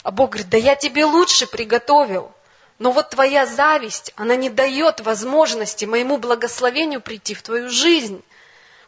А 0.02 0.10
Бог 0.10 0.30
говорит, 0.30 0.50
да 0.50 0.58
я 0.58 0.74
тебе 0.76 1.04
лучше 1.04 1.46
приготовил. 1.46 2.32
Но 2.78 2.92
вот 2.92 3.10
твоя 3.10 3.46
зависть, 3.46 4.12
она 4.16 4.36
не 4.36 4.50
дает 4.50 5.00
возможности 5.00 5.84
моему 5.84 6.18
благословению 6.18 7.00
прийти 7.00 7.34
в 7.34 7.42
твою 7.42 7.70
жизнь. 7.70 8.22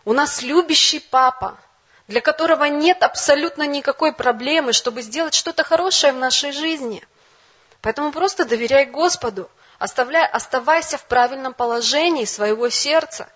У 0.05 0.13
нас 0.13 0.43
любящий 0.43 1.01
папа, 1.01 1.59
для 2.11 2.21
которого 2.21 2.65
нет 2.65 3.05
абсолютно 3.05 3.69
никакой 3.69 4.13
проблемы, 4.13 4.73
чтобы 4.73 5.01
сделать 5.01 5.33
что-то 5.33 5.63
хорошее 5.63 6.13
в 6.13 6.17
нашей 6.17 6.51
жизни. 6.51 7.07
Поэтому 7.83 8.11
просто 8.11 8.45
доверяй 8.45 8.87
Господу, 8.87 9.49
оставляй, 9.79 10.27
оставайся 10.27 10.99
в 10.99 11.05
правильном 11.05 11.55
положении 11.55 12.25
своего 12.25 12.69
сердца. 12.69 13.31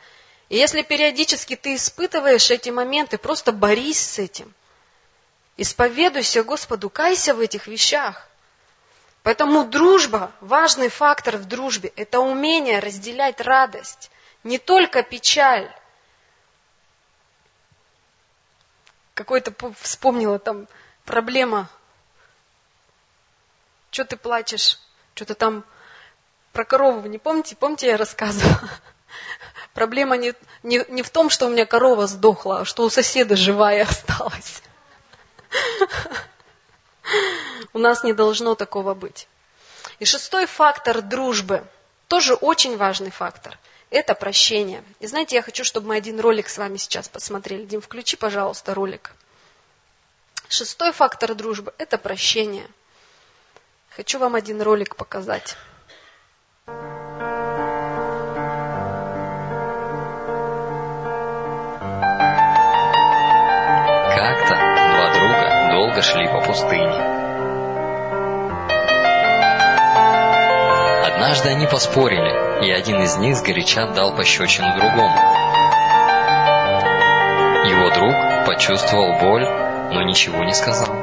И 0.49 0.57
если 0.57 0.83
периодически 0.83 1.55
ты 1.55 1.77
испытываешь 1.77 2.51
эти 2.51 2.71
моменты, 2.71 3.17
просто 3.17 3.53
борись 3.53 4.01
с 4.01 4.19
этим. 4.19 4.53
Исповедуйся 5.57 6.43
Господу, 6.43 6.91
кайся 6.91 7.33
в 7.33 7.39
этих 7.39 7.69
вещах. 7.69 8.27
Поэтому 9.23 9.67
дружба, 9.67 10.33
важный 10.41 10.89
фактор 10.89 11.37
в 11.37 11.45
дружбе, 11.45 11.93
это 11.95 12.19
умение 12.19 12.81
разделять 12.81 13.41
радость, 13.41 14.11
не 14.43 14.59
только 14.59 15.05
печаль. 15.05 15.71
Какой-то 19.15 19.55
вспомнила 19.81 20.39
там 20.39 20.67
проблема. 21.05 21.69
Что 23.91 24.05
ты 24.05 24.17
плачешь? 24.17 24.81
Что-то 25.15 25.35
там 25.35 25.65
про 26.53 26.65
корову, 26.65 27.07
не 27.09 27.19
помните? 27.19 27.55
Помните, 27.57 27.87
я 27.87 27.97
рассказывала? 27.97 28.69
Проблема 29.75 30.17
не, 30.17 30.35
не, 30.63 30.85
не 30.89 31.03
в 31.03 31.11
том, 31.11 31.31
что 31.31 31.47
у 31.47 31.51
меня 31.51 31.67
корова 31.67 32.07
сдохла, 32.07 32.61
а 32.61 32.65
что 32.65 32.85
у 32.85 32.91
соседа 32.91 33.37
живая 33.37 33.85
осталась. 33.85 34.63
У 37.73 37.79
нас 37.79 38.05
не 38.05 38.13
должно 38.13 38.55
такого 38.55 38.95
быть. 38.95 39.29
И 39.99 40.05
шестой 40.05 40.47
фактор 40.47 41.03
дружбы, 41.03 41.65
тоже 42.09 42.35
очень 42.35 42.77
важный 42.77 43.11
фактор, 43.11 43.59
это 43.95 44.17
прощение. 44.17 44.83
И 44.99 45.07
знаете, 45.07 45.37
я 45.37 45.43
хочу, 45.43 45.63
чтобы 45.63 45.87
мы 45.89 45.97
один 45.97 46.19
ролик 46.19 46.49
с 46.49 46.59
вами 46.59 46.79
сейчас 46.79 47.09
посмотрели. 47.09 47.65
Дим, 47.65 47.81
включи, 47.81 48.17
пожалуйста, 48.17 48.75
ролик. 48.75 49.13
Шестой 50.49 50.91
фактор 50.93 51.35
дружбы– 51.35 51.73
это 51.79 51.97
прощение. 51.97 52.67
Хочу 53.91 54.19
вам 54.19 54.35
один 54.35 54.61
ролик 54.61 54.97
показать. 54.97 55.57
Как-то 56.67 56.95
два 64.57 65.15
друга 65.15 65.69
долго 65.71 66.03
шли 66.03 66.27
по 66.27 66.41
пустыне. 66.41 67.15
Однажды 71.07 71.49
они 71.51 71.69
поспорили, 71.69 72.44
и 72.63 72.71
один 72.71 73.03
из 73.03 73.17
них 73.17 73.37
сгоряча 73.37 73.87
дал 73.87 74.15
пощечину 74.15 74.75
другому. 74.77 75.17
Его 77.67 77.91
друг 77.91 78.47
почувствовал 78.47 79.19
боль, 79.21 79.45
но 79.93 80.03
ничего 80.03 80.45
не 80.45 80.53
сказал. 80.55 80.95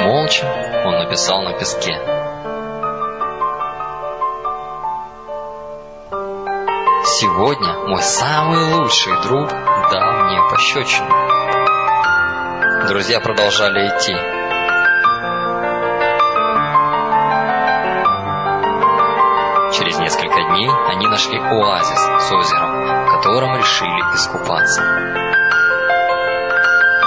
Молча 0.00 0.46
он 0.84 0.98
написал 0.98 1.42
на 1.42 1.52
песке. 1.52 1.92
Сегодня 7.18 7.72
мой 7.88 8.02
самый 8.02 8.74
лучший 8.74 9.22
друг 9.22 9.48
дал 9.48 10.12
мне 10.24 10.40
пощечину. 10.50 11.08
Друзья 12.88 13.20
продолжали 13.20 13.88
идти. 13.88 14.35
Через 19.78 19.98
несколько 19.98 20.42
дней 20.42 20.70
они 20.88 21.06
нашли 21.06 21.38
оазис 21.38 22.00
с 22.00 22.32
озером, 22.32 23.04
в 23.04 23.10
котором 23.10 23.54
решили 23.58 24.14
искупаться. 24.14 24.80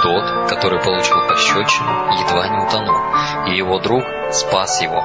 Тот, 0.04 0.48
который 0.48 0.78
получил 0.78 1.16
пощечину, 1.26 2.12
едва 2.12 2.46
не 2.46 2.64
утонул, 2.64 3.48
и 3.48 3.56
его 3.56 3.80
друг 3.80 4.04
спас 4.30 4.80
его. 4.82 5.02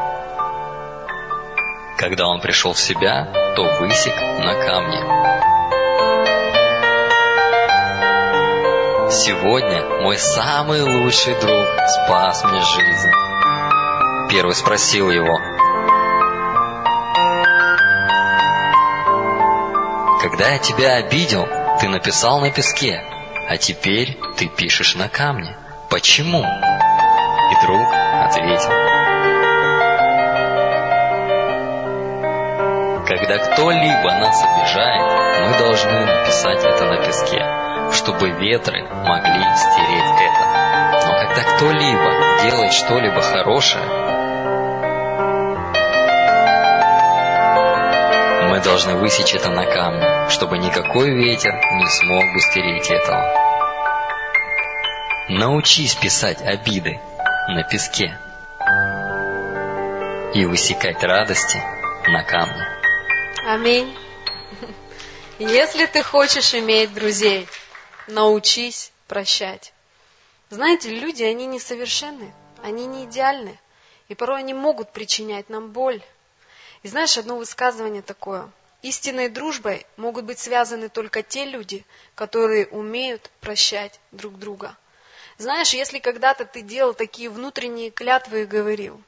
Когда 1.97 2.28
он 2.28 2.39
пришел 2.39 2.74
в 2.74 2.80
себя, 2.80 3.32
то 3.55 3.63
высек 3.80 4.16
на 4.16 4.53
камне. 4.63 5.01
Сегодня 9.09 10.01
мой 10.03 10.18
самый 10.18 10.84
лучший 10.84 11.34
друг 11.41 11.66
спас 11.88 12.43
мне 12.43 12.61
жизнь. 12.61 13.11
Первый 14.30 14.53
спросил 14.53 15.09
его, 15.09 15.55
Когда 20.38 20.52
я 20.52 20.58
тебя 20.58 20.96
обидел, 20.96 21.48
ты 21.80 21.88
написал 21.88 22.42
на 22.42 22.52
песке, 22.52 23.02
а 23.48 23.56
теперь 23.56 24.18
ты 24.36 24.50
пишешь 24.50 24.94
на 24.94 25.08
камне. 25.08 25.56
Почему? 25.90 26.42
И 26.42 27.66
друг 27.66 27.88
ответил. 27.90 28.70
Когда 33.08 33.38
кто-либо 33.38 34.12
нас 34.12 34.44
обижает, 34.44 35.48
мы 35.48 35.58
должны 35.58 36.06
написать 36.06 36.66
это 36.66 36.84
на 36.84 36.98
песке, 36.98 37.42
чтобы 37.94 38.32
ветры 38.32 38.84
могли 38.90 39.46
стереть 39.56 40.16
это. 40.20 41.08
Но 41.08 41.14
когда 41.18 41.44
кто-либо 41.56 42.42
делает 42.44 42.74
что-либо 42.74 43.22
хорошее, 43.22 44.05
должны 48.66 48.95
высечь 48.95 49.36
это 49.36 49.49
на 49.51 49.63
камне, 49.63 50.28
чтобы 50.30 50.57
никакой 50.57 51.11
ветер 51.11 51.53
не 51.53 51.88
смог 51.88 52.34
бы 52.34 52.39
стереть 52.39 52.89
этого. 52.89 53.24
Научись 55.30 55.93
писать 55.93 56.41
обиды 56.41 56.99
на 57.47 57.63
песке 57.63 58.18
и 60.34 60.45
высекать 60.45 61.03
радости 61.03 61.61
на 62.07 62.24
камне. 62.24 62.68
Аминь. 63.45 63.95
Если 65.38 65.86
ты 65.86 66.01
хочешь 66.01 66.55
иметь 66.55 66.91
друзей, 66.91 67.47
научись 68.07 68.91
прощать. 69.07 69.74
Знаете, 70.49 70.89
люди, 70.89 71.22
они 71.22 71.45
несовершенны, 71.45 72.34
они 72.63 72.88
не 72.88 73.05
идеальны, 73.05 73.59
и 74.07 74.16
порой 74.16 74.39
они 74.39 74.55
могут 74.55 74.91
причинять 74.91 75.49
нам 75.49 75.72
боль. 75.72 76.01
И 76.84 76.88
знаешь, 76.88 77.17
одно 77.17 77.38
высказывание 77.38 78.01
такое. 78.01 78.49
Истинной 78.82 79.30
дружбой 79.30 79.86
могут 79.97 80.26
быть 80.26 80.39
связаны 80.39 80.89
только 80.89 81.23
те 81.23 81.45
люди, 81.45 81.84
которые 82.13 82.67
умеют 82.67 83.32
прощать 83.41 83.99
друг 84.11 84.38
друга. 84.38 84.78
Знаешь, 85.38 85.73
если 85.73 85.99
когда-то 85.99 86.45
ты 86.45 86.61
делал 86.61 86.93
такие 86.93 87.30
внутренние 87.30 87.89
клятвы 87.89 88.43
и 88.43 88.45
говорил, 88.45 89.01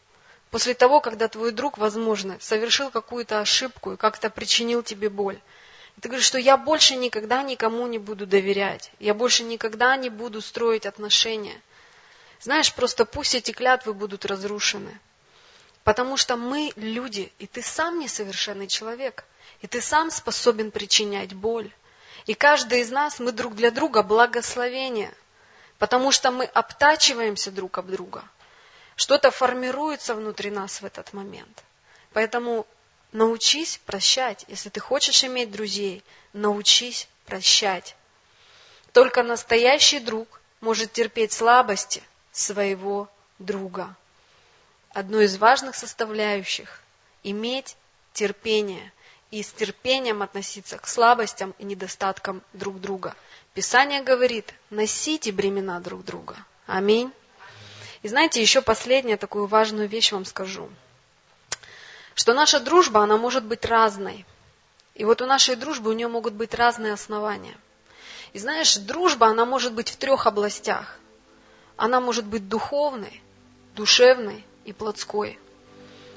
после 0.50 0.74
того, 0.74 1.00
когда 1.00 1.28
твой 1.28 1.52
друг, 1.52 1.78
возможно, 1.78 2.38
совершил 2.40 2.90
какую-то 2.90 3.40
ошибку 3.40 3.94
и 3.94 3.98
как-то 3.98 4.30
причинил 4.30 4.82
тебе 4.82 5.10
боль, 5.10 5.40
ты 6.02 6.10
говоришь, 6.10 6.28
что 6.28 6.38
я 6.38 6.58
больше 6.58 6.96
никогда 6.96 7.42
никому 7.42 7.88
не 7.88 7.98
буду 7.98 8.28
доверять, 8.28 8.92
я 9.00 9.14
больше 9.14 9.44
никогда 9.44 9.96
не 9.96 10.10
буду 10.10 10.42
строить 10.42 10.86
отношения. 10.86 11.62
Знаешь, 12.40 12.74
просто 12.74 13.06
пусть 13.06 13.34
эти 13.36 13.52
клятвы 13.52 13.94
будут 13.94 14.26
разрушены. 14.26 15.00
Потому 15.88 16.18
что 16.18 16.36
мы 16.36 16.74
люди, 16.76 17.32
и 17.40 17.48
ты 17.48 17.64
сам 17.64 18.00
несовершенный 18.00 18.68
человек, 18.68 19.24
и 19.62 19.68
ты 19.68 19.80
сам 19.82 20.12
способен 20.12 20.70
причинять 20.70 21.34
боль. 21.34 21.72
И 22.26 22.34
каждый 22.34 22.82
из 22.82 22.92
нас, 22.92 23.22
мы 23.22 23.32
друг 23.32 23.56
для 23.56 23.72
друга 23.72 24.04
благословение, 24.04 25.14
потому 25.80 26.12
что 26.12 26.30
мы 26.30 26.44
обтачиваемся 26.44 27.52
друг 27.52 27.78
об 27.78 27.90
друга. 27.90 28.26
Что-то 28.98 29.32
формируется 29.32 30.14
внутри 30.14 30.52
нас 30.52 30.82
в 30.82 30.86
этот 30.86 31.14
момент. 31.14 31.64
Поэтому 32.12 32.68
научись 33.14 33.80
прощать. 33.86 34.44
Если 34.50 34.68
ты 34.68 34.82
хочешь 34.82 35.24
иметь 35.24 35.52
друзей, 35.52 36.04
научись 36.34 37.08
прощать. 37.26 37.96
Только 38.92 39.24
настоящий 39.24 40.02
друг 40.02 40.42
может 40.60 40.92
терпеть 40.92 41.32
слабости 41.32 42.04
своего 42.34 43.08
друга 43.40 43.96
одну 44.98 45.20
из 45.20 45.38
важных 45.38 45.76
составляющих– 45.76 46.82
иметь 47.24 47.78
терпение 48.14 48.92
и 49.30 49.44
с 49.44 49.52
терпением 49.52 50.24
относиться 50.24 50.80
к 50.80 50.88
слабостям 50.88 51.54
и 51.60 51.66
недостаткам 51.66 52.42
друг 52.54 52.82
друга. 52.82 53.16
Писание 53.54 54.02
говорит, 54.02 54.56
носите 54.72 55.32
бремена 55.32 55.80
друг 55.82 56.04
друга. 56.04 56.36
Аминь. 56.66 57.12
И 58.02 58.08
знаете, 58.08 58.42
еще 58.42 58.64
последнюю 58.64 59.20
такую 59.20 59.46
важную 59.46 59.88
вещь 59.88 60.12
вам 60.14 60.26
скажу. 60.26 60.68
Что 62.16 62.34
наша 62.34 62.60
дружба, 62.60 63.04
она 63.04 63.18
может 63.18 63.44
быть 63.44 63.66
разной. 63.66 64.26
И 64.96 65.06
вот 65.06 65.22
у 65.22 65.28
нашей 65.28 65.56
дружбы, 65.56 65.92
у 65.92 65.94
нее 65.94 66.08
могут 66.08 66.34
быть 66.34 66.56
разные 66.56 66.94
основания. 66.94 67.56
И 68.34 68.40
знаешь, 68.40 68.78
дружба, 68.78 69.28
она 69.28 69.46
может 69.46 69.74
быть 69.74 69.92
в 69.92 69.98
трех 69.98 70.26
областях. 70.26 70.98
Она 71.76 72.02
может 72.02 72.26
быть 72.26 72.50
духовной, 72.50 73.22
душевной 73.76 74.44
и 74.68 74.74
плотской. 74.74 75.40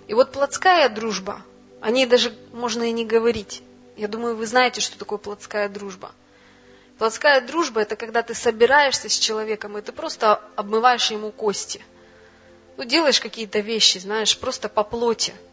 И 0.09 0.13
вот 0.13 0.33
плотская 0.33 0.89
дружба, 0.91 1.43
о 1.81 1.91
ней 1.91 2.05
даже 2.05 2.37
можно 2.53 2.83
и 2.83 2.93
не 2.93 3.07
говорить. 3.07 3.63
Я 3.97 4.09
думаю, 4.09 4.37
вы 4.37 4.47
знаете, 4.47 4.83
что 4.83 4.99
такое 4.99 5.19
плотская 5.19 5.69
дружба. 5.69 6.13
Плотская 6.99 7.41
дружба– 7.41 7.81
это 7.83 7.97
когда 7.97 8.23
ты 8.23 8.35
собираешься 8.35 9.09
с 9.09 9.19
человеком, 9.19 9.79
и 9.79 9.83
ты 9.83 9.93
просто 9.93 10.43
обмываешь 10.57 11.11
ему 11.11 11.31
кости. 11.31 11.81
Ну, 12.77 12.85
делаешь 12.85 13.21
какие-то 13.21 13.61
вещи, 13.61 13.99
знаешь, 13.99 14.37
просто 14.37 14.69
по 14.69 14.85
плоти– 14.85 15.33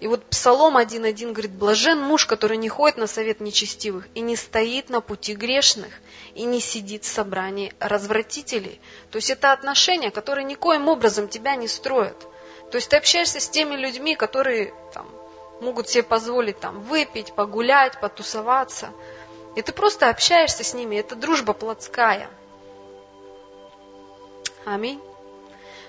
и 0.00 0.06
вот 0.06 0.24
Псалом 0.26 0.76
1.1 0.76 1.32
говорит, 1.32 1.50
блажен 1.50 2.00
муж, 2.00 2.26
который 2.26 2.56
не 2.56 2.68
ходит 2.68 2.98
на 2.98 3.08
совет 3.08 3.40
нечестивых 3.40 4.06
и 4.14 4.20
не 4.20 4.36
стоит 4.36 4.90
на 4.90 5.00
пути 5.00 5.34
грешных 5.34 5.92
и 6.34 6.44
не 6.44 6.60
сидит 6.60 7.04
в 7.04 7.08
собрании 7.08 7.74
развратителей. 7.80 8.80
То 9.10 9.16
есть 9.16 9.30
это 9.30 9.52
отношения, 9.52 10.12
которые 10.12 10.44
никоим 10.44 10.88
образом 10.88 11.26
тебя 11.26 11.56
не 11.56 11.66
строят. 11.66 12.16
То 12.70 12.76
есть 12.76 12.90
ты 12.90 12.96
общаешься 12.96 13.40
с 13.40 13.48
теми 13.48 13.74
людьми, 13.74 14.14
которые 14.14 14.72
там, 14.94 15.08
могут 15.60 15.88
себе 15.88 16.04
позволить 16.04 16.60
там, 16.60 16.80
выпить, 16.82 17.32
погулять, 17.32 18.00
потусоваться. 18.00 18.90
И 19.56 19.62
ты 19.62 19.72
просто 19.72 20.10
общаешься 20.10 20.62
с 20.62 20.74
ними. 20.74 20.96
Это 20.96 21.16
дружба 21.16 21.54
плотская. 21.54 22.30
Аминь. 24.64 25.00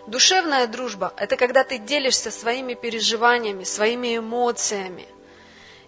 Душевная 0.08 0.68
дружба– 0.68 1.14
это 1.18 1.36
когда 1.36 1.64
ты 1.64 1.78
делишься 1.78 2.32
своими 2.32 2.74
переживаниями, 2.74 3.64
своими 3.64 4.18
эмоциями. 4.18 5.08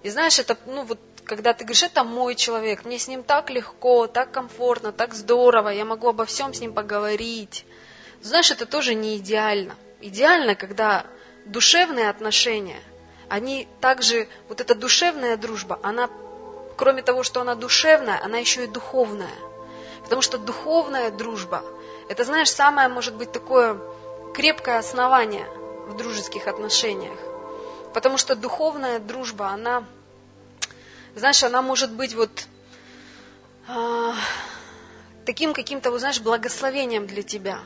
И 0.03 0.09
знаешь, 0.09 0.39
это, 0.39 0.57
ну 0.65 0.83
вот, 0.83 0.99
когда 1.23 1.53
ты 1.53 1.63
говоришь, 1.63 1.83
это 1.83 2.03
мой 2.03 2.35
человек, 2.35 2.85
мне 2.85 2.99
с 2.99 3.07
ним 3.07 3.23
так 3.23 3.49
легко, 3.49 4.07
так 4.07 4.31
комфортно, 4.31 4.91
так 4.91 5.13
здорово, 5.13 5.69
я 5.69 5.85
могу 5.85 6.09
обо 6.09 6.25
всем 6.25 6.53
с 6.53 6.59
ним 6.59 6.73
поговорить. 6.73 7.65
Знаешь, 8.21 8.51
это 8.51 8.65
тоже 8.65 8.95
не 8.95 9.17
идеально. 9.17 9.75
Идеально, 10.01 10.55
когда 10.55 11.05
душевные 11.45 12.09
отношения, 12.09 12.81
они 13.29 13.67
также, 13.79 14.27
вот 14.49 14.61
эта 14.61 14.75
душевная 14.75 15.37
дружба, 15.37 15.79
она, 15.83 16.09
кроме 16.75 17.01
того, 17.01 17.23
что 17.23 17.41
она 17.41 17.55
душевная, 17.55 18.19
она 18.23 18.39
еще 18.39 18.65
и 18.65 18.67
духовная. 18.67 19.29
Потому 20.03 20.21
что 20.21 20.37
духовная 20.37 21.11
дружба, 21.11 21.63
это, 22.11 22.25
знаешь, 22.25 22.51
самое, 22.51 22.89
может 22.89 23.15
быть, 23.15 23.31
такое 23.31 23.79
крепкое 24.33 24.79
основание 24.79 25.47
в 25.87 25.95
дружеских 25.95 26.45
отношениях. 26.45 27.17
Потому 27.93 28.17
что 28.17 28.35
духовная 28.35 28.99
дружба, 28.99 29.47
она, 29.47 29.85
знаешь, 31.15 31.41
она 31.43 31.61
может 31.61 31.89
быть 31.89 32.13
вот 32.13 32.47
э, 33.69 34.13
таким 35.25 35.53
каким-то, 35.53 35.89
вот, 35.89 36.01
знаешь, 36.01 36.19
благословением 36.19 37.07
для 37.07 37.23
тебя. 37.23 37.59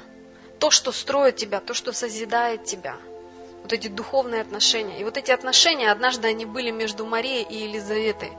То, 0.59 0.69
что 0.69 0.91
строит 0.91 1.37
тебя, 1.37 1.59
то, 1.59 1.73
что 1.73 1.91
созидает 1.91 2.65
тебя. 2.65 2.97
Вот 3.63 3.73
эти 3.73 3.87
духовные 3.87 4.41
отношения. 4.41 4.99
И 4.99 5.03
вот 5.03 5.17
эти 5.17 5.31
отношения, 5.31 5.91
однажды 5.91 6.27
они 6.27 6.45
были 6.45 6.69
между 6.69 7.03
Марией 7.03 7.41
и 7.41 7.63
Елизаветой. 7.63 8.31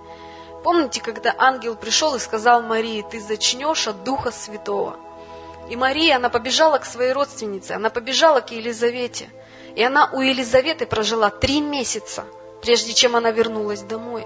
Помните, 0.63 1.01
когда 1.01 1.35
ангел 1.37 1.75
пришел 1.75 2.15
и 2.15 2.21
сказал 2.21 2.63
Марии, 2.63 3.05
ты 3.11 3.21
зачнешь 3.21 3.89
от 3.89 4.05
Духа 4.05 4.31
Святого. 4.31 5.01
И 5.69 5.75
Мария, 5.75 6.17
она 6.17 6.29
побежала 6.29 6.79
к 6.79 6.85
своей 6.85 7.13
родственнице, 7.13 7.73
она 7.73 7.91
побежала 7.91 8.41
к 8.41 8.53
Елизавете. 8.53 9.29
И 9.75 9.83
она 9.83 10.11
у 10.13 10.21
Елизаветы 10.21 10.87
прожила 10.87 11.29
три 11.29 11.61
месяца, 11.61 12.25
прежде 12.63 12.95
чем 12.95 13.17
она 13.17 13.31
вернулась 13.33 13.83
домой. 13.83 14.25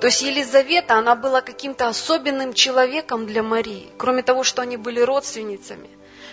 То 0.00 0.06
есть 0.06 0.22
Елизавета, 0.22 0.94
она 0.94 1.14
была 1.14 1.42
каким-то 1.42 1.88
особенным 1.88 2.54
человеком 2.54 3.26
для 3.26 3.42
Марии, 3.42 3.88
кроме 3.98 4.22
того, 4.22 4.42
что 4.42 4.62
они 4.62 4.76
были 4.76 5.00
родственницами. 5.00 5.90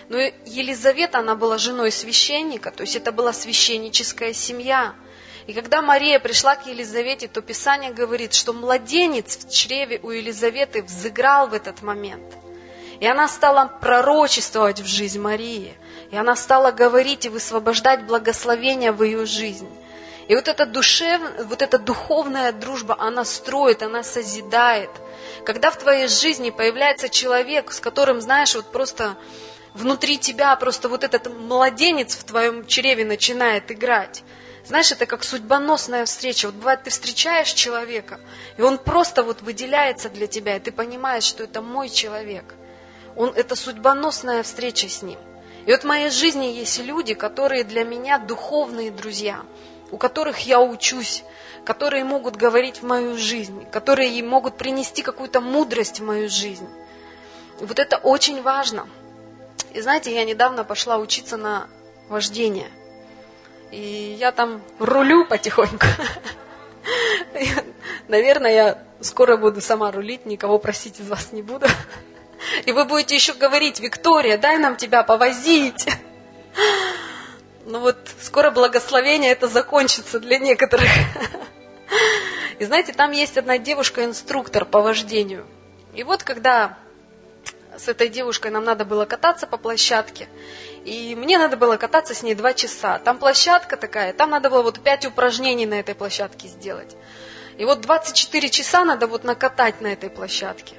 Но 0.08 0.18
Елизавета, 0.18 1.18
она 1.18 1.34
была 1.34 1.58
женой 1.58 1.90
священника, 1.90 2.70
то 2.70 2.82
есть 2.82 2.96
это 2.96 3.12
была 3.12 3.32
священническая 3.32 4.32
семья. 4.32 4.94
И 5.46 5.52
когда 5.52 5.82
Мария 5.82 6.20
пришла 6.20 6.54
к 6.54 6.66
Елизавете, 6.66 7.28
то 7.28 7.42
Писание 7.42 7.92
говорит, 7.92 8.32
что 8.32 8.52
младенец 8.52 9.36
в 9.44 9.50
чреве 9.50 10.00
у 10.02 10.10
Елизаветы 10.10 10.82
взыграл 10.82 11.48
в 11.48 11.54
этот 11.54 11.82
момент– 11.82 12.34
и 13.00 13.06
она 13.06 13.28
стала 13.28 13.66
пророчествовать 13.66 14.80
в 14.80 14.86
жизнь 14.86 15.20
Марии. 15.20 15.74
И 16.10 16.16
она 16.16 16.36
стала 16.36 16.70
говорить 16.70 17.26
и 17.26 17.28
высвобождать 17.28 18.04
благословения 18.04 18.92
в 18.92 19.02
ее 19.02 19.26
жизнь. 19.26 19.68
И 20.28 20.34
вот 20.34 20.48
эта, 20.48 20.66
душев, 20.66 21.20
вот 21.44 21.62
эта 21.62 21.78
духовная 21.78 22.52
дружба, 22.52 22.96
она 22.98 23.24
строит, 23.24 23.82
она 23.82 24.02
созидает. 24.02 24.90
Когда 25.44 25.70
в 25.70 25.78
твоей 25.78 26.08
жизни 26.08 26.50
появляется 26.50 27.08
человек, 27.08 27.70
с 27.70 27.80
которым, 27.80 28.20
знаешь, 28.20 28.54
вот 28.54 28.72
просто 28.72 29.16
внутри 29.74 30.18
тебя 30.18 30.56
просто 30.56 30.88
вот 30.88 31.04
этот 31.04 31.28
младенец 31.28 32.16
в 32.16 32.24
твоем 32.24 32.66
чреве 32.66 33.04
начинает 33.04 33.70
играть. 33.70 34.24
Знаешь, 34.64 34.90
это 34.90 35.06
как 35.06 35.22
судьбоносная 35.22 36.06
встреча. 36.06 36.46
Вот 36.46 36.56
бывает, 36.56 36.82
ты 36.82 36.90
встречаешь 36.90 37.52
человека, 37.52 38.18
и 38.56 38.62
он 38.62 38.78
просто 38.78 39.22
вот 39.22 39.42
выделяется 39.42 40.08
для 40.08 40.26
тебя, 40.26 40.56
и 40.56 40.60
ты 40.60 40.72
понимаешь, 40.72 41.24
что 41.24 41.44
это 41.44 41.60
мой 41.60 41.88
человек– 41.88 42.54
он, 43.16 43.32
это 43.34 43.56
судьбоносная 43.56 44.42
встреча 44.42 44.88
с 44.88 45.02
Ним. 45.02 45.18
И 45.66 45.70
вот 45.72 45.82
в 45.82 45.86
моей 45.86 46.10
жизни 46.10 46.46
есть 46.46 46.78
люди, 46.78 47.14
которые 47.14 47.64
для 47.64 47.84
меня 47.84 48.18
духовные 48.18 48.90
друзья, 48.90 49.40
у 49.90 49.96
которых 49.96 50.40
я 50.40 50.60
учусь, 50.60 51.24
которые 51.64 52.04
могут 52.04 52.36
говорить 52.36 52.82
в 52.82 52.86
мою 52.86 53.16
жизнь, 53.16 53.66
которые 53.70 54.22
могут 54.22 54.56
принести 54.56 55.02
какую-то 55.02 55.40
мудрость 55.40 56.00
в 56.00 56.04
мою 56.04 56.28
жизнь. 56.28 56.68
И 57.60 57.64
вот 57.64 57.78
это 57.78 57.96
очень 57.96 58.42
важно. 58.42 58.86
И 59.72 59.80
знаете, 59.80 60.14
я 60.14 60.24
недавно 60.24 60.62
пошла 60.62 60.98
учиться 60.98 61.36
на 61.36 61.66
вождение. 62.08 62.70
И 63.72 64.16
я 64.18 64.30
там 64.30 64.62
рулю 64.78 65.26
потихоньку. 65.26 65.86
Наверное, 68.08 68.52
я 68.52 68.84
скоро 69.00 69.36
буду 69.36 69.60
сама 69.60 69.90
рулить, 69.90 70.26
никого 70.26 70.58
просить 70.58 71.00
из 71.00 71.08
вас 71.08 71.32
не 71.32 71.42
буду. 71.42 71.66
И 72.64 72.72
вы 72.72 72.84
будете 72.84 73.14
еще 73.14 73.32
говорить, 73.32 73.80
Виктория, 73.80 74.38
дай 74.38 74.58
нам 74.58 74.76
тебя 74.76 75.02
повозить. 75.02 75.86
Ну 77.64 77.80
вот, 77.80 77.96
скоро 78.20 78.52
благословение 78.52 79.32
это 79.32 79.48
закончится 79.48 80.20
для 80.20 80.38
некоторых. 80.38 80.88
И 82.58 82.64
знаете, 82.64 82.92
там 82.92 83.10
есть 83.10 83.36
одна 83.36 83.58
девушка-инструктор 83.58 84.64
по 84.64 84.80
вождению. 84.80 85.46
И 85.92 86.04
вот 86.04 86.22
когда 86.22 86.78
с 87.76 87.88
этой 87.88 88.08
девушкой 88.08 88.50
нам 88.50 88.64
надо 88.64 88.84
было 88.84 89.04
кататься 89.04 89.46
по 89.46 89.56
площадке, 89.56 90.28
и 90.84 91.14
мне 91.14 91.38
надо 91.38 91.56
было 91.56 91.76
кататься 91.76 92.14
с 92.14 92.22
ней 92.22 92.34
два 92.34 92.54
часа. 92.54 92.98
Там 92.98 93.18
площадка 93.18 93.76
такая, 93.76 94.12
там 94.12 94.30
надо 94.30 94.48
было 94.50 94.62
вот 94.62 94.80
пять 94.80 95.04
упражнений 95.04 95.66
на 95.66 95.74
этой 95.74 95.94
площадке 95.94 96.48
сделать. 96.48 96.96
И 97.58 97.64
вот 97.64 97.80
24 97.80 98.48
часа 98.48 98.84
надо 98.84 99.06
вот 99.06 99.24
накатать 99.24 99.80
на 99.80 99.88
этой 99.88 100.10
площадке. 100.10 100.76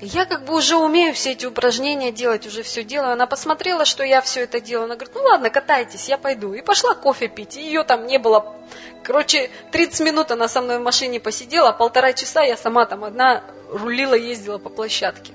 Я 0.00 0.26
как 0.26 0.44
бы 0.44 0.54
уже 0.54 0.76
умею 0.76 1.12
все 1.12 1.32
эти 1.32 1.44
упражнения 1.44 2.12
делать, 2.12 2.46
уже 2.46 2.62
все 2.62 2.84
делаю. 2.84 3.12
Она 3.12 3.26
посмотрела, 3.26 3.84
что 3.84 4.04
я 4.04 4.20
все 4.20 4.42
это 4.42 4.60
делаю. 4.60 4.84
Она 4.84 4.94
говорит, 4.94 5.14
ну 5.14 5.22
ладно, 5.22 5.50
катайтесь, 5.50 6.08
я 6.08 6.16
пойду. 6.16 6.52
И 6.52 6.62
пошла 6.62 6.94
кофе 6.94 7.26
пить. 7.26 7.56
И 7.56 7.62
ее 7.62 7.82
там 7.82 8.06
не 8.06 8.18
было. 8.18 8.54
Короче, 9.02 9.50
30 9.72 10.00
минут 10.00 10.30
она 10.30 10.46
со 10.46 10.60
мной 10.60 10.78
в 10.78 10.82
машине 10.82 11.18
посидела, 11.18 11.72
полтора 11.72 12.12
часа 12.12 12.42
я 12.42 12.56
сама 12.56 12.84
там 12.86 13.04
одна 13.04 13.42
рулила, 13.70 14.14
ездила 14.14 14.58
по 14.58 14.68
площадке. 14.68 15.32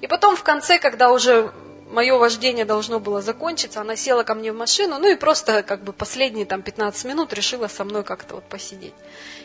И 0.00 0.06
потом 0.06 0.34
в 0.34 0.42
конце, 0.42 0.78
когда 0.78 1.10
уже 1.10 1.52
мое 1.90 2.16
вождение 2.16 2.64
должно 2.64 3.00
было 3.00 3.20
закончиться, 3.20 3.80
она 3.80 3.96
села 3.96 4.22
ко 4.22 4.34
мне 4.34 4.52
в 4.52 4.56
машину, 4.56 4.98
ну 4.98 5.08
и 5.08 5.16
просто 5.16 5.62
как 5.62 5.82
бы 5.82 5.92
последние 5.92 6.46
там 6.46 6.62
15 6.62 7.04
минут 7.04 7.32
решила 7.32 7.68
со 7.68 7.84
мной 7.84 8.04
как-то 8.04 8.36
вот 8.36 8.44
посидеть. 8.44 8.94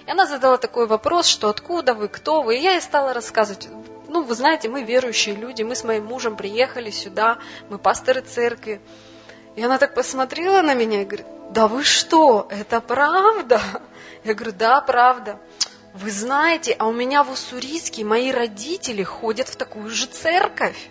И 0.06 0.12
она 0.12 0.26
задала 0.26 0.58
такой 0.58 0.86
вопрос, 0.88 1.26
что 1.28 1.50
откуда 1.50 1.93
вы, 1.93 2.08
кто 2.08 2.41
вы, 2.41 2.58
и 2.58 2.62
я 2.62 2.74
ей 2.74 2.82
стала 2.82 3.14
рассказывать, 3.14 3.68
ну, 4.08 4.22
вы 4.22 4.36
знаете, 4.36 4.70
мы 4.70 4.84
верующие 4.84 5.36
люди, 5.36 5.64
мы 5.64 5.76
с 5.76 5.84
моим 5.84 6.06
мужем 6.06 6.38
приехали 6.38 6.91
сюда, 6.91 7.39
мы 7.70 7.78
пасторы 7.78 8.22
церкви. 8.22 8.80
И 9.56 9.64
она 9.64 9.78
так 9.78 9.93
посмотрела 9.93 10.62
на 10.62 10.74
меня 10.74 11.02
и 11.02 11.06
говорит, 11.06 11.26
да 11.52 11.68
вы 11.68 11.84
что, 11.84 12.48
это 12.50 12.82
правда? 12.82 13.62
Я 14.24 14.34
говорю, 14.34 14.54
да, 14.58 14.82
правда. 14.82 15.39
Вы 15.93 16.12
знаете, 16.12 16.76
а 16.78 16.88
у 16.88 16.91
меня 16.91 17.24
в 17.24 17.32
Уссурийске 17.32 18.04
мои 18.04 18.32
родители 18.32 19.02
ходят 19.04 19.48
в 19.48 19.56
такую 19.56 19.89
же 19.89 20.08
церковь. 20.08 20.89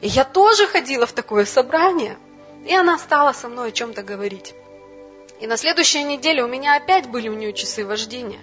И 0.00 0.08
я 0.08 0.24
тоже 0.24 0.66
ходила 0.66 1.06
в 1.06 1.12
такое 1.12 1.44
собрание. 1.44 2.18
И 2.66 2.74
она 2.74 2.98
стала 2.98 3.32
со 3.32 3.48
мной 3.48 3.68
о 3.68 3.72
чем-то 3.72 4.02
говорить. 4.02 4.54
И 5.40 5.46
на 5.46 5.56
следующей 5.56 6.02
неделе 6.02 6.42
у 6.42 6.48
меня 6.48 6.76
опять 6.76 7.08
были 7.08 7.28
у 7.28 7.34
нее 7.34 7.52
часы 7.52 7.84
вождения. 7.84 8.40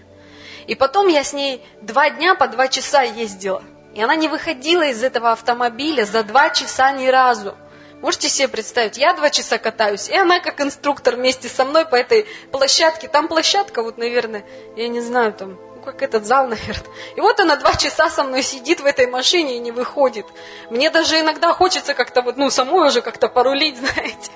И 0.68 0.76
потом 0.76 1.08
я 1.08 1.24
с 1.24 1.34
ней 1.34 1.64
два 1.82 2.10
дня 2.10 2.36
по 2.36 2.48
два 2.48 2.68
часа 2.68 3.02
ездила. 3.02 3.64
И 3.96 4.02
она 4.02 4.16
не 4.16 4.28
выходила 4.28 4.84
из 4.84 5.04
этого 5.04 5.32
автомобиля 5.32 6.06
за 6.06 6.24
два 6.24 6.50
часа 6.50 6.92
ни 6.92 7.08
разу. 7.08 7.56
Можете 8.02 8.28
себе 8.28 8.48
представить, 8.48 8.98
я 8.98 9.14
два 9.14 9.30
часа 9.30 9.58
катаюсь, 9.58 10.10
и 10.10 10.16
она 10.16 10.40
как 10.40 10.60
инструктор 10.60 11.16
вместе 11.16 11.48
со 11.48 11.64
мной 11.64 11.86
по 11.86 11.96
этой 11.96 12.26
площадке. 12.52 13.08
Там 13.08 13.28
площадка, 13.28 13.82
вот, 13.82 13.98
наверное, 13.98 14.44
я 14.76 14.88
не 14.90 15.00
знаю, 15.00 15.32
там 15.34 15.58
как 15.84 16.02
этот 16.02 16.26
зал, 16.26 16.48
наверное. 16.48 16.88
И 17.16 17.22
вот 17.22 17.40
она 17.40 17.56
два 17.56 17.74
часа 17.76 18.10
со 18.10 18.24
мной 18.24 18.42
сидит 18.42 18.80
в 18.80 18.86
этой 18.86 19.08
машине 19.08 19.58
и 19.58 19.60
не 19.60 19.72
выходит. 19.72 20.26
Мне 20.70 20.90
даже 20.90 21.20
иногда 21.20 21.54
хочется 21.54 21.94
как-то 21.94 22.22
вот, 22.22 22.38
ну, 22.38 22.50
самой 22.50 22.88
уже 22.88 23.02
как-то 23.02 23.28
порулить, 23.28 23.78
знаете. 23.78 24.32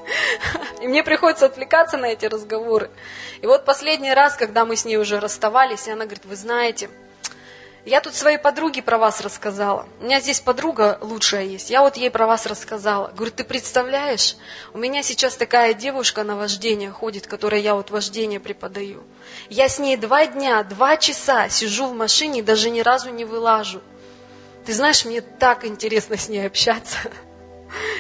И 0.82 0.88
мне 0.88 1.04
приходится 1.04 1.46
отвлекаться 1.46 1.98
на 1.98 2.06
эти 2.06 2.26
разговоры. 2.26 2.90
И 3.42 3.48
вот 3.48 3.66
последний 3.66 4.14
раз, 4.14 4.36
когда 4.36 4.66
мы 4.66 4.76
с 4.76 4.86
ней 4.86 4.98
уже 4.98 5.20
расставались, 5.20 5.88
и 5.88 5.92
она 5.92 6.06
говорит, 6.06 6.26
вы 6.26 6.36
знаете, 6.36 6.90
я 7.88 8.02
тут 8.02 8.16
своей 8.16 8.38
подруге 8.38 8.82
про 8.82 8.98
вас 8.98 9.22
рассказала. 9.22 9.88
У 10.02 10.04
меня 10.04 10.20
здесь 10.20 10.42
подруга 10.42 10.98
лучшая 11.00 11.46
есть. 11.46 11.70
Я 11.70 11.82
вот 11.82 11.96
ей 11.96 12.12
про 12.12 12.28
вас 12.28 12.46
рассказала. 12.46 13.14
Говорю, 13.16 13.32
ты 13.32 13.46
представляешь, 13.46 14.36
у 14.74 14.78
меня 14.78 15.02
сейчас 15.04 15.38
такая 15.38 15.74
девушка 15.74 16.26
на 16.26 16.36
вождение 16.36 16.92
ходит, 16.92 17.28
которой 17.28 17.62
я 17.62 17.76
вот 17.76 17.90
вождение 17.90 18.42
преподаю. 18.42 19.04
Я 19.50 19.70
с 19.70 19.80
ней 19.80 19.96
два 19.96 20.26
дня, 20.26 20.64
два 20.64 20.98
часа 20.98 21.48
сижу 21.48 21.88
в 21.88 21.96
машине 21.96 22.40
и 22.40 22.44
даже 22.44 22.70
ни 22.72 22.82
разу 22.82 23.10
не 23.10 23.24
вылажу. 23.24 23.80
Ты 24.66 24.74
знаешь, 24.74 25.06
мне 25.06 25.22
так 25.22 25.64
интересно 25.64 26.18
с 26.18 26.28
ней 26.28 26.46
общаться. 26.46 26.98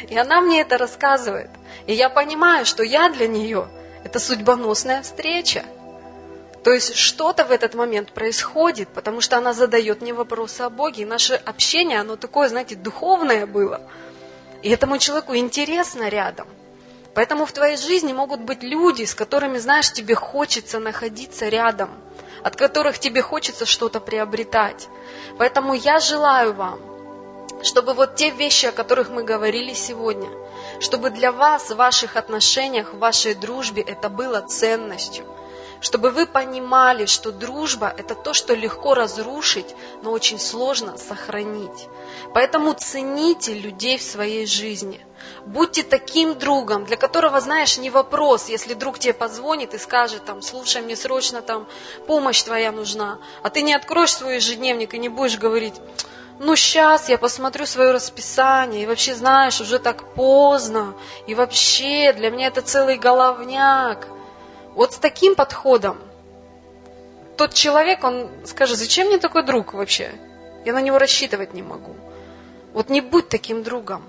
И 0.09 0.17
она 0.17 0.41
мне 0.41 0.59
это 0.59 0.77
рассказывает. 0.77 1.49
И 1.85 1.93
я 1.93 2.09
понимаю, 2.09 2.65
что 2.65 2.83
я 2.83 3.09
для 3.09 3.29
нее 3.29 3.69
это 4.03 4.19
судьбоносная 4.19 5.01
встреча. 5.01 5.63
То 6.67 6.73
есть 6.73 6.97
что-то 6.97 7.45
в 7.45 7.51
этот 7.51 7.75
момент 7.75 8.11
происходит, 8.11 8.89
потому 8.89 9.21
что 9.21 9.37
она 9.37 9.53
задает 9.53 10.01
мне 10.01 10.13
вопросы 10.13 10.63
о 10.63 10.69
Боге, 10.69 11.03
и 11.03 11.05
наше 11.05 11.35
общение, 11.35 12.01
оно 12.01 12.17
такое, 12.17 12.49
знаете, 12.49 12.75
духовное 12.75 13.47
было. 13.47 13.79
И 14.63 14.69
этому 14.69 14.97
человеку 14.97 15.33
интересно 15.37 16.09
рядом. 16.09 16.45
Поэтому 17.13 17.45
в 17.45 17.53
твоей 17.53 17.77
жизни 17.77 18.11
могут 18.11 18.41
быть 18.41 18.63
люди, 18.63 19.05
с 19.05 19.15
которыми, 19.15 19.59
знаешь, 19.59 19.93
тебе 19.93 20.13
хочется 20.13 20.79
находиться 20.79 21.47
рядом, 21.47 21.89
от 22.43 22.57
которых 22.57 22.99
тебе 22.99 23.21
хочется 23.21 23.65
что-то 23.65 24.01
приобретать. 24.01 24.89
Поэтому 25.37 25.73
я 25.73 26.01
желаю 26.01 26.53
вам, 26.53 26.81
чтобы 27.63 27.93
вот 27.93 28.17
те 28.17 28.29
вещи, 28.29 28.65
о 28.65 28.73
которых 28.73 29.09
мы 29.09 29.23
говорили 29.23 29.71
сегодня, 29.71 30.27
чтобы 30.81 31.11
для 31.11 31.31
вас 31.31 31.69
в 31.69 31.77
ваших 31.77 32.17
отношениях, 32.17 32.93
в 32.93 32.97
вашей 32.97 33.35
дружбе 33.35 33.83
это 33.83 34.09
было 34.09 34.41
ценностью– 34.41 35.23
чтобы 35.81 36.11
вы 36.11 36.25
понимали, 36.25 37.05
что 37.05 37.31
дружба– 37.31 37.93
это 37.97 38.15
то, 38.15 38.33
что 38.33 38.53
легко 38.53 38.93
разрушить, 38.93 39.75
но 40.03 40.11
очень 40.11 40.39
сложно 40.39 40.97
сохранить. 40.97 41.87
Поэтому 42.33 42.73
цените 42.73 43.53
людей 43.53 43.97
в 43.97 44.03
своей 44.03 44.45
жизни. 44.45 45.05
Будьте 45.45 45.83
таким 45.83 46.37
другом, 46.37 46.85
для 46.85 46.97
которого, 46.97 47.39
знаешь, 47.41 47.77
не 47.77 47.89
вопрос, 47.89 48.49
если 48.49 48.73
друг 48.73 48.99
тебе 48.99 49.13
позвонит 49.13 49.73
и 49.73 49.77
скажет, 49.77 50.25
там, 50.25 50.41
слушай, 50.41 50.81
мне 50.81 50.95
срочно 50.95 51.41
там 51.41 51.67
помощь 52.05 52.43
твоя 52.43 52.71
нужна, 52.71 53.19
а 53.43 53.49
ты 53.49 53.61
не 53.61 53.73
откроешь 53.73 54.13
свой 54.13 54.35
ежедневник 54.35 54.93
и 54.93 54.99
не 54.99 55.09
будешь 55.09 55.37
говорить, 55.37 55.75
ну 56.39 56.55
сейчас 56.55 57.09
я 57.09 57.17
посмотрю 57.17 57.65
свое 57.65 57.91
расписание, 57.91 58.83
и 58.83 58.85
вообще, 58.85 59.15
знаешь, 59.15 59.59
уже 59.59 59.79
так 59.79 60.13
поздно, 60.13 60.93
и 61.25 61.33
вообще 61.33 62.13
для 62.13 62.29
меня 62.29 62.47
это 62.47 62.61
целый 62.61 62.97
головняк. 62.97 64.07
Вот 64.77 64.93
с 64.93 64.97
таким 64.97 65.33
подходом 65.33 65.97
тот 67.35 67.55
человек, 67.55 68.03
он 68.03 68.29
скажет, 68.45 68.77
зачем 68.77 69.07
мне 69.07 69.17
такой 69.17 69.41
друг 69.41 69.73
вообще? 69.73 70.11
Я 70.65 70.73
на 70.73 70.81
него 70.81 70.99
рассчитывать 70.99 71.55
не 71.55 71.63
могу. 71.63 71.95
Вот 72.73 72.87
не 72.87 73.01
будь 73.01 73.27
таким 73.27 73.63
другом. 73.63 74.03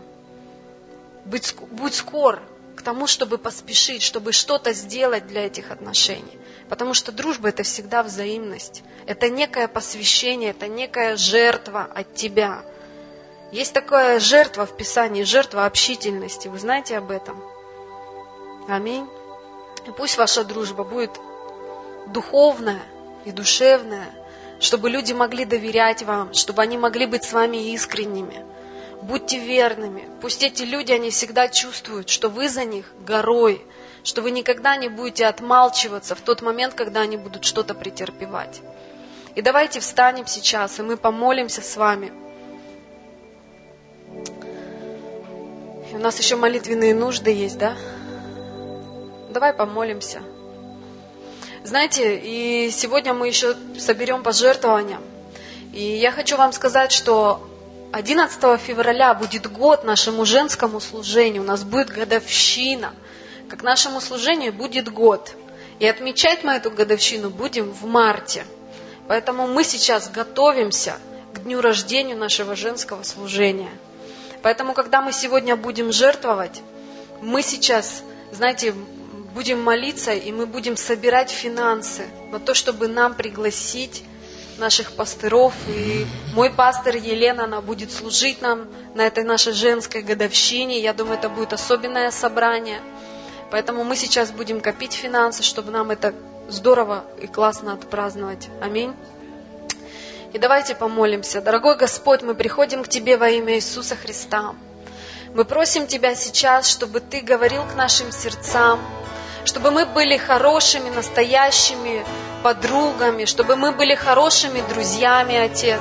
Будь, 1.24 1.54
будь 1.70 1.94
скор 1.94 2.42
к 2.76 2.82
тому, 2.82 3.06
чтобы 3.06 3.38
поспешить, 3.38 4.02
чтобы 4.02 4.32
что-то 4.32 4.74
сделать 4.74 5.26
для 5.26 5.46
этих 5.46 5.70
отношений. 5.70 6.38
Потому 6.68 6.92
что 6.92 7.12
дружба 7.12 7.48
это 7.48 7.62
всегда 7.62 8.02
взаимность. 8.02 8.82
Это 9.06 9.30
некое 9.30 9.68
посвящение, 9.68 10.50
это 10.50 10.68
некая 10.68 11.16
жертва 11.16 11.88
от 11.94 12.14
тебя. 12.14 12.62
Есть 13.52 13.72
такая 13.72 14.20
жертва 14.20 14.66
в 14.66 14.76
Писании, 14.76 15.22
жертва 15.22 15.64
общительности. 15.64 16.48
Вы 16.48 16.58
знаете 16.58 16.98
об 16.98 17.10
этом? 17.10 17.42
Аминь. 18.68 19.08
И 19.88 19.92
пусть 19.92 20.18
ваша 20.18 20.44
дружба 20.44 20.84
будет 20.84 21.18
духовная 22.08 22.82
и 23.24 23.32
душевная, 23.32 24.10
чтобы 24.60 24.90
люди 24.90 25.14
могли 25.14 25.46
доверять 25.46 26.02
вам, 26.02 26.34
чтобы 26.34 26.60
они 26.60 26.76
могли 26.76 27.06
быть 27.06 27.24
с 27.24 27.32
вами 27.32 27.72
искренними. 27.72 28.44
Будьте 29.00 29.38
верными. 29.38 30.06
Пусть 30.20 30.42
эти 30.42 30.64
люди, 30.64 30.92
они 30.92 31.10
всегда 31.10 31.48
чувствуют, 31.48 32.10
что 32.10 32.28
вы 32.28 32.50
за 32.50 32.64
них 32.64 32.92
горой, 33.06 33.64
что 34.04 34.20
вы 34.20 34.30
никогда 34.30 34.76
не 34.76 34.88
будете 34.88 35.24
отмалчиваться 35.24 36.14
в 36.14 36.20
тот 36.20 36.42
момент, 36.42 36.74
когда 36.74 37.00
они 37.00 37.16
будут 37.16 37.44
что-то 37.44 37.74
претерпевать. 37.74 38.60
И 39.36 39.40
давайте 39.40 39.80
встанем 39.80 40.26
сейчас, 40.26 40.78
и 40.78 40.82
мы 40.82 40.98
помолимся 40.98 41.62
с 41.62 41.76
вами. 41.76 42.12
И 45.90 45.94
у 45.94 45.98
нас 45.98 46.18
еще 46.18 46.36
молитвенные 46.36 46.94
нужды 46.94 47.30
есть, 47.30 47.56
да? 47.56 47.74
Давай 49.38 49.52
помолимся. 49.52 50.20
Знаете, 51.62 52.18
и 52.20 52.72
сегодня 52.72 53.14
мы 53.14 53.28
еще 53.28 53.54
соберем 53.78 54.24
пожертвования. 54.24 54.98
И 55.72 55.80
я 55.80 56.10
хочу 56.10 56.36
вам 56.36 56.52
сказать, 56.52 56.90
что 56.90 57.48
11 57.92 58.60
февраля 58.60 59.14
будет 59.14 59.48
год 59.48 59.84
нашему 59.84 60.24
женскому 60.24 60.80
служению. 60.80 61.42
У 61.42 61.46
нас 61.46 61.62
будет 61.62 61.88
годовщина. 61.88 62.92
Как 63.48 63.62
нашему 63.62 64.00
служению 64.00 64.52
будет 64.52 64.88
год. 64.88 65.30
И 65.78 65.86
отмечать 65.86 66.42
мы 66.42 66.54
эту 66.54 66.72
годовщину 66.72 67.30
будем 67.30 67.70
в 67.70 67.86
марте. 67.86 68.44
Поэтому 69.06 69.46
мы 69.46 69.62
сейчас 69.62 70.10
готовимся 70.10 70.96
к 71.32 71.44
дню 71.44 71.60
рождения 71.60 72.16
нашего 72.16 72.56
женского 72.56 73.04
служения. 73.04 73.70
Поэтому, 74.42 74.74
когда 74.74 75.00
мы 75.00 75.12
сегодня 75.12 75.54
будем 75.54 75.92
жертвовать, 75.92 76.60
мы 77.22 77.42
сейчас, 77.42 78.02
знаете, 78.32 78.74
будем 79.34 79.62
молиться, 79.62 80.12
и 80.12 80.32
мы 80.32 80.46
будем 80.46 80.76
собирать 80.76 81.30
финансы 81.30 82.06
на 82.30 82.38
то, 82.38 82.54
чтобы 82.54 82.88
нам 82.88 83.14
пригласить 83.14 84.04
наших 84.58 84.92
пастыров. 84.92 85.54
И 85.68 86.06
мой 86.34 86.50
пастор 86.50 86.96
Елена, 86.96 87.44
она 87.44 87.60
будет 87.60 87.92
служить 87.92 88.42
нам 88.42 88.68
на 88.94 89.06
этой 89.06 89.24
нашей 89.24 89.52
женской 89.52 90.02
годовщине. 90.02 90.80
Я 90.80 90.92
думаю, 90.92 91.18
это 91.18 91.28
будет 91.28 91.52
особенное 91.52 92.10
собрание. 92.10 92.80
Поэтому 93.50 93.84
мы 93.84 93.96
сейчас 93.96 94.30
будем 94.30 94.60
копить 94.60 94.92
финансы, 94.92 95.42
чтобы 95.42 95.70
нам 95.70 95.90
это 95.90 96.14
здорово 96.48 97.04
и 97.20 97.26
классно 97.26 97.72
отпраздновать. 97.74 98.48
Аминь. 98.60 98.94
И 100.32 100.38
давайте 100.38 100.74
помолимся. 100.74 101.40
Дорогой 101.40 101.76
Господь, 101.76 102.22
мы 102.22 102.34
приходим 102.34 102.84
к 102.84 102.88
Тебе 102.88 103.16
во 103.16 103.30
имя 103.30 103.54
Иисуса 103.54 103.96
Христа. 103.96 104.54
Мы 105.34 105.44
просим 105.44 105.86
Тебя 105.86 106.14
сейчас, 106.14 106.68
чтобы 106.68 107.00
Ты 107.00 107.22
говорил 107.22 107.62
к 107.64 107.74
нашим 107.74 108.12
сердцам, 108.12 108.80
чтобы 109.48 109.70
мы 109.70 109.86
были 109.86 110.18
хорошими, 110.18 110.90
настоящими 110.90 112.04
подругами, 112.42 113.24
чтобы 113.24 113.56
мы 113.56 113.72
были 113.72 113.94
хорошими 113.94 114.62
друзьями, 114.68 115.36
Отец, 115.36 115.80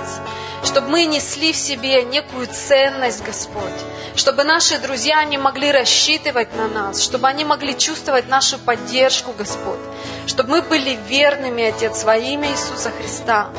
чтобы 0.63 0.88
мы 0.88 1.03
несли 1.03 1.51
в 1.51 1.57
себе 1.57 2.03
некую 2.03 2.47
ценность, 2.47 3.26
Господь, 3.26 3.80
чтобы 4.15 4.45
наши 4.45 4.78
друзья 4.80 5.22
не 5.26 5.38
могли 5.38 5.70
рассчитывать 5.74 6.55
на 6.55 6.70
нас, 6.70 7.03
чтобы 7.03 7.28
они 7.28 7.43
могли 7.43 7.78
чувствовать 7.78 8.30
нашу 8.30 8.57
поддержку, 8.57 9.34
Господь, 9.38 9.84
чтобы 10.28 10.49
мы 10.49 10.61
были 10.61 10.97
верными, 11.09 11.65
Отец, 11.65 12.05
во 12.05 12.15
имя 12.15 12.49
Иисуса 12.49 12.89
Христа. 12.89 13.49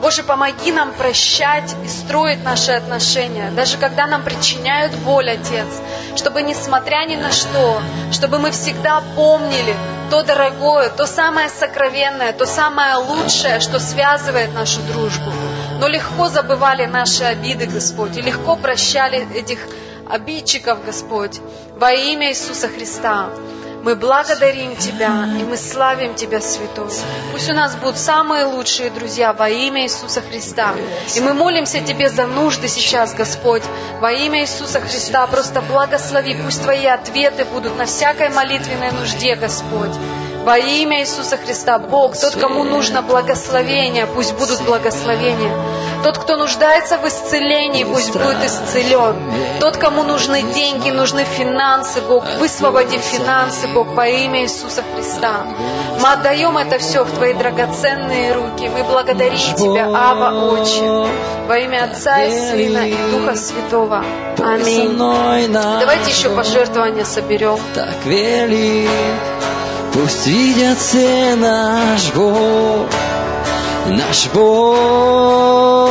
Боже, 0.00 0.22
помоги 0.22 0.72
нам 0.72 0.92
прощать 0.92 1.76
и 1.84 1.88
строить 1.88 2.42
наши 2.42 2.72
отношения, 2.72 3.50
даже 3.50 3.76
когда 3.76 4.06
нам 4.06 4.22
причиняют 4.22 4.94
боль, 4.94 5.30
Отец, 5.30 5.66
чтобы 6.16 6.40
несмотря 6.42 7.04
ни 7.06 7.16
на 7.16 7.30
что, 7.30 7.82
чтобы 8.10 8.38
мы 8.38 8.50
всегда 8.50 9.02
помнили 9.14 9.74
то 10.10 10.22
дорогое, 10.22 10.88
то 10.88 11.06
самое 11.06 11.50
сокровенное, 11.50 12.32
то 12.32 12.46
самое 12.46 12.96
лучшее, 12.96 13.60
что 13.60 13.78
связывает 13.78 14.54
нашу 14.54 14.80
дружбу. 14.82 15.30
Но 15.78 15.86
легко 15.86 16.28
забывали 16.28 16.86
наши 16.86 17.24
обиды, 17.24 17.66
Господь, 17.66 18.16
и 18.16 18.22
легко 18.22 18.56
прощали 18.56 19.28
этих 19.36 19.58
обидчиков, 20.08 20.84
Господь, 20.84 21.40
во 21.76 21.92
имя 21.92 22.30
Иисуса 22.30 22.68
Христа. 22.68 23.28
Мы 23.82 23.96
благодарим 23.96 24.76
Тебя, 24.76 25.26
и 25.38 25.42
мы 25.42 25.56
славим 25.56 26.14
Тебя, 26.14 26.40
Святой. 26.40 26.90
Пусть 27.32 27.50
у 27.50 27.54
нас 27.54 27.74
будут 27.76 27.96
самые 27.96 28.44
лучшие 28.44 28.90
друзья 28.90 29.32
во 29.32 29.48
имя 29.48 29.84
Иисуса 29.84 30.20
Христа. 30.20 30.74
И 31.14 31.20
мы 31.20 31.32
молимся 31.32 31.80
Тебе 31.80 32.10
за 32.10 32.26
нужды 32.26 32.68
сейчас, 32.68 33.14
Господь, 33.14 33.62
во 34.00 34.12
имя 34.12 34.42
Иисуса 34.42 34.80
Христа. 34.80 35.26
Просто 35.26 35.62
благослови, 35.62 36.36
пусть 36.44 36.62
Твои 36.62 36.84
ответы 36.84 37.46
будут 37.46 37.78
на 37.78 37.86
всякой 37.86 38.28
молитвенной 38.28 38.90
нужде, 38.92 39.34
Господь. 39.34 39.92
Во 40.44 40.56
имя 40.56 41.00
Иисуса 41.00 41.36
Христа, 41.36 41.78
Бог, 41.78 42.16
тот, 42.16 42.36
кому 42.36 42.64
нужно 42.64 43.02
благословение, 43.02 44.06
пусть 44.06 44.34
будут 44.34 44.62
благословения. 44.62 45.52
Тот, 46.02 46.16
кто 46.16 46.36
нуждается 46.36 46.96
в 46.96 47.06
исцелении, 47.06 47.84
пусть 47.84 48.12
будет 48.12 48.42
исцелен. 48.42 49.16
Тот, 49.60 49.76
кому 49.76 50.02
нужны 50.02 50.42
деньги, 50.42 50.88
нужны 50.90 51.24
финансы, 51.24 52.00
Бог, 52.00 52.24
высвободи 52.38 52.96
финансы, 52.96 53.68
Бог, 53.68 53.88
во 53.88 54.08
имя 54.08 54.42
Иисуса 54.42 54.82
Христа. 54.94 55.44
Мы 56.00 56.12
отдаем 56.12 56.56
это 56.56 56.78
все 56.78 57.04
в 57.04 57.10
Твои 57.10 57.34
драгоценные 57.34 58.32
руки. 58.32 58.68
Мы 58.68 58.82
благодарим 58.84 59.36
Тебя, 59.36 59.88
Ава, 59.92 60.52
Отче, 60.52 61.06
во 61.46 61.58
имя 61.58 61.84
Отца 61.84 62.22
и 62.22 62.30
Сына 62.30 62.88
и 62.88 62.96
Духа 63.10 63.36
Святого. 63.36 64.02
Аминь. 64.38 64.96
Давайте 65.52 66.10
еще 66.10 66.30
пожертвования 66.30 67.04
соберем. 67.04 67.58
Так 67.74 68.06
велик, 68.06 68.88
Пусть 69.92 70.26
видят 70.26 70.78
все 70.78 71.34
наш 71.36 72.12
Бог, 72.12 72.88
наш 73.88 74.28
Бог 74.28 75.90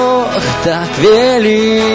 так 0.63 0.89
велик. 0.99 1.89